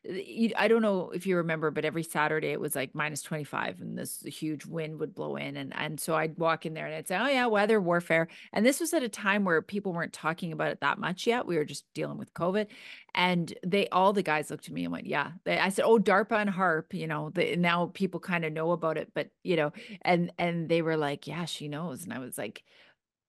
[0.07, 3.97] I don't know if you remember, but every Saturday it was like minus 25 and
[3.97, 5.57] this huge wind would blow in.
[5.57, 8.29] And, and so I'd walk in there and I'd say, Oh yeah, weather warfare.
[8.53, 11.47] And this was at a time where people weren't talking about it that much yet.
[11.47, 12.67] We were just dealing with COVID
[13.15, 15.99] and they, all the guys looked at me and went, yeah, they, I said, Oh,
[15.99, 19.57] DARPA and HAARP, you know, the, now people kind of know about it, but you
[19.57, 19.73] know,
[20.03, 22.05] and, and they were like, yeah, she knows.
[22.05, 22.63] And I was like,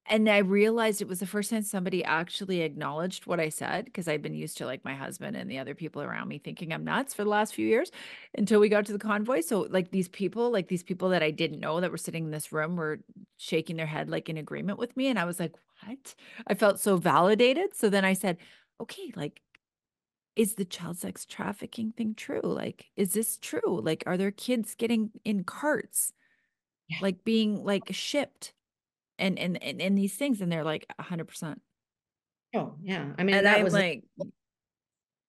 [0.08, 4.08] and I realized it was the first time somebody actually acknowledged what I said because
[4.08, 6.84] I'd been used to like my husband and the other people around me thinking I'm
[6.84, 7.92] nuts for the last few years
[8.38, 9.42] until we got to the convoy.
[9.42, 12.32] So like these people, like these people that I didn't know that were sitting in
[12.32, 13.00] this room were
[13.38, 15.08] shaking their head like in agreement with me.
[15.08, 16.14] And I was like, what?
[16.46, 17.76] I felt so validated.
[17.76, 18.38] So then I said,
[18.80, 19.42] okay, like,
[20.36, 22.42] is the child sex trafficking thing true?
[22.44, 23.82] Like, is this true?
[23.82, 26.12] Like, are there kids getting in carts?
[26.90, 26.98] Yeah.
[27.02, 28.54] Like being like shipped
[29.20, 31.56] and and and, and these things and they're like 100%
[32.56, 34.04] oh yeah i mean and that I'm was like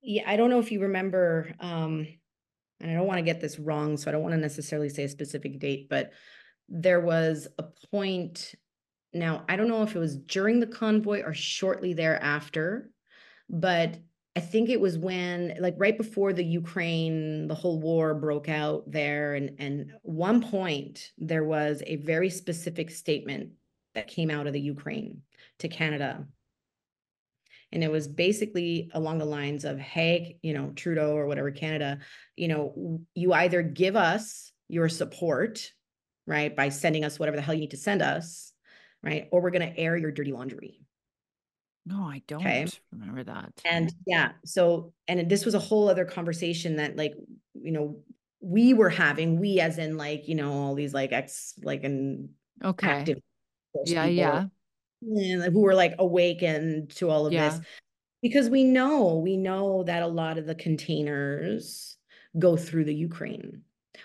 [0.03, 2.07] yeah i don't know if you remember um
[2.81, 5.05] and i don't want to get this wrong so i don't want to necessarily say
[5.05, 6.13] a specific date but
[6.69, 8.55] there was a point
[9.13, 12.91] now i don't know if it was during the convoy or shortly thereafter
[13.49, 13.99] but
[14.37, 18.83] I think it was when, like, right before the Ukraine, the whole war broke out
[18.87, 23.53] there, and and one point there was a very specific statement
[23.97, 25.23] that came out of the Ukraine
[25.59, 26.25] to Canada.
[27.73, 31.99] And it was basically along the lines of, hey, you know, Trudeau or whatever, Canada,
[32.37, 35.73] you know, you either give us your support,
[36.27, 38.53] right, by sending us whatever the hell you need to send us,
[39.03, 40.81] right, or we're going to air your dirty laundry.
[41.87, 42.67] No, I don't okay.
[42.93, 43.53] remember that.
[43.65, 47.15] And yeah, so, and this was a whole other conversation that, like,
[47.55, 48.01] you know,
[48.41, 52.31] we were having, we as in like, you know, all these like ex, like, an
[52.65, 52.89] okay.
[52.89, 53.19] active
[53.85, 54.45] yeah, yeah.
[55.01, 57.51] who were like awakened to all of yeah.
[57.51, 57.61] this
[58.23, 61.97] because we know we know that a lot of the containers
[62.39, 63.63] go through the Ukraine.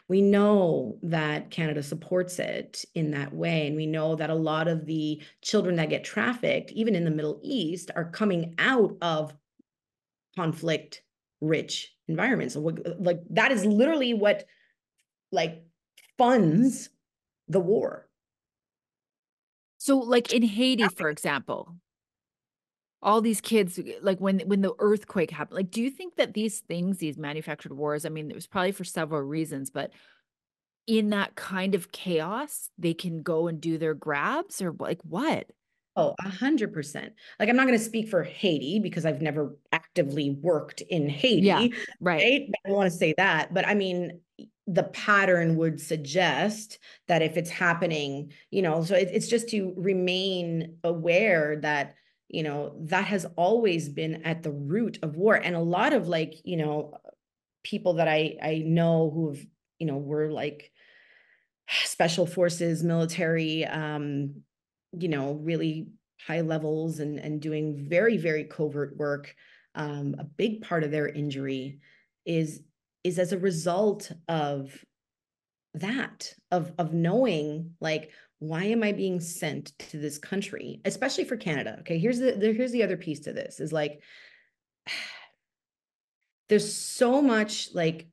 [0.08, 3.68] We know that Canada supports it in that way.
[3.68, 7.12] And we know that a lot of the children that get trafficked, even in the
[7.12, 9.34] Middle East, are coming out of
[10.36, 11.02] conflict
[11.42, 12.54] rich environments.
[12.54, 14.46] So, like, that is literally what
[15.32, 15.64] like
[16.18, 16.90] funds
[17.48, 18.08] the war.
[19.82, 21.76] So like in Haiti, for example,
[23.02, 26.36] all these kids uh, like when when the earthquake happened, like do you think that
[26.36, 29.90] these things, these manufactured wars, I mean, it was probably for several reasons, but
[30.86, 35.48] in that kind of chaos, they can go and do their grabs or like what?
[35.96, 37.14] Oh, a hundred percent.
[37.40, 41.48] Like I'm not going to speak for Haiti because I've never actively worked in Haiti.
[41.48, 41.72] Yeah, right.
[42.00, 42.50] right?
[42.66, 44.22] I don't want to say that, but I mean,
[44.68, 49.74] the pattern would suggest that if it's happening, you know, so it, it's just to
[49.76, 51.96] remain aware that,
[52.30, 55.36] you know, that has always been at the root of war.
[55.36, 56.98] And a lot of like, you know,
[57.64, 59.46] people that I I know who've,
[59.80, 60.72] you know, were like
[61.84, 64.42] special forces, military, um,
[64.92, 65.88] you know, really
[66.26, 69.36] high levels and and doing very very covert work.
[69.74, 71.80] Um, a big part of their injury
[72.26, 72.62] is
[73.04, 74.84] is as a result of
[75.76, 81.38] that of of knowing like why am I being sent to this country, especially for
[81.38, 81.78] Canada?
[81.82, 84.02] Okay, here's the, the here's the other piece to this is like
[86.50, 88.08] there's so much like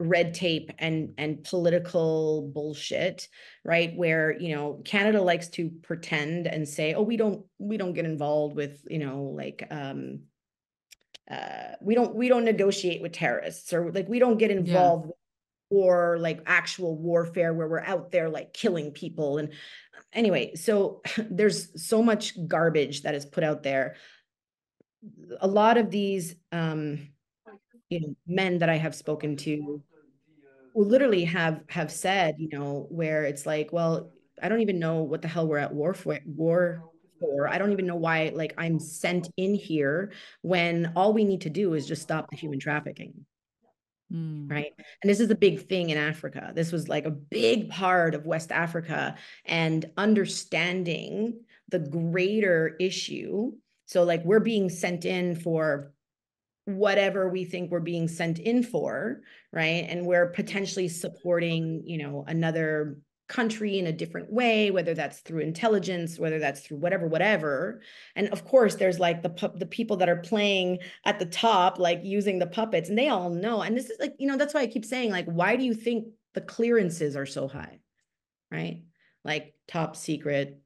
[0.00, 3.28] red tape and and political bullshit
[3.64, 7.92] right where you know canada likes to pretend and say oh we don't we don't
[7.92, 10.22] get involved with you know like um
[11.30, 15.12] uh we don't we don't negotiate with terrorists or like we don't get involved yeah
[15.72, 19.54] or like actual warfare where we're out there like killing people and
[20.12, 21.00] anyway so
[21.30, 23.96] there's so much garbage that is put out there.
[25.40, 27.08] A lot of these um
[27.88, 29.82] you know men that i have spoken to
[30.74, 35.02] will literally have have said you know where it's like well i don't even know
[35.02, 36.91] what the hell we're at war for war
[37.22, 40.12] for i don't even know why like i'm sent in here
[40.42, 43.14] when all we need to do is just stop the human trafficking
[44.12, 44.50] Mm.
[44.50, 44.72] Right.
[45.02, 46.52] And this is a big thing in Africa.
[46.54, 49.16] This was like a big part of West Africa
[49.46, 51.40] and understanding
[51.70, 53.52] the greater issue.
[53.86, 55.92] So, like, we're being sent in for
[56.66, 59.22] whatever we think we're being sent in for,
[59.52, 59.86] right?
[59.88, 62.98] And we're potentially supporting, you know, another
[63.32, 67.80] country in a different way whether that's through intelligence whether that's through whatever whatever.
[68.14, 71.78] And of course there's like the pu- the people that are playing at the top
[71.78, 73.62] like using the puppets and they all know.
[73.62, 75.72] And this is like you know that's why I keep saying like why do you
[75.72, 77.80] think the clearances are so high
[78.50, 78.82] right?
[79.24, 80.60] Like top secret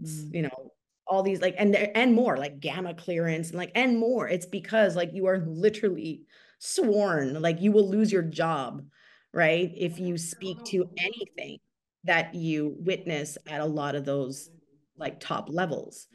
[0.00, 0.34] mm.
[0.34, 0.72] you know
[1.04, 4.28] all these like and and more like gamma clearance and like and more.
[4.28, 6.22] It's because like you are literally
[6.60, 8.84] sworn like you will lose your job
[9.32, 11.58] right if you speak to anything
[12.04, 14.50] that you witness at a lot of those
[14.96, 16.06] like top levels.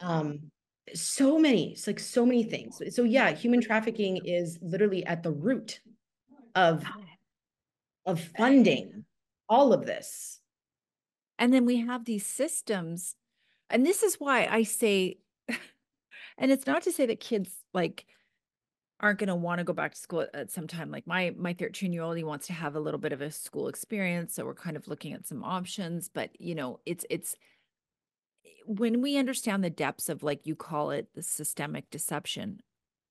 [0.00, 0.50] Um,
[0.94, 2.80] so many, it's like so many things.
[2.94, 5.80] So yeah, human trafficking is literally at the root
[6.54, 6.84] of
[8.06, 9.04] of funding
[9.48, 10.40] all of this.
[11.38, 13.14] And then we have these systems.
[13.70, 15.18] And this is why I say,
[16.38, 18.06] and it's not to say that kids like
[19.00, 20.90] aren't going to want to go back to school at some time.
[20.90, 23.30] Like my my 13 year old, he wants to have a little bit of a
[23.30, 26.10] school experience, so we're kind of looking at some options.
[26.12, 27.34] But you know, it's it's
[28.44, 32.60] eh, when we understand the depths of like you call it the systemic deception.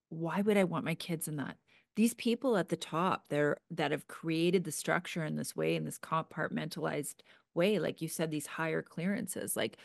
[0.09, 1.57] Why would I want my kids in that?
[1.95, 5.85] These people at the top, they're that have created the structure in this way, in
[5.85, 7.15] this compartmentalized
[7.53, 9.77] way, like you said, these higher clearances, like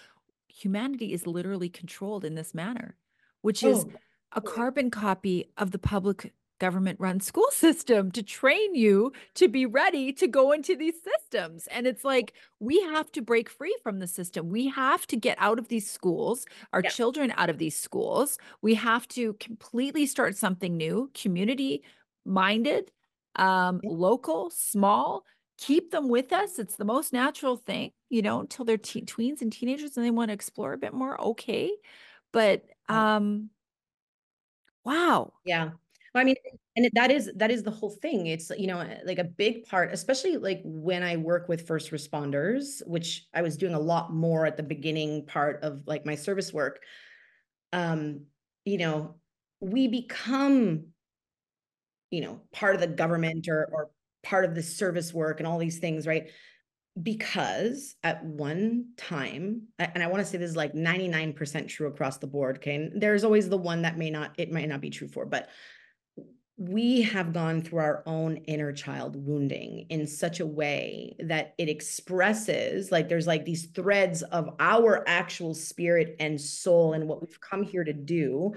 [0.48, 2.96] humanity is literally controlled in this manner,
[3.40, 3.86] which is.
[4.34, 9.66] A carbon copy of the public government run school system to train you to be
[9.66, 11.66] ready to go into these systems.
[11.66, 14.48] And it's like, we have to break free from the system.
[14.48, 18.38] We have to get out of these schools, our children out of these schools.
[18.62, 21.82] We have to completely start something new, community
[22.24, 22.90] minded,
[23.36, 25.24] um, local, small.
[25.58, 26.58] Keep them with us.
[26.58, 30.10] It's the most natural thing, you know, until they're te- tweens and teenagers and they
[30.10, 31.20] want to explore a bit more.
[31.20, 31.72] Okay.
[32.32, 33.50] But, um,
[34.84, 35.32] Wow.
[35.44, 35.70] Yeah.
[36.14, 36.36] I mean,
[36.76, 38.26] and that is that is the whole thing.
[38.26, 42.86] It's you know like a big part, especially like when I work with first responders,
[42.86, 46.52] which I was doing a lot more at the beginning part of like my service
[46.52, 46.82] work.
[47.72, 48.22] Um,
[48.64, 49.16] you know,
[49.60, 50.86] we become,
[52.10, 53.90] you know, part of the government or or
[54.22, 56.30] part of the service work and all these things, right?
[57.00, 62.18] Because at one time and i want to say this is like 99% true across
[62.18, 64.90] the board okay and there's always the one that may not it might not be
[64.90, 65.48] true for but
[66.58, 71.68] we have gone through our own inner child wounding in such a way that it
[71.68, 77.40] expresses like there's like these threads of our actual spirit and soul and what we've
[77.40, 78.52] come here to do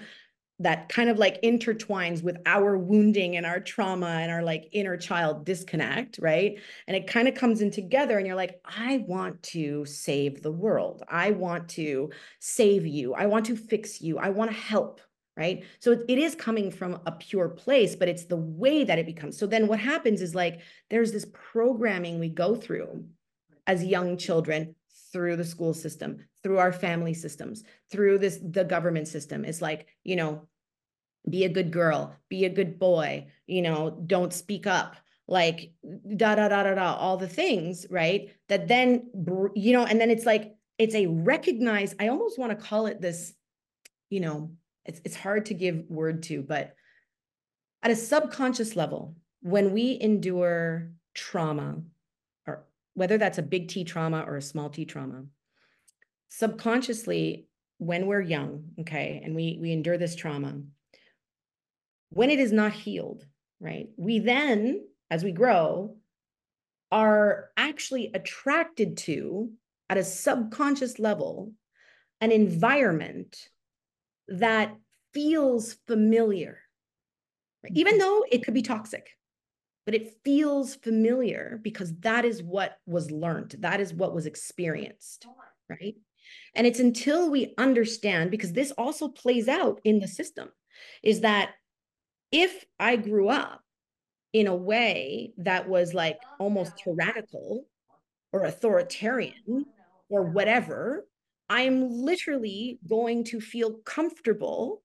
[0.60, 4.96] that kind of like intertwines with our wounding and our trauma and our like inner
[4.96, 6.60] child disconnect, right?
[6.88, 10.52] And it kind of comes in together and you're like, I want to save the
[10.52, 11.04] world.
[11.10, 13.14] I want to save you.
[13.14, 14.18] I want to fix you.
[14.18, 15.02] I want to help,
[15.36, 15.66] right?
[15.80, 19.06] So it, it is coming from a pure place, but it's the way that it
[19.06, 19.38] becomes.
[19.38, 23.04] So then what happens is like there's this programming we go through
[23.68, 24.76] as young children
[25.16, 29.46] through the school system, through our family systems, through this the government system.
[29.46, 30.50] It's like, you know,
[31.30, 35.72] be a good girl, be a good boy, you know, don't speak up, like
[36.18, 38.30] da da da da da, all the things, right?
[38.50, 39.08] That then
[39.56, 43.00] you know, and then it's like it's a recognized, I almost want to call it
[43.00, 43.34] this,
[44.10, 44.52] you know,
[44.84, 46.76] it's it's hard to give word to, but
[47.84, 51.78] at a subconscious level, when we endure trauma
[52.96, 55.26] whether that's a big T trauma or a small T trauma,
[56.30, 57.48] subconsciously,
[57.78, 60.62] when we're young, okay, and we we endure this trauma,
[62.10, 63.26] when it is not healed,
[63.60, 63.90] right?
[63.98, 65.98] We then, as we grow,
[66.92, 69.52] are actually attracted to
[69.90, 71.52] at a subconscious level
[72.22, 73.50] an environment
[74.30, 74.74] that
[75.14, 76.60] feels familiar,
[77.74, 78.00] even mm-hmm.
[78.00, 79.10] though it could be toxic,
[79.86, 85.28] but it feels familiar because that is what was learned, that is what was experienced,
[85.70, 85.96] right?
[86.56, 90.50] And it's until we understand, because this also plays out in the system,
[91.04, 91.52] is that
[92.32, 93.62] if I grew up
[94.34, 97.68] in a way that was like almost tyrannical
[98.34, 99.66] or authoritarian
[100.10, 101.08] or whatever,
[101.48, 104.82] I'm literally going to feel comfortable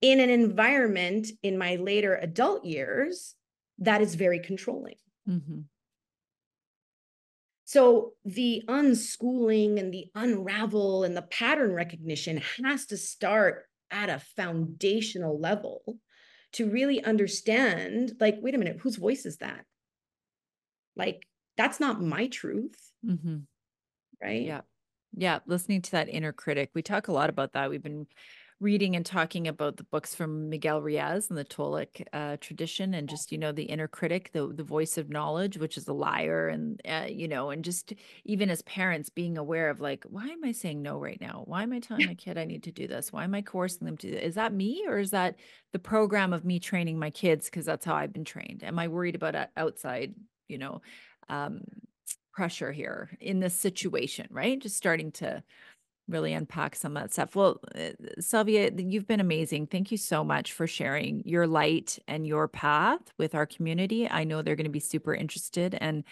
[0.00, 3.34] in an environment in my later adult years
[3.78, 4.96] that is very controlling.
[5.28, 5.60] Mm-hmm.
[7.64, 14.22] So the unschooling and the unravel and the pattern recognition has to start at a
[14.36, 15.98] foundational level
[16.54, 19.64] to really understand like, wait a minute, whose voice is that?
[20.96, 21.26] Like,
[21.58, 22.76] that's not my truth.
[23.04, 23.36] Mm-hmm.
[24.22, 24.46] Right.
[24.46, 24.62] Yeah.
[25.14, 25.40] Yeah.
[25.46, 26.70] Listening to that inner critic.
[26.74, 27.68] We talk a lot about that.
[27.68, 28.06] We've been
[28.60, 33.08] reading and talking about the books from Miguel Ruiz and the Toltec uh, tradition, and
[33.08, 36.48] just you know the inner critic, the the voice of knowledge, which is a liar,
[36.48, 37.92] and uh, you know, and just
[38.24, 41.42] even as parents being aware of like, why am I saying no right now?
[41.46, 43.12] Why am I telling my kid I need to do this?
[43.12, 44.16] Why am I coercing them to do?
[44.16, 45.36] Is that me or is that
[45.72, 48.64] the program of me training my kids because that's how I've been trained?
[48.64, 50.14] Am I worried about outside,
[50.48, 50.82] you know,
[51.28, 51.60] um,
[52.32, 54.26] pressure here in this situation?
[54.30, 55.42] Right, just starting to
[56.08, 57.36] really unpack some of that stuff.
[57.36, 59.66] Well, uh, Selvia, you've been amazing.
[59.66, 64.08] Thank you so much for sharing your light and your path with our community.
[64.08, 66.04] I know they're going to be super interested and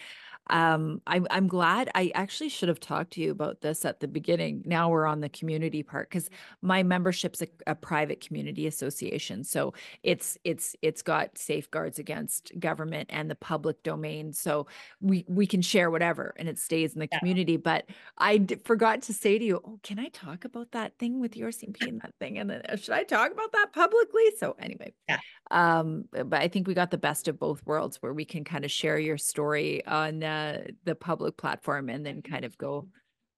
[0.50, 4.08] um I'm I'm glad I actually should have talked to you about this at the
[4.08, 4.62] beginning.
[4.64, 6.30] Now we're on the community part because
[6.62, 9.44] my membership's a, a private community association.
[9.44, 14.32] So it's it's it's got safeguards against government and the public domain.
[14.32, 14.66] So
[15.00, 17.18] we we can share whatever and it stays in the yeah.
[17.18, 17.56] community.
[17.56, 17.86] But
[18.18, 21.36] I d- forgot to say to you, oh, can I talk about that thing with
[21.36, 22.38] your CP and that thing?
[22.38, 24.24] And then should I talk about that publicly?
[24.38, 25.18] So anyway, yeah.
[25.50, 28.64] Um, but I think we got the best of both worlds where we can kind
[28.64, 32.88] of share your story on uh, the public platform and then kind of go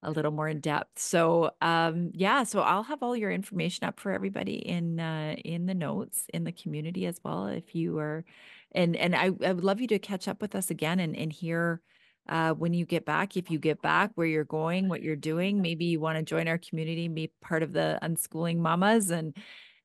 [0.02, 0.98] a little more in depth.
[0.98, 5.66] So um, yeah, so I'll have all your information up for everybody in uh, in
[5.66, 7.46] the notes in the community as well.
[7.46, 8.24] If you are,
[8.72, 11.32] and and I, I would love you to catch up with us again and and
[11.32, 11.80] hear
[12.28, 15.62] uh, when you get back, if you get back, where you're going, what you're doing.
[15.62, 19.36] Maybe you want to join our community, be part of the unschooling mamas, and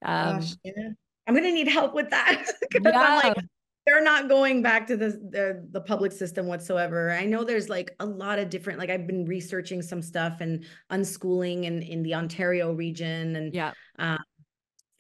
[0.06, 0.90] um, Gosh, yeah.
[1.28, 3.00] I'm gonna need help with that because yeah.
[3.00, 3.46] I'm like
[3.86, 7.12] they're not going back to the, the the public system whatsoever.
[7.12, 10.66] I know there's like a lot of different like I've been researching some stuff and
[10.92, 13.72] unschooling in in the Ontario region and yeah.
[13.98, 14.18] Uh,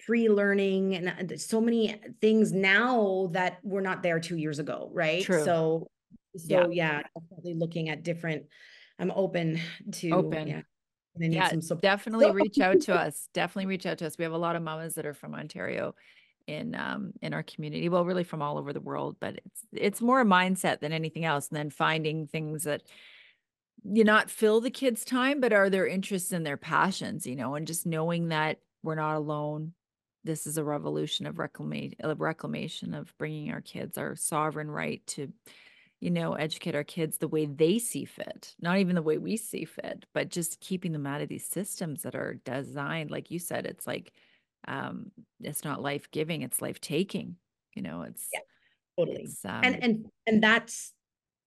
[0.06, 4.90] free learning and uh, so many things now that were not there 2 years ago,
[4.91, 5.24] right?
[5.24, 5.44] True.
[5.45, 5.88] So
[6.36, 7.00] so yeah.
[7.00, 8.44] yeah, definitely looking at different
[9.00, 9.60] I'm open
[9.94, 10.48] to open.
[10.48, 10.62] Yeah
[11.18, 13.30] yeah, definitely reach out to us.
[13.34, 14.18] Definitely reach out to us.
[14.18, 15.95] We have a lot of mamas that are from Ontario
[16.48, 17.90] in um in our community.
[17.90, 21.26] Well, really from all over the world, but it's it's more a mindset than anything
[21.26, 21.49] else.
[21.49, 22.84] And then finding things that
[23.84, 27.56] you not fill the kids' time, but are their interests and their passions, you know,
[27.56, 29.73] and just knowing that we're not alone.
[30.23, 35.06] This is a revolution of reclamation, of reclamation of bringing our kids our sovereign right
[35.07, 35.34] to
[36.04, 39.38] you know, educate our kids the way they see fit, not even the way we
[39.38, 43.40] see fit, but just keeping them out of these systems that are designed, like you
[43.40, 44.12] said, it's like,
[44.68, 47.38] um, it's not life giving, it's life taking,
[47.74, 48.42] you know, it's yeah,
[49.00, 49.22] totally.
[49.22, 50.92] It's, um, and, and, and that's,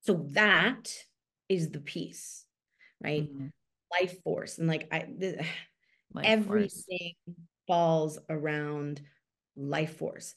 [0.01, 0.91] so that
[1.49, 2.43] is the piece,
[2.99, 3.31] right?
[3.31, 3.49] Mm-hmm.
[4.01, 4.57] Life force.
[4.57, 5.45] And like, I, the,
[6.23, 7.37] everything force.
[7.67, 9.01] falls around
[9.57, 10.35] life force.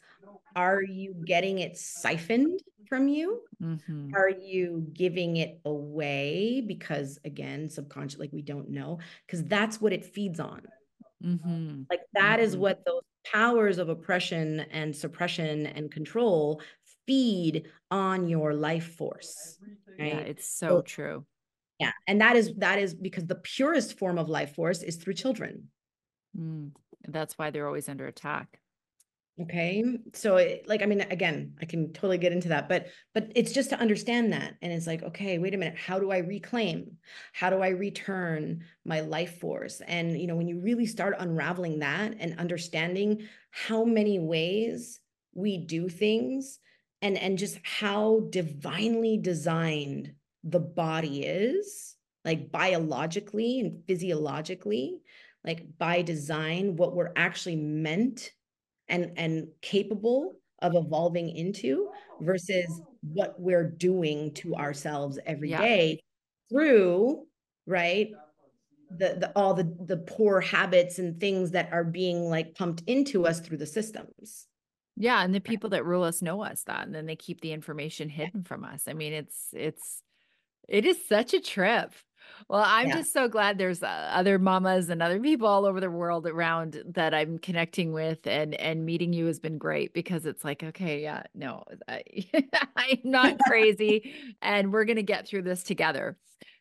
[0.57, 3.43] Are you getting it siphoned from you?
[3.63, 4.15] Mm-hmm.
[4.15, 6.63] Are you giving it away?
[6.67, 10.63] Because again, subconscious, like we don't know, because that's what it feeds on.
[11.25, 11.83] Mm-hmm.
[11.91, 12.45] Like that mm-hmm.
[12.45, 16.63] is what those powers of oppression and suppression and control
[17.07, 19.59] feed on your life force.
[19.99, 20.15] Right?
[20.15, 21.27] Yeah, it's so, so true.
[21.79, 21.93] Yeah.
[22.07, 25.69] And that is that is because the purest form of life force is through children.
[26.39, 26.73] Mm.
[27.09, 28.61] That's why they're always under attack.
[29.39, 29.83] Okay.
[29.85, 33.33] Mm, so it, like I mean again, I can totally get into that, but but
[33.35, 36.19] it's just to understand that and it's like, okay, wait a minute, how do I
[36.19, 36.99] reclaim?
[37.33, 39.81] How do I return my life force?
[39.87, 45.01] And you know, when you really start unraveling that and understanding how many ways
[45.33, 46.59] we do things
[47.01, 50.13] and and just how divinely designed
[50.45, 51.97] the body is,
[52.27, 55.01] like biologically and physiologically,
[55.45, 58.33] like by design, what we're actually meant
[58.91, 61.91] and and capable of evolving into
[62.21, 65.59] versus what we're doing to ourselves every Yeah.
[65.59, 66.01] day
[66.51, 67.27] through
[67.67, 68.23] right
[68.91, 73.27] the, the all the the poor habits and things that are being like pumped into
[73.27, 74.49] us through the systems
[74.97, 77.53] Yeah, and the people that rule us know us that, and then they keep the
[77.53, 78.87] information hidden from us.
[78.87, 80.03] I mean, it's it's
[80.69, 81.95] it is such a trip.
[82.49, 82.93] Well, I'm Yeah.
[82.93, 86.83] just so glad there's uh, other mamas and other people all over the world around
[86.87, 91.03] that I'm connecting with, and and meeting you has been great because it's like, okay,
[91.03, 92.03] yeah, no, I,
[92.77, 94.13] I'm not crazy,
[94.43, 96.19] and we're gonna get through this together.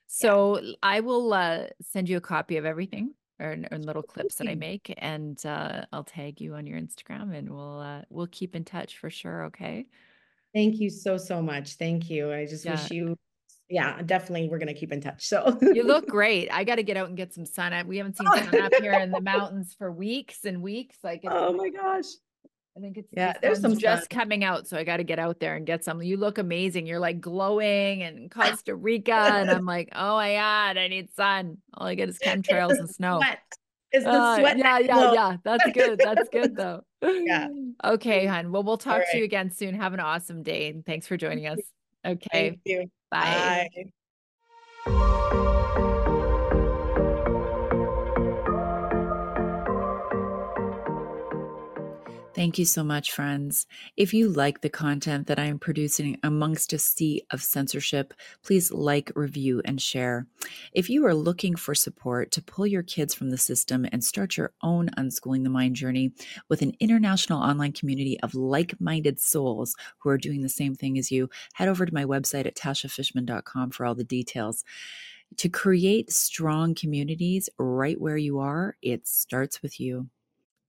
[0.07, 4.47] So I will uh, send you a copy of everything or, or little clips that
[4.47, 8.55] I make, and uh, I'll tag you on your Instagram, and we'll uh, we'll keep
[8.55, 9.45] in touch for sure.
[9.45, 9.87] Okay.
[10.53, 12.67] thank you so so much thank you i just Yeah.
[12.67, 13.15] wish you
[13.69, 16.49] yeah definitely we're gonna keep in touch so You look great.
[16.51, 17.71] I got to get out and get some sun.
[17.73, 20.97] I, we haven't seen sun up here in the mountains for weeks and weeks.
[21.03, 22.05] Like, it's, oh my gosh
[22.75, 24.07] I think it's Yeah, the there's some just sun.
[24.09, 26.01] coming out, so I got to get out there and get some.
[26.01, 26.87] You look amazing.
[26.87, 31.57] You're like glowing and Costa Rica, and I'm like, oh my god, I need sun.
[31.73, 33.19] All I get is chemtrails and snow.
[33.19, 33.39] sweat.
[33.91, 35.13] It's the Uh, sweat yeah, yeah, glows.
[35.15, 35.37] yeah.
[35.43, 35.99] That's good.
[35.99, 36.81] That's good though.
[37.01, 37.47] Yeah.
[37.83, 38.51] Okay, hon.
[38.51, 39.73] Well, we'll talk to you again soon.
[39.75, 41.59] Have an awesome day, and thanks for joining us.
[42.05, 42.27] Okay.
[42.31, 43.69] thank you Bye.
[43.75, 43.91] bye
[52.39, 53.67] Thank you so much, friends.
[53.97, 58.13] If you like the content that I am producing amongst a sea of censorship,
[58.43, 60.25] please like, review, and share.
[60.71, 64.37] If you are looking for support to pull your kids from the system and start
[64.37, 66.13] your own unschooling the mind journey
[66.47, 70.97] with an international online community of like minded souls who are doing the same thing
[70.97, 74.63] as you, head over to my website at tashafishman.com for all the details.
[75.35, 80.07] To create strong communities right where you are, it starts with you.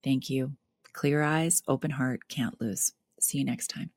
[0.02, 0.56] Thank you.
[0.92, 2.92] Clear eyes, open heart, can't lose.
[3.20, 3.90] See you next time.